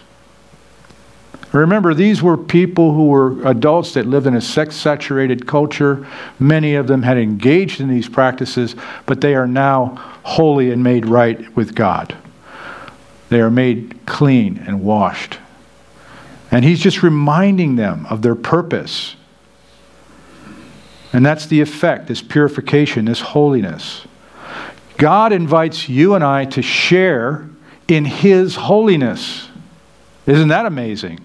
Remember, 1.51 1.93
these 1.93 2.21
were 2.21 2.37
people 2.37 2.93
who 2.93 3.07
were 3.07 3.45
adults 3.45 3.95
that 3.95 4.05
lived 4.05 4.27
in 4.27 4.35
a 4.35 4.41
sex 4.41 4.75
saturated 4.75 5.47
culture. 5.47 6.07
Many 6.37 6.75
of 6.75 6.87
them 6.87 7.01
had 7.01 7.17
engaged 7.17 7.81
in 7.81 7.89
these 7.89 8.07
practices, 8.07 8.75
but 9.05 9.19
they 9.19 9.33
are 9.35 9.47
now 9.47 9.95
holy 10.23 10.71
and 10.71 10.83
made 10.83 11.07
right 11.07 11.55
with 11.55 11.73
God. 11.73 12.15
They 13.29 13.41
are 13.41 13.49
made 13.49 14.05
clean 14.05 14.63
and 14.65 14.83
washed. 14.83 15.39
And 16.51 16.63
he's 16.63 16.79
just 16.79 17.03
reminding 17.03 17.75
them 17.75 18.05
of 18.09 18.21
their 18.21 18.35
purpose 18.35 19.15
and 21.11 21.25
that's 21.25 21.47
the 21.47 21.61
effect, 21.61 22.07
this 22.07 22.21
purification, 22.21 23.05
this 23.05 23.21
holiness. 23.21 24.05
God 24.97 25.31
invites 25.31 25.89
you 25.89 26.13
and 26.13 26.23
I 26.23 26.45
to 26.45 26.61
share 26.61 27.49
in 27.87 28.05
His 28.05 28.55
holiness. 28.55 29.47
Isn't 30.25 30.49
that 30.49 30.65
amazing? 30.65 31.19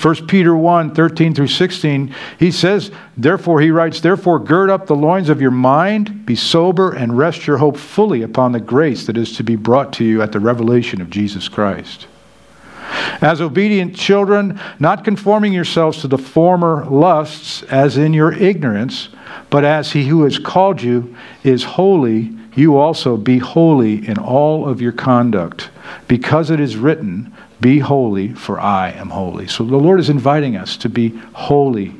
1 0.00 0.26
Peter 0.26 0.56
1 0.56 0.94
13 0.94 1.34
through 1.34 1.48
16, 1.48 2.14
he 2.38 2.50
says, 2.50 2.90
Therefore, 3.16 3.60
he 3.60 3.70
writes, 3.70 4.00
Therefore, 4.00 4.38
gird 4.38 4.70
up 4.70 4.86
the 4.86 4.94
loins 4.94 5.28
of 5.28 5.40
your 5.40 5.50
mind, 5.50 6.24
be 6.24 6.36
sober, 6.36 6.92
and 6.92 7.18
rest 7.18 7.46
your 7.46 7.58
hope 7.58 7.76
fully 7.76 8.22
upon 8.22 8.52
the 8.52 8.60
grace 8.60 9.06
that 9.06 9.16
is 9.16 9.36
to 9.36 9.42
be 9.42 9.56
brought 9.56 9.92
to 9.94 10.04
you 10.04 10.22
at 10.22 10.32
the 10.32 10.40
revelation 10.40 11.00
of 11.00 11.10
Jesus 11.10 11.48
Christ. 11.48 12.06
As 13.20 13.40
obedient 13.40 13.94
children, 13.94 14.60
not 14.78 15.04
conforming 15.04 15.52
yourselves 15.52 16.00
to 16.00 16.08
the 16.08 16.18
former 16.18 16.84
lusts 16.86 17.62
as 17.64 17.96
in 17.96 18.14
your 18.14 18.32
ignorance, 18.32 19.10
but 19.50 19.64
as 19.64 19.92
he 19.92 20.06
who 20.06 20.24
has 20.24 20.38
called 20.38 20.82
you 20.82 21.14
is 21.44 21.64
holy, 21.64 22.32
you 22.54 22.76
also 22.76 23.16
be 23.16 23.38
holy 23.38 24.06
in 24.06 24.18
all 24.18 24.68
of 24.68 24.80
your 24.80 24.92
conduct, 24.92 25.70
because 26.08 26.50
it 26.50 26.60
is 26.60 26.76
written, 26.76 27.32
Be 27.60 27.78
holy, 27.78 28.34
for 28.34 28.58
I 28.58 28.90
am 28.90 29.10
holy. 29.10 29.46
So 29.46 29.64
the 29.64 29.76
Lord 29.76 30.00
is 30.00 30.10
inviting 30.10 30.56
us 30.56 30.76
to 30.78 30.88
be 30.88 31.10
holy. 31.32 31.94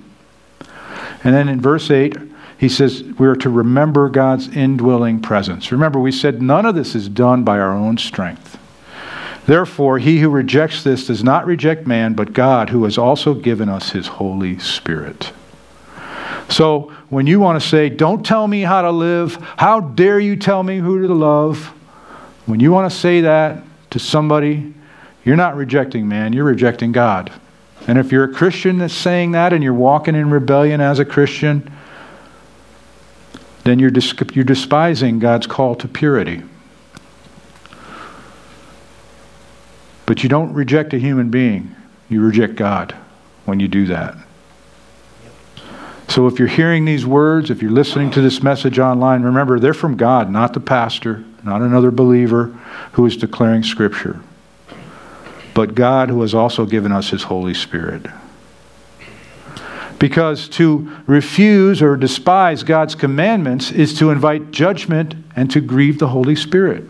And 1.23 1.35
then 1.35 1.49
in 1.49 1.61
verse 1.61 1.91
8, 1.91 2.17
he 2.59 2.69
says 2.69 3.03
we 3.19 3.27
are 3.27 3.37
to 3.37 3.49
remember 3.49 4.09
God's 4.09 4.49
indwelling 4.49 5.21
presence. 5.21 5.73
Remember, 5.73 5.99
we 5.99 6.13
said 6.13 6.43
none 6.43 6.67
of 6.67 6.75
this 6.75 6.95
is 6.95 7.09
done 7.09 7.43
by 7.43 7.59
our 7.59 7.73
own 7.73 7.97
strength. 7.97 8.50
Therefore, 9.47 9.99
he 9.99 10.21
who 10.21 10.29
rejects 10.29 10.83
this 10.83 11.07
does 11.07 11.25
not 11.25 11.47
reject 11.47 11.87
man, 11.87 12.15
but 12.15 12.33
God, 12.33 12.71
who 12.71 12.85
has 12.85 12.99
also 12.99 13.35
given 13.35 13.69
us 13.69 13.91
his 13.91 14.07
Holy 14.07 14.59
Spirit. 14.59 15.33
So, 16.49 16.93
when 17.09 17.27
you 17.27 17.41
want 17.41 17.61
to 17.61 17.67
say, 17.67 17.89
Don't 17.89 18.25
tell 18.25 18.47
me 18.47 18.63
how 18.63 18.83
to 18.83 18.91
live, 18.91 19.37
how 19.57 19.81
dare 19.81 20.21
you 20.21 20.37
tell 20.37 20.63
me 20.63 20.79
who 20.79 21.07
to 21.07 21.15
love, 21.15 21.73
when 22.47 22.61
you 22.61 22.73
want 22.73 22.91
to 22.91 22.97
say 22.97 23.23
that 23.23 23.63
to 23.91 23.99
somebody, 23.99 24.75
you're 25.25 25.37
not 25.37 25.57
rejecting 25.57 26.09
man, 26.09 26.33
you're 26.33 26.45
rejecting 26.45 26.93
God. 26.93 27.33
And 27.87 27.99
if 27.99 28.13
you're 28.13 28.25
a 28.25 28.33
Christian 28.33 28.79
that's 28.79 28.95
saying 28.95 29.33
that 29.33 29.53
and 29.53 29.63
you're 29.63 29.73
walking 29.73 30.15
in 30.15 30.31
rebellion 30.31 30.81
as 30.81 30.99
a 30.99 31.05
Christian, 31.05 31.73
then 33.65 33.79
you're, 33.79 33.93
you're 34.33 34.45
despising 34.45 35.19
God's 35.19 35.47
call 35.47 35.75
to 35.77 35.89
purity. 35.89 36.43
But 40.11 40.25
you 40.25 40.29
don't 40.29 40.53
reject 40.55 40.93
a 40.93 40.99
human 40.99 41.31
being, 41.31 41.73
you 42.09 42.21
reject 42.21 42.57
God 42.57 42.97
when 43.45 43.61
you 43.61 43.69
do 43.69 43.87
that. 43.87 44.17
So 46.09 46.27
if 46.27 46.37
you're 46.37 46.49
hearing 46.49 46.85
these 46.85 47.07
words, 47.07 47.49
if 47.49 47.63
you're 47.63 47.71
listening 47.71 48.11
to 48.11 48.21
this 48.21 48.43
message 48.43 48.81
online, 48.81 49.23
remember 49.23 49.61
they're 49.61 49.73
from 49.73 49.97
God, 49.97 50.29
not 50.29 50.53
the 50.53 50.59
pastor, 50.59 51.23
not 51.45 51.63
another 51.63 51.93
believer 51.93 52.47
who 52.95 53.07
is 53.07 53.17
declaring 53.17 53.63
Scripture, 53.63 54.19
but 55.55 55.77
God 55.77 56.09
who 56.09 56.23
has 56.23 56.35
also 56.35 56.67
given 56.67 56.91
us 56.91 57.11
His 57.11 57.23
Holy 57.23 57.55
Spirit. 57.55 58.05
Because 60.01 60.49
to 60.49 60.91
refuse 61.07 61.81
or 61.81 61.97
despise 61.97 62.65
God's 62.65 62.97
commandments 62.97 63.71
is 63.71 63.97
to 64.01 64.11
invite 64.11 64.51
judgment 64.51 65.15
and 65.37 65.49
to 65.53 65.61
grieve 65.61 66.01
the 66.01 66.09
Holy 66.09 66.35
Spirit. 66.35 66.90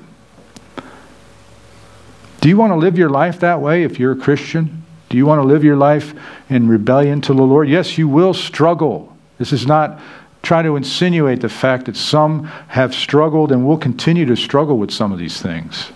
Do 2.41 2.49
you 2.49 2.57
want 2.57 2.73
to 2.73 2.77
live 2.77 2.97
your 2.97 3.11
life 3.11 3.41
that 3.41 3.61
way 3.61 3.83
if 3.83 3.99
you're 3.99 4.13
a 4.13 4.17
Christian? 4.17 4.83
Do 5.11 5.17
you 5.17 5.27
want 5.27 5.43
to 5.43 5.47
live 5.47 5.63
your 5.63 5.77
life 5.77 6.15
in 6.49 6.69
rebellion 6.69 7.21
to 7.23 7.35
the 7.35 7.43
Lord? 7.43 7.69
Yes, 7.69 7.99
you 7.99 8.09
will 8.09 8.33
struggle. 8.33 9.15
This 9.39 9.53
is 9.53 9.67
not 9.67 10.01
trying 10.43 10.65
to 10.65 10.77
insinuate 10.77 11.41
the 11.41 11.49
fact 11.51 11.87
that 11.87 11.97
some 11.97 12.45
have 12.69 12.95
struggled 12.95 13.53
and 13.53 13.67
will 13.67 13.77
continue 13.77 14.25
to 14.25 14.37
struggle 14.37 14.79
with 14.79 14.91
some 14.91 15.13
of 15.13 15.19
these 15.19 15.43
things. 15.43 15.93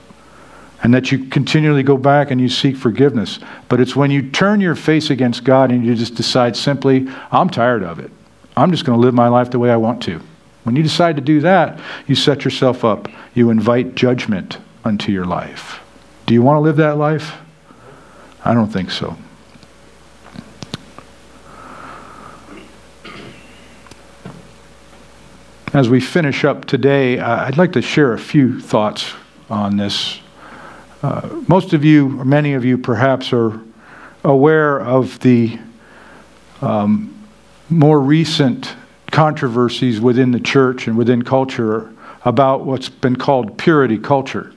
And 0.82 0.92
that 0.92 1.10
you 1.10 1.26
continually 1.30 1.82
go 1.82 1.96
back 1.96 2.30
and 2.30 2.38
you 2.38 2.50
seek 2.50 2.76
forgiveness. 2.76 3.38
But 3.70 3.80
it's 3.80 3.96
when 3.96 4.10
you 4.10 4.30
turn 4.30 4.60
your 4.60 4.74
face 4.74 5.08
against 5.08 5.44
God 5.44 5.70
and 5.70 5.82
you 5.82 5.94
just 5.94 6.14
decide 6.14 6.56
simply, 6.56 7.08
I'm 7.32 7.48
tired 7.48 7.82
of 7.82 7.98
it. 7.98 8.10
I'm 8.54 8.70
just 8.70 8.84
going 8.84 8.98
to 8.98 9.02
live 9.02 9.14
my 9.14 9.28
life 9.28 9.50
the 9.50 9.58
way 9.58 9.70
I 9.70 9.76
want 9.76 10.02
to. 10.02 10.20
When 10.64 10.76
you 10.76 10.82
decide 10.82 11.16
to 11.16 11.22
do 11.22 11.40
that, 11.40 11.80
you 12.06 12.14
set 12.14 12.44
yourself 12.44 12.84
up. 12.84 13.08
You 13.32 13.48
invite 13.48 13.94
judgment 13.94 14.58
unto 14.84 15.10
your 15.10 15.24
life. 15.24 15.80
Do 16.26 16.32
you 16.32 16.40
want 16.40 16.56
to 16.56 16.60
live 16.60 16.76
that 16.76 16.96
life? 16.96 17.36
I 18.44 18.54
don't 18.54 18.72
think 18.72 18.90
so. 18.90 19.16
As 25.74 25.88
we 25.90 26.00
finish 26.00 26.44
up 26.44 26.64
today, 26.64 27.18
I'd 27.18 27.58
like 27.58 27.72
to 27.72 27.82
share 27.82 28.14
a 28.14 28.18
few 28.18 28.58
thoughts 28.58 29.12
on 29.50 29.76
this. 29.76 30.20
Uh, 31.02 31.28
most 31.46 31.74
of 31.74 31.84
you, 31.84 32.18
or 32.18 32.24
many 32.24 32.54
of 32.54 32.64
you 32.64 32.78
perhaps, 32.78 33.32
are 33.32 33.60
aware 34.22 34.80
of 34.80 35.20
the 35.20 35.58
um, 36.62 37.10
more 37.68 38.00
recent 38.00 38.74
controversies 39.10 40.00
within 40.00 40.30
the 40.30 40.40
church 40.40 40.86
and 40.86 40.96
within 40.96 41.22
culture 41.22 41.92
about 42.24 42.64
what's 42.64 42.88
been 42.88 43.16
called 43.16 43.58
purity 43.58 43.98
culture. 43.98 44.53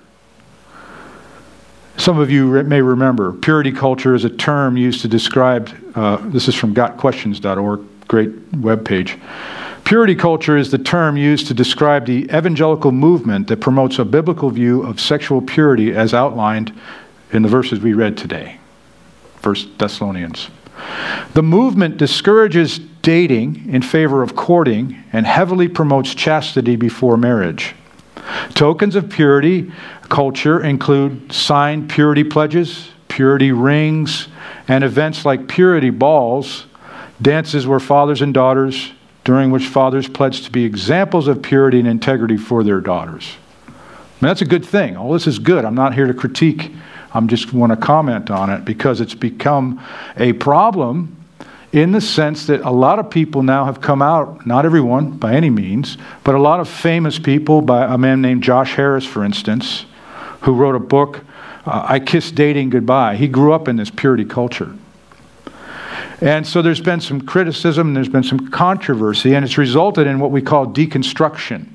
Some 1.97 2.19
of 2.19 2.29
you 2.29 2.63
may 2.63 2.81
remember 2.81 3.33
purity 3.33 3.71
culture 3.71 4.13
is 4.13 4.23
a 4.23 4.29
term 4.29 4.77
used 4.77 5.01
to 5.01 5.07
describe, 5.07 5.69
uh, 5.95 6.17
this 6.29 6.47
is 6.47 6.55
from 6.55 6.73
gotquestions.org, 6.73 7.81
great 8.07 8.51
webpage. 8.51 9.19
Purity 9.83 10.15
culture 10.15 10.57
is 10.57 10.69
the 10.69 10.77
term 10.77 11.17
used 11.17 11.47
to 11.47 11.53
describe 11.53 12.05
the 12.05 12.25
evangelical 12.25 12.91
movement 12.91 13.47
that 13.47 13.61
promotes 13.61 13.99
a 13.99 14.05
biblical 14.05 14.49
view 14.49 14.83
of 14.83 14.99
sexual 14.99 15.41
purity 15.41 15.93
as 15.93 16.13
outlined 16.13 16.71
in 17.31 17.41
the 17.41 17.49
verses 17.49 17.79
we 17.79 17.93
read 17.93 18.15
today. 18.15 18.59
First 19.37 19.77
Thessalonians. 19.77 20.49
The 21.33 21.43
movement 21.43 21.97
discourages 21.97 22.79
dating 23.01 23.73
in 23.73 23.81
favor 23.81 24.21
of 24.21 24.35
courting 24.35 25.03
and 25.13 25.25
heavily 25.25 25.67
promotes 25.67 26.13
chastity 26.13 26.75
before 26.75 27.17
marriage. 27.17 27.73
Tokens 28.53 28.95
of 28.95 29.09
purity 29.09 29.71
culture 30.03 30.63
include 30.63 31.31
signed 31.31 31.89
purity 31.89 32.23
pledges, 32.23 32.89
purity 33.07 33.51
rings, 33.51 34.27
and 34.67 34.83
events 34.83 35.25
like 35.25 35.47
purity 35.47 35.89
balls, 35.89 36.65
dances 37.21 37.67
where 37.67 37.79
fathers 37.79 38.21
and 38.21 38.33
daughters, 38.33 38.91
during 39.23 39.51
which 39.51 39.67
fathers 39.67 40.07
pledge 40.07 40.43
to 40.43 40.51
be 40.51 40.63
examples 40.63 41.27
of 41.27 41.41
purity 41.41 41.79
and 41.79 41.87
integrity 41.87 42.37
for 42.37 42.63
their 42.63 42.79
daughters. 42.79 43.35
I 43.67 43.71
mean, 43.71 44.29
that's 44.29 44.41
a 44.41 44.45
good 44.45 44.65
thing. 44.65 44.95
All 44.95 45.11
this 45.11 45.27
is 45.27 45.37
good. 45.37 45.65
I'm 45.65 45.75
not 45.75 45.93
here 45.93 46.07
to 46.07 46.13
critique. 46.13 46.71
I'm 47.13 47.27
just 47.27 47.53
want 47.53 47.71
to 47.71 47.77
comment 47.77 48.31
on 48.31 48.49
it 48.49 48.63
because 48.63 49.01
it's 49.01 49.13
become 49.13 49.83
a 50.15 50.33
problem 50.33 51.16
in 51.73 51.91
the 51.91 52.01
sense 52.01 52.47
that 52.47 52.61
a 52.61 52.71
lot 52.71 52.99
of 52.99 53.09
people 53.09 53.43
now 53.43 53.65
have 53.65 53.81
come 53.81 54.01
out, 54.01 54.45
not 54.45 54.65
everyone 54.65 55.11
by 55.11 55.33
any 55.33 55.49
means, 55.49 55.97
but 56.23 56.33
a 56.33 56.39
lot 56.39 56.59
of 56.59 56.69
famous 56.69 57.19
people, 57.19 57.61
by 57.61 57.93
a 57.93 57.97
man 57.97 58.21
named 58.21 58.43
Josh 58.43 58.75
Harris, 58.75 59.05
for 59.05 59.23
instance, 59.23 59.85
who 60.41 60.53
wrote 60.53 60.75
a 60.75 60.79
book, 60.79 61.21
uh, 61.65 61.85
I 61.87 61.99
Kissed 61.99 62.35
Dating 62.35 62.69
Goodbye. 62.69 63.17
He 63.17 63.27
grew 63.27 63.51
up 63.51 63.67
in 63.67 63.75
this 63.75 63.89
purity 63.89 64.23
culture. 64.23 64.73
And 66.21 66.47
so 66.47 66.61
there's 66.61 66.81
been 66.81 67.01
some 67.01 67.21
criticism, 67.21 67.93
there's 67.93 68.09
been 68.09 68.23
some 68.23 68.49
controversy, 68.49 69.35
and 69.35 69.45
it's 69.45 69.57
resulted 69.57 70.07
in 70.07 70.19
what 70.19 70.31
we 70.31 70.41
call 70.41 70.65
deconstruction, 70.65 71.67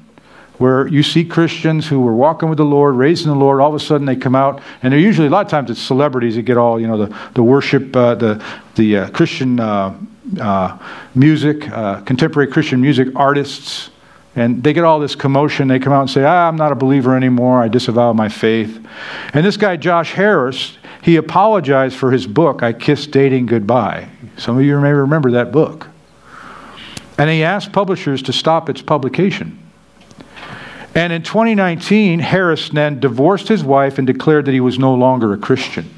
where 0.59 0.87
you 0.87 1.03
see 1.03 1.25
Christians 1.25 1.89
who 1.89 2.01
were 2.01 2.15
walking 2.15 2.49
with 2.49 2.59
the 2.59 2.65
Lord, 2.65 2.95
raising 2.95 3.29
the 3.29 3.39
Lord, 3.39 3.61
all 3.61 3.69
of 3.69 3.75
a 3.75 3.85
sudden 3.85 4.07
they 4.07 4.17
come 4.17 4.35
out, 4.35 4.61
and 4.83 4.93
they're 4.93 5.01
usually, 5.01 5.27
a 5.27 5.31
lot 5.31 5.45
of 5.45 5.51
times 5.51 5.71
it's 5.71 5.81
celebrities 5.81 6.37
that 6.37 6.43
get 6.43 6.57
all, 6.57 6.81
you 6.81 6.87
know, 6.87 7.07
the, 7.07 7.19
the 7.35 7.43
worship, 7.43 7.95
uh, 7.97 8.15
the, 8.15 8.45
the 8.77 8.99
uh, 8.99 9.11
Christian 9.11 9.59
uh, 9.59 9.97
uh 10.41 10.79
music, 11.15 11.69
uh, 11.71 12.01
contemporary 12.03 12.51
Christian 12.51 12.81
music 12.81 13.09
artists, 13.17 13.91
and 14.35 14.63
they 14.63 14.73
get 14.73 14.85
all 14.85 14.99
this 14.99 15.15
commotion. 15.15 15.69
They 15.69 15.79
come 15.79 15.93
out 15.93 16.03
and 16.03 16.11
say, 16.11 16.25
ah, 16.25 16.49
I'm 16.49 16.57
not 16.57 16.73
a 16.73 16.75
believer 16.75 17.17
anymore. 17.17 17.63
I 17.63 17.69
disavow 17.69 18.13
my 18.13 18.29
faith. 18.29 18.85
And 19.35 19.45
this 19.45 19.57
guy, 19.57 19.77
Josh 19.77 20.13
Harris, 20.13 20.79
he 21.03 21.17
apologized 21.17 21.97
for 21.97 22.11
his 22.13 22.27
book, 22.27 22.63
I 22.63 22.73
Kissed 22.73 23.11
Dating 23.11 23.47
Goodbye. 23.47 24.09
Some 24.39 24.57
of 24.57 24.65
you 24.65 24.81
may 24.81 24.93
remember 24.93 25.33
that 25.33 25.53
book. 25.53 25.89
And 27.19 27.29
he 27.29 27.43
asked 27.43 27.73
publishers 27.73 28.23
to 28.23 28.33
stop 28.33 28.71
its 28.71 28.81
publication. 28.81 29.59
And 30.95 31.13
in 31.13 31.23
2019, 31.23 32.19
Harris 32.19 32.69
then 32.69 33.01
divorced 33.01 33.49
his 33.49 33.65
wife 33.65 33.99
and 33.99 34.07
declared 34.07 34.45
that 34.45 34.53
he 34.53 34.61
was 34.61 34.79
no 34.79 34.95
longer 34.95 35.33
a 35.33 35.39
Christian. 35.39 35.89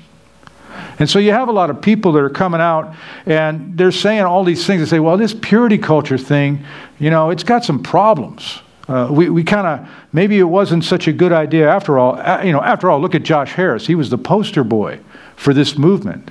And 0.99 1.11
so 1.11 1.19
you 1.19 1.33
have 1.33 1.49
a 1.49 1.53
lot 1.53 1.71
of 1.71 1.83
people 1.83 2.13
that 2.13 2.23
are 2.23 2.31
coming 2.31 2.61
out 2.61 2.95
and 3.27 3.77
they're 3.77 3.91
saying 3.91 4.23
all 4.23 4.45
these 4.45 4.65
things. 4.65 4.81
They 4.81 4.97
say, 4.97 5.01
well, 5.01 5.17
this 5.17 5.35
purity 5.35 5.79
culture 5.79 6.19
thing, 6.19 6.65
you 7.01 7.11
know, 7.11 7.31
it's 7.31 7.43
got 7.43 7.65
some 7.65 7.83
problems. 7.83 8.61
Uh, 8.87 9.09
we 9.11 9.31
we 9.31 9.43
kind 9.43 9.67
of, 9.67 9.89
maybe 10.13 10.39
it 10.39 10.45
wasn't 10.45 10.85
such 10.85 11.09
a 11.09 11.13
good 11.13 11.33
idea 11.33 11.69
after 11.69 11.99
all. 11.99 12.17
Uh, 12.19 12.43
you 12.45 12.53
know, 12.53 12.61
after 12.61 12.91
all, 12.91 13.01
look 13.01 13.15
at 13.15 13.23
Josh 13.23 13.53
Harris. 13.53 13.87
He 13.87 13.95
was 13.95 14.11
the 14.11 14.19
poster 14.19 14.63
boy 14.63 15.01
for 15.37 15.55
this 15.55 15.77
movement. 15.77 16.31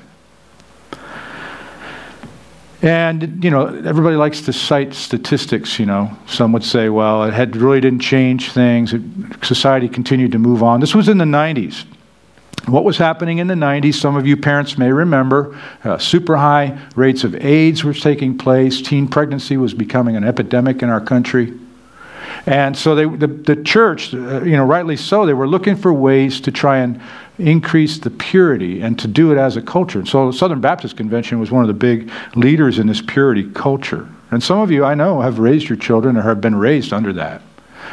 And, 2.83 3.41
you 3.41 3.49
know, 3.49 3.67
everybody 3.85 4.17
likes 4.17 4.41
to 4.41 4.51
cite 4.51 4.93
statistics, 4.93 5.79
you 5.79 5.85
know. 5.85 6.11
Some 6.27 6.51
would 6.51 6.65
say, 6.65 6.89
well, 6.89 7.23
it 7.23 7.33
had 7.33 7.55
really 7.55 7.79
didn't 7.79 8.01
change 8.01 8.51
things. 8.51 8.93
It, 8.93 9.01
society 9.41 9.87
continued 9.87 10.33
to 10.33 10.39
move 10.39 10.61
on. 10.61 10.81
This 10.81 10.93
was 10.93 11.07
in 11.07 11.17
the 11.17 11.25
90s. 11.25 11.85
What 12.65 12.83
was 12.83 12.97
happening 12.97 13.37
in 13.37 13.47
the 13.47 13.53
90s, 13.53 13.95
some 13.95 14.17
of 14.17 14.27
you 14.27 14.35
parents 14.35 14.77
may 14.77 14.91
remember, 14.91 15.57
uh, 15.85 15.97
super 15.97 16.35
high 16.35 16.77
rates 16.97 17.23
of 17.23 17.35
AIDS 17.35 17.85
were 17.85 17.93
taking 17.93 18.37
place. 18.37 18.81
Teen 18.81 19.07
pregnancy 19.07 19.55
was 19.55 19.73
becoming 19.73 20.17
an 20.17 20.25
epidemic 20.25 20.83
in 20.83 20.89
our 20.89 21.01
country. 21.01 21.53
And 22.45 22.77
so 22.77 22.95
they, 22.95 23.05
the, 23.05 23.27
the 23.27 23.63
church, 23.63 24.13
uh, 24.13 24.43
you 24.43 24.55
know, 24.55 24.65
rightly 24.65 24.97
so, 24.97 25.25
they 25.25 25.33
were 25.33 25.47
looking 25.47 25.75
for 25.75 25.93
ways 25.93 26.41
to 26.41 26.51
try 26.51 26.79
and 26.79 27.01
increase 27.37 27.97
the 27.97 28.09
purity 28.09 28.81
and 28.81 28.97
to 28.99 29.07
do 29.07 29.31
it 29.31 29.37
as 29.37 29.57
a 29.57 29.61
culture. 29.61 30.05
So 30.05 30.27
the 30.27 30.37
Southern 30.37 30.61
Baptist 30.61 30.97
Convention 30.97 31.39
was 31.39 31.51
one 31.51 31.63
of 31.63 31.67
the 31.67 31.73
big 31.73 32.11
leaders 32.35 32.79
in 32.79 32.87
this 32.87 33.01
purity 33.01 33.49
culture. 33.51 34.07
And 34.31 34.43
some 34.43 34.59
of 34.59 34.71
you 34.71 34.83
I 34.83 34.93
know 34.93 35.21
have 35.21 35.39
raised 35.39 35.69
your 35.69 35.77
children 35.77 36.17
or 36.17 36.21
have 36.21 36.41
been 36.41 36.55
raised 36.55 36.93
under 36.93 37.13
that. 37.13 37.41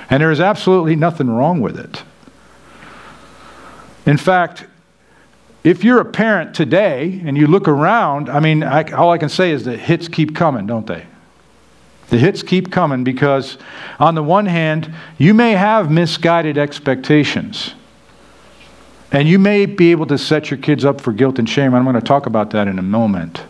And 0.08 0.22
there 0.22 0.30
is 0.30 0.40
absolutely 0.40 0.96
nothing 0.96 1.30
wrong 1.30 1.60
with 1.60 1.78
it. 1.78 2.02
In 4.06 4.16
fact, 4.16 4.66
if 5.62 5.84
you're 5.84 6.00
a 6.00 6.04
parent 6.04 6.54
today 6.54 7.20
and 7.24 7.36
you 7.36 7.46
look 7.46 7.68
around, 7.68 8.28
I 8.28 8.40
mean, 8.40 8.62
I, 8.62 8.82
all 8.92 9.10
I 9.10 9.18
can 9.18 9.28
say 9.28 9.50
is 9.50 9.64
the 9.64 9.76
hits 9.76 10.08
keep 10.08 10.34
coming, 10.34 10.66
don't 10.66 10.86
they? 10.86 11.06
The 12.10 12.18
hits 12.18 12.42
keep 12.42 12.70
coming 12.70 13.04
because, 13.04 13.56
on 13.98 14.14
the 14.14 14.22
one 14.22 14.46
hand, 14.46 14.92
you 15.16 15.32
may 15.32 15.52
have 15.52 15.90
misguided 15.90 16.58
expectations. 16.58 17.74
And 19.12 19.26
you 19.26 19.38
may 19.38 19.66
be 19.66 19.90
able 19.92 20.06
to 20.06 20.18
set 20.18 20.50
your 20.50 20.58
kids 20.58 20.84
up 20.84 21.00
for 21.00 21.12
guilt 21.12 21.38
and 21.38 21.48
shame. 21.48 21.74
I'm 21.74 21.84
going 21.84 21.94
to 21.94 22.00
talk 22.00 22.26
about 22.26 22.50
that 22.50 22.68
in 22.68 22.78
a 22.78 22.82
moment. 22.82 23.42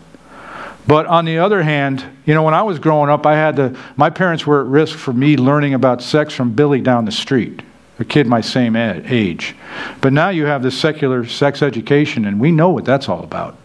But 0.87 1.05
on 1.05 1.25
the 1.25 1.37
other 1.37 1.61
hand, 1.61 2.03
you 2.25 2.33
know, 2.33 2.41
when 2.41 2.55
I 2.55 2.63
was 2.63 2.79
growing 2.79 3.09
up, 3.09 3.25
I 3.27 3.35
had 3.35 3.55
to, 3.57 3.77
my 3.95 4.09
parents 4.09 4.47
were 4.47 4.61
at 4.61 4.67
risk 4.67 4.97
for 4.97 5.13
me 5.13 5.37
learning 5.37 5.75
about 5.75 6.01
sex 6.01 6.33
from 6.33 6.53
Billy 6.53 6.81
down 6.81 7.05
the 7.05 7.11
street. 7.11 7.61
a 8.01 8.05
kid 8.05 8.27
my 8.27 8.41
same 8.41 8.75
age. 8.75 9.55
But 10.01 10.11
now 10.11 10.29
you 10.29 10.45
have 10.45 10.63
this 10.63 10.77
secular 10.77 11.25
sex 11.25 11.61
education, 11.61 12.25
and 12.25 12.39
we 12.39 12.51
know 12.51 12.69
what 12.69 12.83
that's 12.83 13.07
all 13.07 13.23
about. 13.23 13.57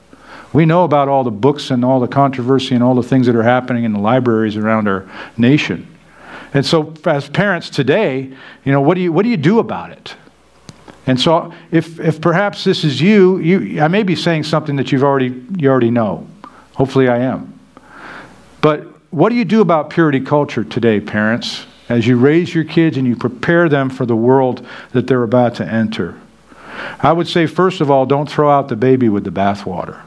We 0.53 0.64
know 0.64 0.84
about 0.84 1.09
all 1.09 1.24
the 1.24 1.30
books 1.30 1.70
and 1.70 1.84
all 1.84 2.01
the 2.01 2.09
controversy 2.09 2.74
and 2.74 2.82
all 2.82 2.94
the 2.94 3.03
things 3.03 3.26
that 3.26 3.36
are 3.36 3.42
happening 3.42 3.84
in 3.84 3.92
the 3.92 3.99
libraries 3.99 4.57
around 4.57 4.88
our 4.88 5.09
nation. 5.36 5.86
And 6.55 6.64
so, 6.64 6.94
as 7.05 7.28
parents 7.28 7.68
today, 7.68 8.32
you 8.64 8.72
know, 8.72 8.80
what 8.80 8.94
do 8.94 9.01
you, 9.01 9.12
what 9.12 9.24
do, 9.24 9.28
you 9.28 9.36
do 9.36 9.59
about 9.59 9.90
it? 9.90 10.14
And 11.07 11.20
so, 11.20 11.53
if, 11.70 12.01
if 12.01 12.20
perhaps 12.20 12.64
this 12.64 12.84
is 12.84 13.01
you, 13.01 13.38
you, 13.38 13.82
I 13.82 13.88
may 13.88 14.03
be 14.03 14.16
saying 14.16 14.44
something 14.44 14.76
that 14.76 14.90
you've 14.90 15.05
already, 15.05 15.44
you 15.57 15.68
already 15.68 15.90
know. 15.90 16.26
Hopefully, 16.74 17.09
I 17.09 17.18
am. 17.18 17.59
But 18.61 18.84
what 19.12 19.28
do 19.28 19.34
you 19.34 19.44
do 19.44 19.61
about 19.61 19.90
purity 19.90 20.20
culture 20.20 20.64
today, 20.64 21.01
parents, 21.01 21.66
as 21.88 22.07
you 22.07 22.16
raise 22.16 22.55
your 22.55 22.64
kids 22.64 22.97
and 22.97 23.07
you 23.07 23.16
prepare 23.16 23.68
them 23.68 23.90
for 23.90 24.07
the 24.07 24.16
world 24.16 24.66
that 24.92 25.07
they're 25.07 25.22
about 25.22 25.57
to 25.57 25.66
enter? 25.66 26.18
I 27.01 27.12
would 27.12 27.28
say, 27.28 27.47
first 27.47 27.80
of 27.80 27.90
all, 27.90 28.07
don't 28.07 28.30
throw 28.30 28.51
out 28.51 28.68
the 28.68 28.76
baby 28.76 29.09
with 29.09 29.24
the 29.24 29.30
bathwater. 29.30 30.06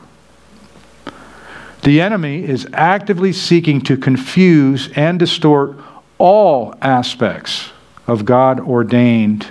The 1.83 2.01
enemy 2.01 2.43
is 2.43 2.67
actively 2.73 3.31
seeking 3.31 3.81
to 3.81 3.95
confuse 3.97 4.89
and 4.95 5.17
distort 5.17 5.77
all 6.17 6.75
aspects 6.81 7.69
of 8.05 8.25
God 8.25 8.59
ordained 8.59 9.47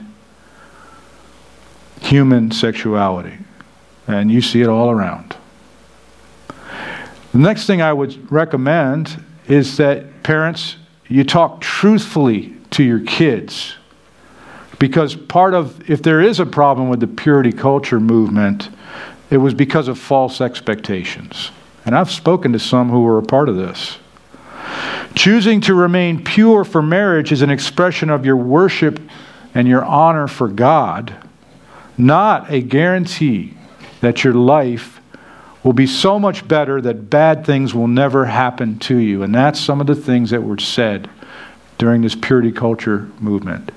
human 2.01 2.51
sexuality. 2.51 3.39
And 4.07 4.31
you 4.31 4.41
see 4.41 4.62
it 4.62 4.68
all 4.68 4.91
around. 4.91 5.37
The 7.33 7.39
next 7.39 7.66
thing 7.66 7.83
I 7.83 7.93
would 7.93 8.31
recommend 8.31 9.22
is 9.47 9.76
that 9.76 10.22
parents, 10.22 10.76
you 11.09 11.24
talk 11.24 11.61
truthfully 11.61 12.55
to 12.70 12.83
your 12.83 13.01
kids. 13.01 13.74
Because 14.79 15.14
part 15.14 15.55
of, 15.55 15.91
if 15.91 16.03
there 16.03 16.20
is 16.20 16.41
a 16.41 16.47
problem 16.47 16.89
with 16.89 17.01
the 17.01 17.07
purity 17.07 17.53
culture 17.53 18.01
movement, 18.01 18.70
it 19.31 19.39
was 19.39 19.55
because 19.55 19.89
of 19.89 19.99
false 19.99 20.41
expectations. 20.41 21.51
And 21.89 21.97
I've 21.97 22.11
spoken 22.11 22.53
to 22.53 22.59
some 22.59 22.91
who 22.91 23.01
were 23.01 23.16
a 23.16 23.22
part 23.22 23.49
of 23.49 23.57
this. 23.57 23.97
Choosing 25.14 25.62
to 25.62 25.74
remain 25.74 26.22
pure 26.22 26.62
for 26.62 26.82
marriage 26.82 27.32
is 27.32 27.41
an 27.41 27.49
expression 27.49 28.11
of 28.11 28.26
your 28.26 28.36
worship 28.36 29.01
and 29.55 29.66
your 29.66 29.82
honor 29.82 30.28
for 30.28 30.49
God, 30.49 31.16
not 31.97 32.53
a 32.53 32.61
guarantee 32.61 33.55
that 34.03 34.22
your 34.22 34.34
life 34.34 35.01
will 35.64 35.72
be 35.72 35.86
so 35.86 36.18
much 36.18 36.47
better 36.47 36.82
that 36.82 37.09
bad 37.09 37.47
things 37.47 37.72
will 37.74 37.89
never 37.89 38.26
happen 38.26 38.78
to 38.80 38.99
you. 38.99 39.22
And 39.22 39.34
that's 39.34 39.59
some 39.59 39.80
of 39.80 39.86
the 39.86 39.95
things 39.95 40.28
that 40.28 40.43
were 40.43 40.59
said 40.59 41.09
during 41.78 42.03
this 42.03 42.14
purity 42.14 42.53
culture 42.53 43.09
movement. 43.18 43.72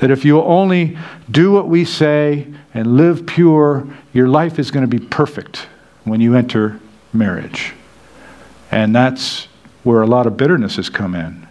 That 0.00 0.10
if 0.10 0.24
you 0.24 0.42
only 0.42 0.98
do 1.30 1.52
what 1.52 1.68
we 1.68 1.84
say 1.84 2.48
and 2.74 2.96
live 2.96 3.24
pure, 3.26 3.86
your 4.12 4.26
life 4.26 4.58
is 4.58 4.72
going 4.72 4.90
to 4.90 4.98
be 4.98 5.06
perfect 5.06 5.68
when 6.02 6.20
you 6.20 6.34
enter 6.34 6.80
marriage. 7.14 7.72
And 8.70 8.94
that's 8.94 9.48
where 9.82 10.02
a 10.02 10.06
lot 10.06 10.26
of 10.26 10.36
bitterness 10.36 10.76
has 10.76 10.88
come 10.88 11.14
in. 11.14 11.46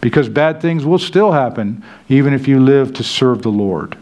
Because 0.00 0.28
bad 0.28 0.60
things 0.60 0.84
will 0.84 0.98
still 0.98 1.32
happen 1.32 1.84
even 2.08 2.32
if 2.32 2.48
you 2.48 2.60
live 2.60 2.92
to 2.94 3.04
serve 3.04 3.42
the 3.42 3.50
Lord. 3.50 3.96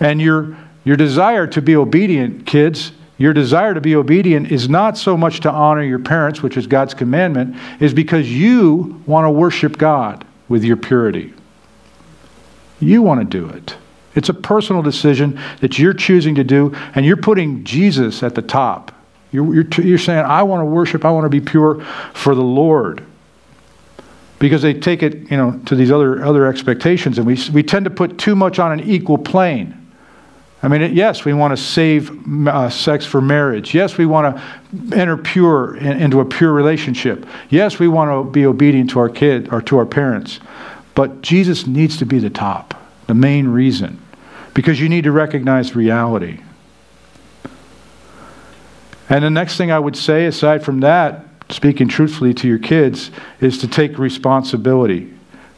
And 0.00 0.20
your, 0.20 0.56
your 0.84 0.96
desire 0.96 1.46
to 1.48 1.62
be 1.62 1.76
obedient, 1.76 2.46
kids, 2.46 2.92
your 3.16 3.32
desire 3.32 3.74
to 3.74 3.80
be 3.80 3.94
obedient 3.94 4.50
is 4.50 4.68
not 4.68 4.98
so 4.98 5.16
much 5.16 5.40
to 5.40 5.50
honor 5.50 5.82
your 5.82 6.00
parents, 6.00 6.42
which 6.42 6.56
is 6.56 6.66
God's 6.66 6.94
commandment, 6.94 7.56
is 7.80 7.94
because 7.94 8.30
you 8.30 9.02
want 9.06 9.24
to 9.24 9.30
worship 9.30 9.78
God 9.78 10.24
with 10.48 10.64
your 10.64 10.76
purity. 10.76 11.32
You 12.80 13.02
want 13.02 13.20
to 13.20 13.24
do 13.24 13.48
it. 13.48 13.76
It's 14.14 14.28
a 14.28 14.34
personal 14.34 14.82
decision 14.82 15.40
that 15.60 15.78
you're 15.78 15.94
choosing 15.94 16.34
to 16.36 16.44
do, 16.44 16.74
and 16.94 17.06
you're 17.06 17.16
putting 17.16 17.64
Jesus 17.64 18.22
at 18.22 18.34
the 18.34 18.42
top. 18.42 18.93
You're, 19.34 19.52
you're, 19.52 19.66
you're 19.82 19.98
saying, 19.98 20.24
I 20.24 20.44
want 20.44 20.60
to 20.60 20.64
worship, 20.64 21.04
I 21.04 21.10
want 21.10 21.24
to 21.24 21.28
be 21.28 21.40
pure 21.40 21.84
for 22.14 22.36
the 22.36 22.42
Lord. 22.42 23.04
Because 24.38 24.62
they 24.62 24.74
take 24.74 25.02
it, 25.02 25.28
you 25.28 25.36
know, 25.36 25.60
to 25.66 25.74
these 25.74 25.90
other, 25.90 26.24
other 26.24 26.46
expectations, 26.46 27.18
and 27.18 27.26
we, 27.26 27.36
we 27.52 27.64
tend 27.64 27.84
to 27.86 27.90
put 27.90 28.16
too 28.16 28.36
much 28.36 28.60
on 28.60 28.70
an 28.70 28.88
equal 28.88 29.18
plane. 29.18 29.80
I 30.62 30.68
mean, 30.68 30.94
yes, 30.94 31.24
we 31.24 31.34
want 31.34 31.50
to 31.50 31.62
save 31.62 32.48
uh, 32.48 32.70
sex 32.70 33.04
for 33.04 33.20
marriage. 33.20 33.74
Yes, 33.74 33.98
we 33.98 34.06
want 34.06 34.36
to 34.36 34.96
enter 34.96 35.16
pure 35.16 35.76
in, 35.76 36.00
into 36.00 36.20
a 36.20 36.24
pure 36.24 36.52
relationship. 36.52 37.26
Yes, 37.50 37.80
we 37.80 37.88
want 37.88 38.10
to 38.10 38.30
be 38.30 38.46
obedient 38.46 38.90
to 38.90 39.00
our 39.00 39.08
kid 39.08 39.52
or 39.52 39.60
to 39.62 39.78
our 39.78 39.84
parents. 39.84 40.38
But 40.94 41.22
Jesus 41.22 41.66
needs 41.66 41.96
to 41.96 42.06
be 42.06 42.20
the 42.20 42.30
top, 42.30 42.80
the 43.08 43.14
main 43.14 43.48
reason, 43.48 44.00
because 44.54 44.80
you 44.80 44.88
need 44.88 45.04
to 45.04 45.12
recognize 45.12 45.74
reality. 45.74 46.38
And 49.08 49.22
the 49.24 49.30
next 49.30 49.56
thing 49.56 49.70
I 49.70 49.78
would 49.78 49.96
say, 49.96 50.26
aside 50.26 50.64
from 50.64 50.80
that, 50.80 51.26
speaking 51.50 51.88
truthfully 51.88 52.32
to 52.34 52.48
your 52.48 52.58
kids, 52.58 53.10
is 53.40 53.58
to 53.58 53.68
take 53.68 53.98
responsibility. 53.98 55.12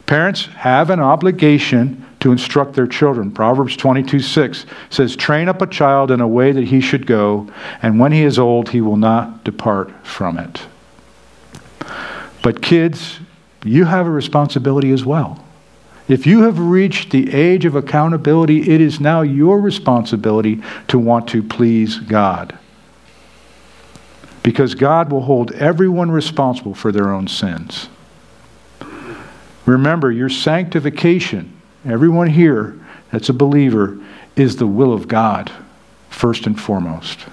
Parents 0.05 0.45
have 0.47 0.89
an 0.89 0.99
obligation 0.99 2.05
to 2.19 2.31
instruct 2.31 2.73
their 2.73 2.87
children. 2.87 3.31
Proverbs 3.31 3.77
22 3.77 4.19
6 4.19 4.65
says, 4.89 5.15
Train 5.15 5.47
up 5.47 5.61
a 5.61 5.67
child 5.67 6.11
in 6.11 6.19
a 6.19 6.27
way 6.27 6.51
that 6.51 6.65
he 6.65 6.81
should 6.81 7.05
go, 7.05 7.49
and 7.81 7.99
when 7.99 8.11
he 8.11 8.23
is 8.23 8.39
old, 8.39 8.69
he 8.69 8.81
will 8.81 8.97
not 8.97 9.43
depart 9.43 9.91
from 10.05 10.37
it. 10.37 10.61
But 12.41 12.61
kids, 12.61 13.19
you 13.63 13.85
have 13.85 14.07
a 14.07 14.11
responsibility 14.11 14.91
as 14.91 15.05
well. 15.05 15.43
If 16.07 16.25
you 16.25 16.43
have 16.43 16.57
reached 16.57 17.11
the 17.11 17.33
age 17.33 17.65
of 17.65 17.75
accountability, 17.75 18.69
it 18.69 18.79
is 18.79 19.01
now 19.01 19.21
your 19.21 19.59
responsibility 19.59 20.61
to 20.87 20.97
want 20.97 21.27
to 21.29 21.43
please 21.43 21.97
God 21.97 22.57
because 24.47 24.75
God 24.75 25.11
will 25.11 25.23
hold 25.23 25.51
everyone 25.51 26.09
responsible 26.09 26.73
for 26.73 26.93
their 26.93 27.11
own 27.11 27.27
sins. 27.27 27.89
Remember, 29.65 30.09
your 30.09 30.29
sanctification, 30.29 31.59
everyone 31.83 32.29
here 32.29 32.79
that's 33.11 33.27
a 33.27 33.33
believer, 33.33 33.99
is 34.37 34.55
the 34.55 34.65
will 34.65 34.93
of 34.93 35.09
God, 35.09 35.51
first 36.09 36.47
and 36.47 36.57
foremost. 36.57 37.25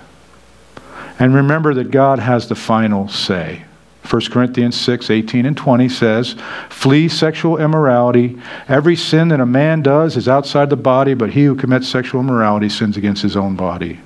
And 1.20 1.36
remember 1.36 1.72
that 1.74 1.92
God 1.92 2.18
has 2.18 2.48
the 2.48 2.56
final 2.56 3.06
say. 3.06 3.64
1 4.10 4.22
Corinthians 4.32 4.74
6 4.80 5.08
18 5.08 5.46
and 5.46 5.56
20 5.56 5.88
says, 5.88 6.34
Flee 6.68 7.08
sexual 7.08 7.58
immorality. 7.58 8.42
Every 8.66 8.96
sin 8.96 9.28
that 9.28 9.38
a 9.38 9.46
man 9.46 9.82
does 9.82 10.16
is 10.16 10.26
outside 10.26 10.68
the 10.68 10.74
body, 10.74 11.14
but 11.14 11.30
he 11.30 11.44
who 11.44 11.54
commits 11.54 11.86
sexual 11.86 12.22
immorality 12.22 12.68
sins 12.68 12.96
against 12.96 13.22
his 13.22 13.36
own 13.36 13.54
body. 13.54 14.00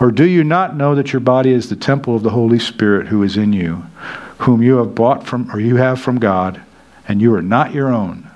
Or 0.00 0.10
do 0.10 0.24
you 0.24 0.44
not 0.44 0.76
know 0.76 0.94
that 0.94 1.12
your 1.12 1.20
body 1.20 1.50
is 1.50 1.68
the 1.68 1.76
temple 1.76 2.16
of 2.16 2.22
the 2.22 2.30
Holy 2.30 2.58
Spirit 2.58 3.08
who 3.08 3.22
is 3.22 3.36
in 3.36 3.52
you, 3.52 3.84
whom 4.38 4.62
you 4.62 4.76
have 4.76 4.94
bought 4.94 5.26
from, 5.26 5.50
or 5.54 5.60
you 5.60 5.76
have 5.76 6.00
from 6.00 6.18
God, 6.18 6.60
and 7.06 7.20
you 7.20 7.34
are 7.34 7.42
not 7.42 7.74
your 7.74 7.88
own? 7.88 8.28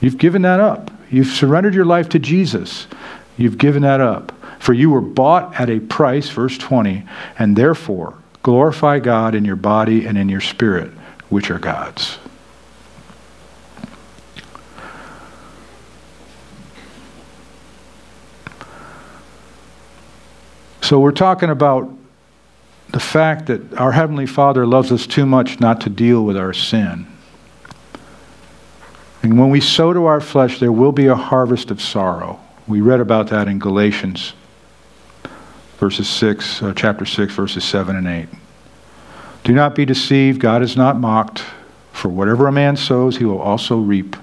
You've 0.00 0.18
given 0.18 0.42
that 0.42 0.60
up. 0.60 0.90
You've 1.10 1.28
surrendered 1.28 1.74
your 1.74 1.84
life 1.84 2.08
to 2.10 2.18
Jesus. 2.18 2.86
You've 3.36 3.58
given 3.58 3.82
that 3.82 4.00
up. 4.00 4.32
For 4.58 4.72
you 4.72 4.90
were 4.90 5.00
bought 5.00 5.60
at 5.60 5.68
a 5.68 5.80
price, 5.80 6.28
verse 6.30 6.56
20, 6.56 7.04
and 7.38 7.56
therefore 7.56 8.14
glorify 8.42 8.98
God 8.98 9.34
in 9.34 9.44
your 9.44 9.56
body 9.56 10.06
and 10.06 10.16
in 10.16 10.28
your 10.28 10.40
spirit, 10.40 10.90
which 11.28 11.50
are 11.50 11.58
God's. 11.58 12.18
So 20.84 21.00
we're 21.00 21.12
talking 21.12 21.48
about 21.48 21.90
the 22.90 23.00
fact 23.00 23.46
that 23.46 23.72
our 23.72 23.92
Heavenly 23.92 24.26
Father 24.26 24.66
loves 24.66 24.92
us 24.92 25.06
too 25.06 25.24
much 25.24 25.58
not 25.58 25.80
to 25.80 25.88
deal 25.88 26.22
with 26.22 26.36
our 26.36 26.52
sin. 26.52 27.06
And 29.22 29.40
when 29.40 29.48
we 29.48 29.62
sow 29.62 29.94
to 29.94 30.04
our 30.04 30.20
flesh, 30.20 30.60
there 30.60 30.70
will 30.70 30.92
be 30.92 31.06
a 31.06 31.14
harvest 31.14 31.70
of 31.70 31.80
sorrow. 31.80 32.38
We 32.68 32.82
read 32.82 33.00
about 33.00 33.28
that 33.28 33.48
in 33.48 33.58
Galatians 33.58 34.34
verses 35.78 36.06
6, 36.06 36.62
uh, 36.62 36.74
chapter 36.76 37.06
6, 37.06 37.32
verses 37.32 37.64
7 37.64 37.96
and 37.96 38.06
8. 38.06 38.28
Do 39.42 39.54
not 39.54 39.74
be 39.74 39.86
deceived, 39.86 40.38
God 40.38 40.62
is 40.62 40.76
not 40.76 41.00
mocked. 41.00 41.42
For 41.92 42.10
whatever 42.10 42.46
a 42.46 42.52
man 42.52 42.76
sows, 42.76 43.16
he 43.16 43.24
will 43.24 43.40
also 43.40 43.78
reap. 43.78 44.16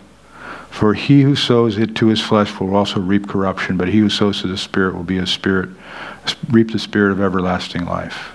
For 0.69 0.93
he 0.93 1.23
who 1.23 1.35
sows 1.35 1.79
it 1.79 1.95
to 1.95 2.07
his 2.07 2.21
flesh 2.21 2.59
will 2.59 2.75
also 2.75 2.99
reap 2.99 3.27
corruption, 3.27 3.77
but 3.77 3.89
he 3.89 3.97
who 3.97 4.09
sows 4.09 4.41
to 4.41 4.47
the 4.47 4.57
Spirit 4.57 4.95
will 4.95 5.03
be 5.03 5.17
a 5.17 5.25
spirit 5.25 5.69
reap 6.49 6.71
the 6.71 6.79
spirit 6.79 7.11
of 7.11 7.21
everlasting 7.21 7.85
life. 7.85 8.31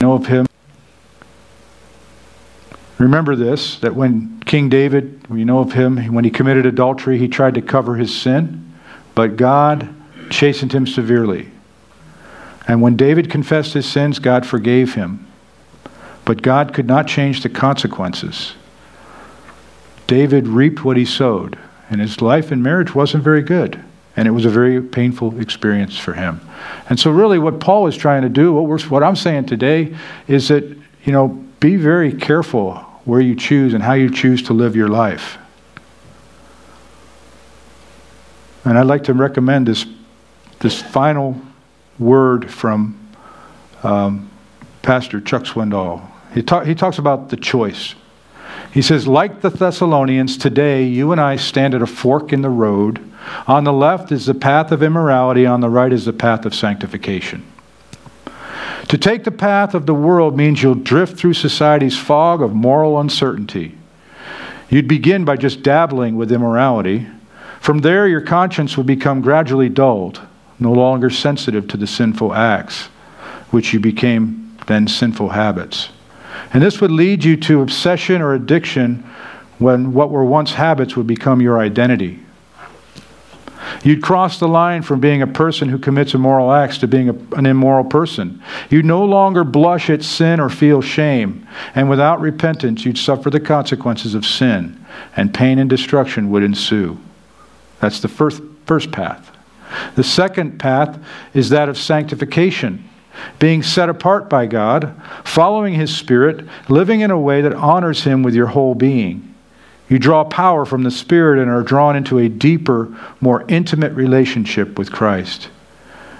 Know 0.00 0.14
of 0.14 0.26
him. 0.26 0.46
Remember 2.98 3.36
this 3.36 3.78
that 3.80 3.94
when 3.94 4.40
King 4.46 4.68
David, 4.68 5.28
we 5.28 5.44
know 5.44 5.60
of 5.60 5.72
him, 5.72 5.96
when 6.12 6.24
he 6.24 6.30
committed 6.30 6.66
adultery, 6.66 7.18
he 7.18 7.28
tried 7.28 7.54
to 7.54 7.62
cover 7.62 7.96
his 7.96 8.16
sin, 8.16 8.74
but 9.14 9.36
God 9.36 9.88
chastened 10.30 10.72
him 10.72 10.86
severely. 10.86 11.50
And 12.66 12.80
when 12.80 12.96
David 12.96 13.30
confessed 13.30 13.74
his 13.74 13.86
sins, 13.86 14.18
God 14.18 14.46
forgave 14.46 14.94
him. 14.94 15.26
But 16.24 16.42
God 16.42 16.72
could 16.72 16.86
not 16.86 17.08
change 17.08 17.42
the 17.42 17.48
consequences. 17.48 18.54
David 20.06 20.46
reaped 20.46 20.84
what 20.84 20.96
he 20.96 21.04
sowed, 21.04 21.58
and 21.90 22.00
his 22.00 22.22
life 22.22 22.52
and 22.52 22.62
marriage 22.62 22.94
wasn't 22.94 23.24
very 23.24 23.42
good. 23.42 23.82
And 24.16 24.28
it 24.28 24.30
was 24.32 24.44
a 24.44 24.50
very 24.50 24.82
painful 24.82 25.40
experience 25.40 25.96
for 25.96 26.12
him. 26.12 26.40
And 26.88 27.00
so, 27.00 27.10
really, 27.10 27.38
what 27.38 27.60
Paul 27.60 27.86
is 27.86 27.96
trying 27.96 28.22
to 28.22 28.28
do, 28.28 28.52
what, 28.52 28.66
we're, 28.66 28.80
what 28.88 29.02
I'm 29.02 29.16
saying 29.16 29.46
today, 29.46 29.96
is 30.28 30.48
that, 30.48 30.64
you 31.04 31.12
know, 31.12 31.28
be 31.60 31.76
very 31.76 32.12
careful 32.12 32.74
where 33.04 33.20
you 33.20 33.34
choose 33.34 33.74
and 33.74 33.82
how 33.82 33.94
you 33.94 34.10
choose 34.10 34.42
to 34.44 34.52
live 34.52 34.76
your 34.76 34.88
life. 34.88 35.38
And 38.64 38.78
I'd 38.78 38.86
like 38.86 39.04
to 39.04 39.14
recommend 39.14 39.66
this, 39.66 39.86
this 40.60 40.80
final 40.80 41.40
word 41.98 42.50
from 42.50 42.98
um, 43.82 44.30
Pastor 44.82 45.20
Chuck 45.20 45.44
Swindoll. 45.44 46.06
He, 46.34 46.42
ta- 46.42 46.64
he 46.64 46.74
talks 46.74 46.98
about 46.98 47.28
the 47.28 47.36
choice. 47.36 47.94
He 48.72 48.82
says, 48.82 49.06
like 49.06 49.40
the 49.40 49.50
Thessalonians, 49.50 50.36
today 50.36 50.84
you 50.84 51.12
and 51.12 51.20
I 51.20 51.36
stand 51.36 51.74
at 51.74 51.82
a 51.82 51.86
fork 51.86 52.32
in 52.32 52.42
the 52.42 52.50
road. 52.50 53.00
On 53.46 53.64
the 53.64 53.72
left 53.72 54.10
is 54.12 54.26
the 54.26 54.34
path 54.34 54.72
of 54.72 54.82
immorality, 54.82 55.46
on 55.46 55.60
the 55.60 55.68
right 55.68 55.92
is 55.92 56.06
the 56.06 56.12
path 56.12 56.46
of 56.46 56.54
sanctification. 56.54 57.44
To 58.88 58.98
take 58.98 59.24
the 59.24 59.30
path 59.30 59.74
of 59.74 59.86
the 59.86 59.94
world 59.94 60.36
means 60.36 60.62
you'll 60.62 60.74
drift 60.74 61.16
through 61.16 61.34
society's 61.34 61.98
fog 61.98 62.42
of 62.42 62.54
moral 62.54 62.98
uncertainty. 62.98 63.76
You'd 64.68 64.88
begin 64.88 65.24
by 65.24 65.36
just 65.36 65.62
dabbling 65.62 66.16
with 66.16 66.32
immorality. 66.32 67.06
From 67.60 67.78
there, 67.78 68.08
your 68.08 68.22
conscience 68.22 68.76
would 68.76 68.86
become 68.86 69.20
gradually 69.20 69.68
dulled, 69.68 70.20
no 70.58 70.72
longer 70.72 71.10
sensitive 71.10 71.68
to 71.68 71.76
the 71.76 71.86
sinful 71.86 72.34
acts, 72.34 72.86
which 73.50 73.72
you 73.72 73.80
became 73.80 74.56
then 74.66 74.88
sinful 74.88 75.30
habits. 75.30 75.90
And 76.52 76.62
this 76.62 76.80
would 76.80 76.90
lead 76.90 77.24
you 77.24 77.36
to 77.38 77.62
obsession 77.62 78.20
or 78.20 78.34
addiction 78.34 79.04
when 79.58 79.92
what 79.92 80.10
were 80.10 80.24
once 80.24 80.52
habits 80.54 80.96
would 80.96 81.06
become 81.06 81.40
your 81.40 81.58
identity. 81.60 82.20
You'd 83.84 84.02
cross 84.02 84.38
the 84.38 84.48
line 84.48 84.82
from 84.82 85.00
being 85.00 85.22
a 85.22 85.26
person 85.26 85.68
who 85.68 85.78
commits 85.78 86.14
immoral 86.14 86.52
acts 86.52 86.78
to 86.78 86.88
being 86.88 87.08
a, 87.08 87.36
an 87.36 87.46
immoral 87.46 87.84
person. 87.84 88.42
You'd 88.70 88.84
no 88.84 89.04
longer 89.04 89.44
blush 89.44 89.90
at 89.90 90.02
sin 90.02 90.40
or 90.40 90.48
feel 90.48 90.82
shame. 90.82 91.46
And 91.74 91.88
without 91.88 92.20
repentance, 92.20 92.84
you'd 92.84 92.98
suffer 92.98 93.30
the 93.30 93.40
consequences 93.40 94.14
of 94.14 94.26
sin, 94.26 94.84
and 95.16 95.32
pain 95.32 95.58
and 95.58 95.70
destruction 95.70 96.30
would 96.30 96.42
ensue. 96.42 96.98
That's 97.80 98.00
the 98.00 98.08
first, 98.08 98.42
first 98.66 98.92
path. 98.92 99.30
The 99.96 100.04
second 100.04 100.58
path 100.58 100.98
is 101.34 101.48
that 101.48 101.68
of 101.68 101.78
sanctification 101.78 102.88
being 103.38 103.62
set 103.62 103.88
apart 103.88 104.28
by 104.28 104.46
God, 104.46 104.94
following 105.24 105.74
His 105.74 105.94
Spirit, 105.94 106.46
living 106.68 107.00
in 107.00 107.10
a 107.10 107.18
way 107.18 107.40
that 107.40 107.54
honors 107.54 108.04
Him 108.04 108.22
with 108.22 108.34
your 108.34 108.48
whole 108.48 108.74
being. 108.74 109.34
You 109.88 109.98
draw 109.98 110.24
power 110.24 110.64
from 110.64 110.84
the 110.84 110.90
Spirit 110.90 111.40
and 111.40 111.50
are 111.50 111.62
drawn 111.62 111.96
into 111.96 112.18
a 112.18 112.28
deeper, 112.28 112.96
more 113.20 113.44
intimate 113.48 113.92
relationship 113.92 114.78
with 114.78 114.90
Christ. 114.90 115.50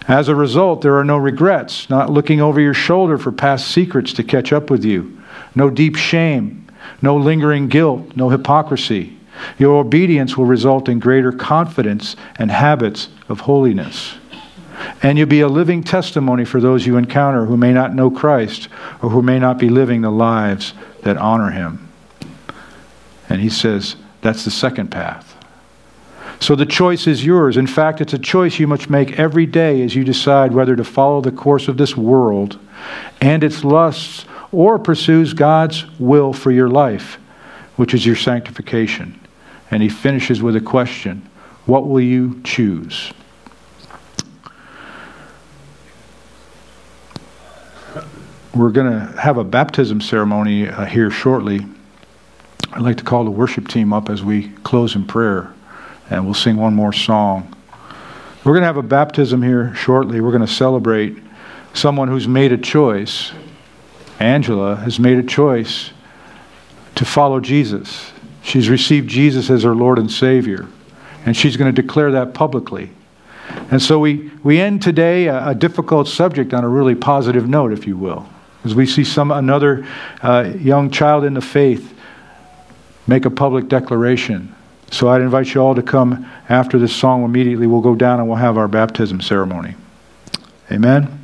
As 0.09 0.29
a 0.29 0.35
result, 0.35 0.83
there 0.83 0.99
are 0.99 1.05
no 1.05 1.17
regrets, 1.17 1.89
not 1.89 2.11
looking 2.11 2.41
over 2.41 2.61
your 2.61 2.75
shoulder 2.75 3.17
for 3.17 3.33
past 3.33 3.69
secrets 3.69 4.13
to 4.15 4.25
catch 4.25 4.53
up 4.53 4.69
with 4.69 4.85
you, 4.85 5.19
no 5.55 5.71
deep 5.71 5.97
shame, 5.97 6.67
no 7.01 7.17
lingering 7.17 7.69
guilt, 7.69 8.17
no 8.17 8.29
hypocrisy. 8.29 9.17
Your 9.59 9.79
obedience 9.79 10.37
will 10.37 10.45
result 10.45 10.89
in 10.89 10.99
greater 10.99 11.33
confidence 11.33 12.17
and 12.37 12.51
habits 12.51 13.09
of 13.29 13.41
holiness. 13.41 14.17
And 15.03 15.19
you'll 15.19 15.29
be 15.29 15.41
a 15.41 15.49
living 15.49 15.83
testimony 15.83 16.45
for 16.45 16.61
those 16.61 16.87
you 16.87 16.97
encounter 16.97 17.47
who 17.47 17.57
may 17.57 17.73
not 17.73 17.95
know 17.95 18.11
Christ 18.11 18.69
or 19.03 19.11
who 19.11 19.23
may 19.23 19.39
not 19.39 19.59
be 19.59 19.69
living 19.69 20.01
the 20.01 20.11
lives 20.11 20.75
that 21.03 21.17
honor 21.17 21.51
Him. 21.51 21.89
And 23.29 23.41
he 23.41 23.51
says 23.51 23.97
that's 24.21 24.45
the 24.45 24.51
second 24.51 24.91
path. 24.91 25.37
So 26.43 26.57
the 26.57 26.67
choice 26.67 27.07
is 27.07 27.25
yours. 27.25 27.57
In 27.57 27.69
fact, 27.69 28.01
it's 28.01 28.15
a 28.15 28.19
choice 28.19 28.59
you 28.59 28.67
must 28.67 28.91
make 28.91 29.19
every 29.19 29.47
day 29.47 29.81
as 29.83 29.95
you 29.95 30.03
decide 30.03 30.53
whether 30.53 30.75
to 30.75 30.83
follow 30.83 31.21
the 31.21 31.31
course 31.31 31.69
of 31.69 31.77
this 31.77 31.97
world 31.97 32.59
and 33.21 33.45
its 33.45 33.63
lusts 33.63 34.25
or 34.51 34.79
pursues 34.79 35.35
God's 35.35 35.87
will 36.01 36.33
for 36.33 36.51
your 36.51 36.69
life, 36.69 37.19
which 37.77 37.95
is 37.95 38.05
your 38.05 38.17
sanctification. 38.17 39.21
And 39.71 39.83
he 39.83 39.89
finishes 39.89 40.43
with 40.43 40.57
a 40.57 40.61
question 40.61 41.29
What 41.67 41.87
will 41.87 42.01
you 42.01 42.41
choose? 42.43 43.13
We're 48.55 48.71
going 48.71 48.93
to 48.93 49.19
have 49.19 49.39
a 49.39 49.45
baptism 49.45 50.03
ceremony 50.03 50.69
uh, 50.69 50.85
here 50.85 51.11
shortly. 51.11 51.65
I'd 52.73 52.83
like 52.83 52.99
to 52.99 53.05
call 53.05 53.25
the 53.25 53.31
worship 53.31 53.67
team 53.67 53.95
up 53.95 54.11
as 54.11 54.23
we 54.23 54.51
close 54.63 54.95
in 54.95 55.07
prayer, 55.07 55.55
and 56.11 56.27
we'll 56.27 56.35
sing 56.35 56.59
one 56.59 56.75
more 56.75 56.93
song. 56.93 57.57
We're 58.45 58.53
going 58.53 58.61
to 58.61 58.67
have 58.67 58.77
a 58.77 58.83
baptism 58.83 59.43
here 59.43 59.75
shortly. 59.75 60.21
We're 60.21 60.33
going 60.33 60.47
to 60.47 60.53
celebrate 60.53 61.17
someone 61.73 62.09
who's 62.09 62.29
made 62.29 62.53
a 62.53 62.59
choice. 62.59 63.33
Angela 64.21 64.77
has 64.77 65.01
made 65.01 65.17
a 65.17 65.23
choice 65.23 65.91
to 66.97 67.07
follow 67.07 67.41
Jesus. 67.41 68.13
She's 68.43 68.69
received 68.69 69.09
Jesus 69.09 69.49
as 69.49 69.63
her 69.63 69.75
Lord 69.75 69.99
and 69.99 70.11
Savior, 70.11 70.67
and 71.25 71.35
she's 71.35 71.57
going 71.57 71.75
to 71.75 71.83
declare 71.83 72.11
that 72.11 72.35
publicly. 72.35 72.91
And 73.71 73.81
so 73.81 73.99
we, 73.99 74.31
we 74.43 74.61
end 74.61 74.83
today 74.83 75.29
a, 75.29 75.49
a 75.49 75.55
difficult 75.55 76.07
subject 76.07 76.53
on 76.53 76.65
a 76.65 76.69
really 76.69 76.95
positive 76.95 77.49
note, 77.49 77.73
if 77.73 77.87
you 77.87 77.97
will. 77.97 78.29
As 78.65 78.75
we 78.75 78.87
see 78.87 79.05
some 79.05 79.31
another 79.31 79.87
uh, 80.23 80.53
young 80.59 80.91
child 80.91 81.25
in 81.25 81.35
the 81.35 81.41
faith 81.41 81.95
make 83.07 83.25
a 83.25 83.31
public 83.31 83.69
declaration. 83.69 84.55
So 84.91 85.09
I'd 85.09 85.23
invite 85.23 85.55
you 85.55 85.63
all 85.63 85.75
to 85.75 85.83
come 85.83 86.31
after 86.49 86.79
this 86.79 86.95
song 86.95 87.25
immediately. 87.25 87.67
We'll 87.67 87.81
go 87.81 87.95
down 87.95 88.21
and 88.21 88.29
we'll 88.29 88.37
have 88.37 88.59
our 88.59 88.69
baptism 88.69 89.21
ceremony. 89.21 89.75
Amen. 90.71 91.19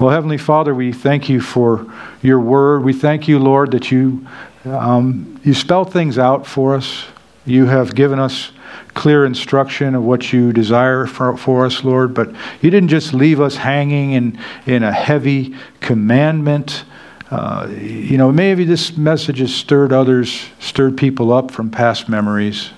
Well, 0.00 0.10
Heavenly 0.10 0.38
Father, 0.38 0.74
we 0.74 0.92
thank 0.92 1.28
you 1.28 1.40
for 1.40 1.92
your 2.22 2.40
word. 2.40 2.82
We 2.82 2.92
thank 2.92 3.28
you, 3.28 3.38
Lord, 3.38 3.72
that 3.72 3.90
you 3.90 4.26
um, 4.64 5.40
you 5.44 5.54
spell 5.54 5.84
things 5.84 6.18
out 6.18 6.46
for 6.46 6.74
us. 6.74 7.04
You 7.44 7.66
have 7.66 7.94
given 7.94 8.18
us 8.18 8.52
clear 8.94 9.24
instruction 9.24 9.94
of 9.94 10.04
what 10.04 10.32
you 10.32 10.52
desire 10.52 11.06
for, 11.06 11.36
for 11.36 11.66
us, 11.66 11.84
Lord, 11.84 12.14
but 12.14 12.34
you 12.60 12.70
didn't 12.70 12.88
just 12.88 13.14
leave 13.14 13.40
us 13.40 13.56
hanging 13.56 14.12
in, 14.12 14.38
in 14.66 14.82
a 14.82 14.92
heavy 14.92 15.54
commandment. 15.80 16.84
Uh, 17.30 17.68
you 17.70 18.18
know, 18.18 18.30
maybe 18.30 18.64
this 18.64 18.96
message 18.96 19.38
has 19.38 19.54
stirred 19.54 19.92
others, 19.92 20.46
stirred 20.58 20.96
people 20.96 21.32
up 21.32 21.50
from 21.50 21.70
past 21.70 22.08
memories 22.08 22.70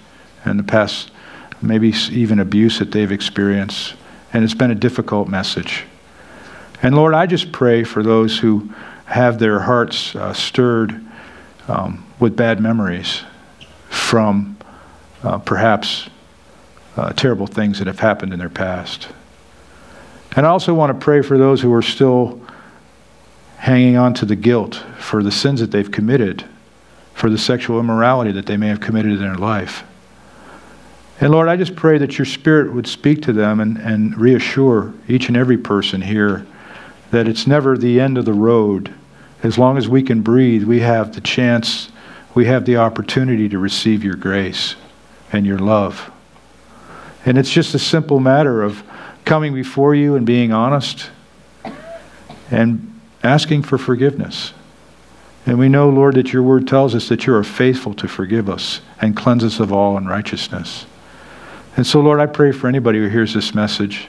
and 0.44 0.58
the 0.58 0.62
past, 0.64 1.10
maybe 1.60 1.92
even 2.10 2.38
abuse 2.38 2.78
that 2.78 2.92
they've 2.92 3.12
experienced. 3.12 3.94
And 4.32 4.44
it's 4.44 4.54
been 4.54 4.70
a 4.70 4.76
difficult 4.76 5.28
message. 5.28 5.84
And 6.82 6.94
Lord, 6.94 7.14
I 7.14 7.26
just 7.26 7.50
pray 7.50 7.82
for 7.82 8.02
those 8.02 8.38
who 8.38 8.72
have 9.06 9.38
their 9.38 9.60
hearts 9.60 10.14
uh, 10.14 10.32
stirred 10.32 11.04
um, 11.68 12.06
with 12.20 12.36
bad 12.36 12.60
memories 12.60 13.22
from 13.88 14.56
uh, 15.24 15.38
perhaps 15.38 16.08
uh, 16.96 17.12
terrible 17.12 17.46
things 17.46 17.78
that 17.78 17.86
have 17.86 17.98
happened 17.98 18.32
in 18.32 18.38
their 18.38 18.50
past. 18.50 19.08
And 20.36 20.46
I 20.46 20.50
also 20.50 20.74
want 20.74 20.92
to 20.92 21.04
pray 21.04 21.22
for 21.22 21.38
those 21.38 21.60
who 21.60 21.72
are 21.72 21.82
still 21.82 22.40
hanging 23.56 23.96
on 23.96 24.14
to 24.14 24.26
the 24.26 24.36
guilt 24.36 24.84
for 24.98 25.22
the 25.22 25.32
sins 25.32 25.60
that 25.60 25.70
they've 25.70 25.90
committed, 25.90 26.44
for 27.14 27.30
the 27.30 27.38
sexual 27.38 27.80
immorality 27.80 28.32
that 28.32 28.46
they 28.46 28.56
may 28.56 28.68
have 28.68 28.80
committed 28.80 29.12
in 29.12 29.20
their 29.20 29.36
life. 29.36 29.84
And 31.20 31.32
Lord, 31.32 31.48
I 31.48 31.56
just 31.56 31.76
pray 31.76 31.96
that 31.98 32.18
your 32.18 32.26
Spirit 32.26 32.74
would 32.74 32.86
speak 32.86 33.22
to 33.22 33.32
them 33.32 33.60
and, 33.60 33.78
and 33.78 34.16
reassure 34.18 34.92
each 35.08 35.28
and 35.28 35.36
every 35.36 35.56
person 35.56 36.02
here 36.02 36.44
that 37.12 37.28
it's 37.28 37.46
never 37.46 37.78
the 37.78 38.00
end 38.00 38.18
of 38.18 38.24
the 38.24 38.32
road. 38.32 38.92
As 39.42 39.56
long 39.56 39.78
as 39.78 39.88
we 39.88 40.02
can 40.02 40.22
breathe, 40.22 40.64
we 40.64 40.80
have 40.80 41.14
the 41.14 41.20
chance, 41.20 41.90
we 42.34 42.46
have 42.46 42.64
the 42.64 42.76
opportunity 42.76 43.48
to 43.48 43.58
receive 43.58 44.02
your 44.02 44.16
grace 44.16 44.74
and 45.32 45.46
your 45.46 45.58
love. 45.58 46.10
And 47.26 47.38
it's 47.38 47.50
just 47.50 47.74
a 47.74 47.78
simple 47.78 48.20
matter 48.20 48.62
of 48.62 48.82
coming 49.24 49.54
before 49.54 49.94
you 49.94 50.14
and 50.14 50.26
being 50.26 50.52
honest 50.52 51.10
and 52.50 53.00
asking 53.22 53.62
for 53.62 53.78
forgiveness. 53.78 54.52
And 55.46 55.58
we 55.58 55.68
know, 55.68 55.90
Lord, 55.90 56.14
that 56.14 56.32
your 56.32 56.42
word 56.42 56.66
tells 56.66 56.94
us 56.94 57.08
that 57.08 57.26
you 57.26 57.34
are 57.34 57.44
faithful 57.44 57.94
to 57.94 58.08
forgive 58.08 58.48
us 58.48 58.80
and 59.00 59.16
cleanse 59.16 59.44
us 59.44 59.60
of 59.60 59.72
all 59.72 59.96
unrighteousness. 59.96 60.86
And 61.76 61.86
so, 61.86 62.00
Lord, 62.00 62.20
I 62.20 62.26
pray 62.26 62.52
for 62.52 62.68
anybody 62.68 62.98
who 62.98 63.08
hears 63.08 63.34
this 63.34 63.54
message. 63.54 64.08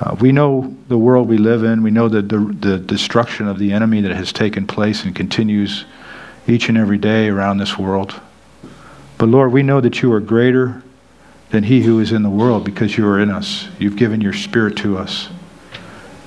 Uh, 0.00 0.14
we 0.20 0.30
know 0.30 0.76
the 0.86 0.96
world 0.96 1.28
we 1.28 1.38
live 1.38 1.64
in. 1.64 1.82
We 1.82 1.90
know 1.90 2.08
the, 2.08 2.22
the, 2.22 2.38
the 2.38 2.78
destruction 2.78 3.48
of 3.48 3.58
the 3.58 3.72
enemy 3.72 4.00
that 4.02 4.14
has 4.14 4.32
taken 4.32 4.66
place 4.66 5.04
and 5.04 5.14
continues 5.14 5.84
each 6.46 6.68
and 6.68 6.78
every 6.78 6.98
day 6.98 7.28
around 7.28 7.58
this 7.58 7.76
world. 7.76 8.18
But 9.18 9.28
Lord, 9.28 9.52
we 9.52 9.64
know 9.64 9.80
that 9.80 10.00
you 10.00 10.12
are 10.12 10.20
greater 10.20 10.82
than 11.50 11.64
he 11.64 11.82
who 11.82 11.98
is 11.98 12.12
in 12.12 12.22
the 12.22 12.30
world 12.30 12.64
because 12.64 12.96
you 12.96 13.06
are 13.06 13.18
in 13.18 13.30
us. 13.30 13.68
You've 13.78 13.96
given 13.96 14.20
your 14.20 14.32
spirit 14.32 14.76
to 14.78 14.96
us. 14.96 15.28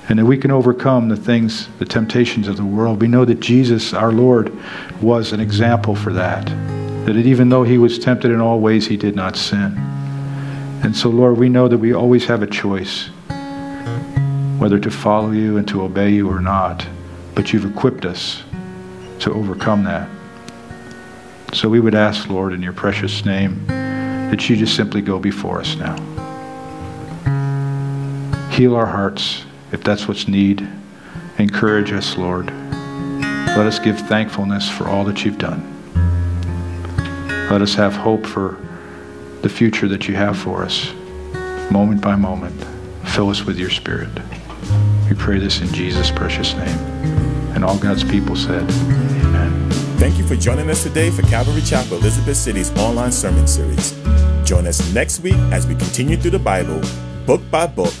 And 0.08 0.18
that 0.18 0.26
we 0.26 0.36
can 0.36 0.50
overcome 0.50 1.08
the 1.08 1.16
things, 1.16 1.68
the 1.78 1.86
temptations 1.86 2.48
of 2.48 2.56
the 2.56 2.64
world. 2.64 3.00
We 3.00 3.08
know 3.08 3.24
that 3.24 3.40
Jesus, 3.40 3.94
our 3.94 4.12
Lord, 4.12 4.52
was 5.00 5.32
an 5.32 5.40
example 5.40 5.94
for 5.94 6.12
that. 6.12 6.46
That 7.06 7.16
even 7.16 7.48
though 7.48 7.62
he 7.62 7.78
was 7.78 7.98
tempted 7.98 8.30
in 8.30 8.40
all 8.40 8.60
ways, 8.60 8.86
he 8.86 8.96
did 8.96 9.16
not 9.16 9.36
sin. 9.36 9.74
And 10.84 10.94
so, 10.94 11.08
Lord, 11.08 11.38
we 11.38 11.48
know 11.48 11.68
that 11.68 11.78
we 11.78 11.94
always 11.94 12.26
have 12.26 12.42
a 12.42 12.46
choice 12.46 13.08
whether 14.58 14.78
to 14.78 14.90
follow 14.90 15.30
you 15.30 15.56
and 15.56 15.66
to 15.68 15.82
obey 15.82 16.10
you 16.10 16.28
or 16.28 16.40
not. 16.40 16.86
But 17.34 17.52
you've 17.52 17.64
equipped 17.64 18.04
us 18.04 18.42
to 19.20 19.32
overcome 19.32 19.84
that. 19.84 20.08
So 21.52 21.68
we 21.68 21.80
would 21.80 21.94
ask, 21.94 22.28
Lord, 22.28 22.54
in 22.54 22.62
your 22.62 22.72
precious 22.72 23.24
name, 23.24 23.66
that 23.66 24.48
you 24.48 24.56
just 24.56 24.74
simply 24.74 25.02
go 25.02 25.18
before 25.18 25.60
us 25.60 25.76
now. 25.76 25.96
Heal 28.50 28.74
our 28.74 28.86
hearts 28.86 29.44
if 29.70 29.84
that's 29.84 30.08
what's 30.08 30.26
need. 30.26 30.66
Encourage 31.38 31.92
us, 31.92 32.16
Lord. 32.16 32.46
Let 32.46 33.66
us 33.66 33.78
give 33.78 33.98
thankfulness 33.98 34.70
for 34.70 34.88
all 34.88 35.04
that 35.04 35.24
you've 35.24 35.38
done. 35.38 35.68
Let 37.50 37.60
us 37.60 37.74
have 37.74 37.94
hope 37.94 38.26
for 38.26 38.58
the 39.42 39.48
future 39.50 39.88
that 39.88 40.08
you 40.08 40.14
have 40.14 40.38
for 40.38 40.62
us, 40.62 40.90
moment 41.70 42.00
by 42.00 42.16
moment. 42.16 42.64
Fill 43.08 43.28
us 43.28 43.44
with 43.44 43.58
your 43.58 43.70
spirit. 43.70 44.08
We 45.08 45.14
pray 45.16 45.38
this 45.38 45.60
in 45.60 45.68
Jesus' 45.74 46.10
precious 46.10 46.54
name. 46.54 46.78
And 47.54 47.62
all 47.62 47.76
God's 47.76 48.04
people 48.04 48.36
said. 48.36 48.66
Thank 50.02 50.18
you 50.18 50.26
for 50.26 50.34
joining 50.34 50.68
us 50.68 50.82
today 50.82 51.12
for 51.12 51.22
Calvary 51.22 51.62
Chapel 51.62 51.96
Elizabeth 51.98 52.36
City's 52.36 52.76
online 52.76 53.12
sermon 53.12 53.46
series. 53.46 53.92
Join 54.42 54.66
us 54.66 54.92
next 54.92 55.20
week 55.20 55.36
as 55.52 55.64
we 55.64 55.76
continue 55.76 56.16
through 56.16 56.32
the 56.32 56.40
Bible, 56.40 56.80
book 57.24 57.40
by 57.52 57.68
book, 57.68 57.92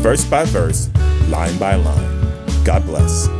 verse 0.00 0.24
by 0.24 0.46
verse, 0.46 0.88
line 1.28 1.58
by 1.58 1.74
line. 1.74 2.64
God 2.64 2.82
bless. 2.86 3.39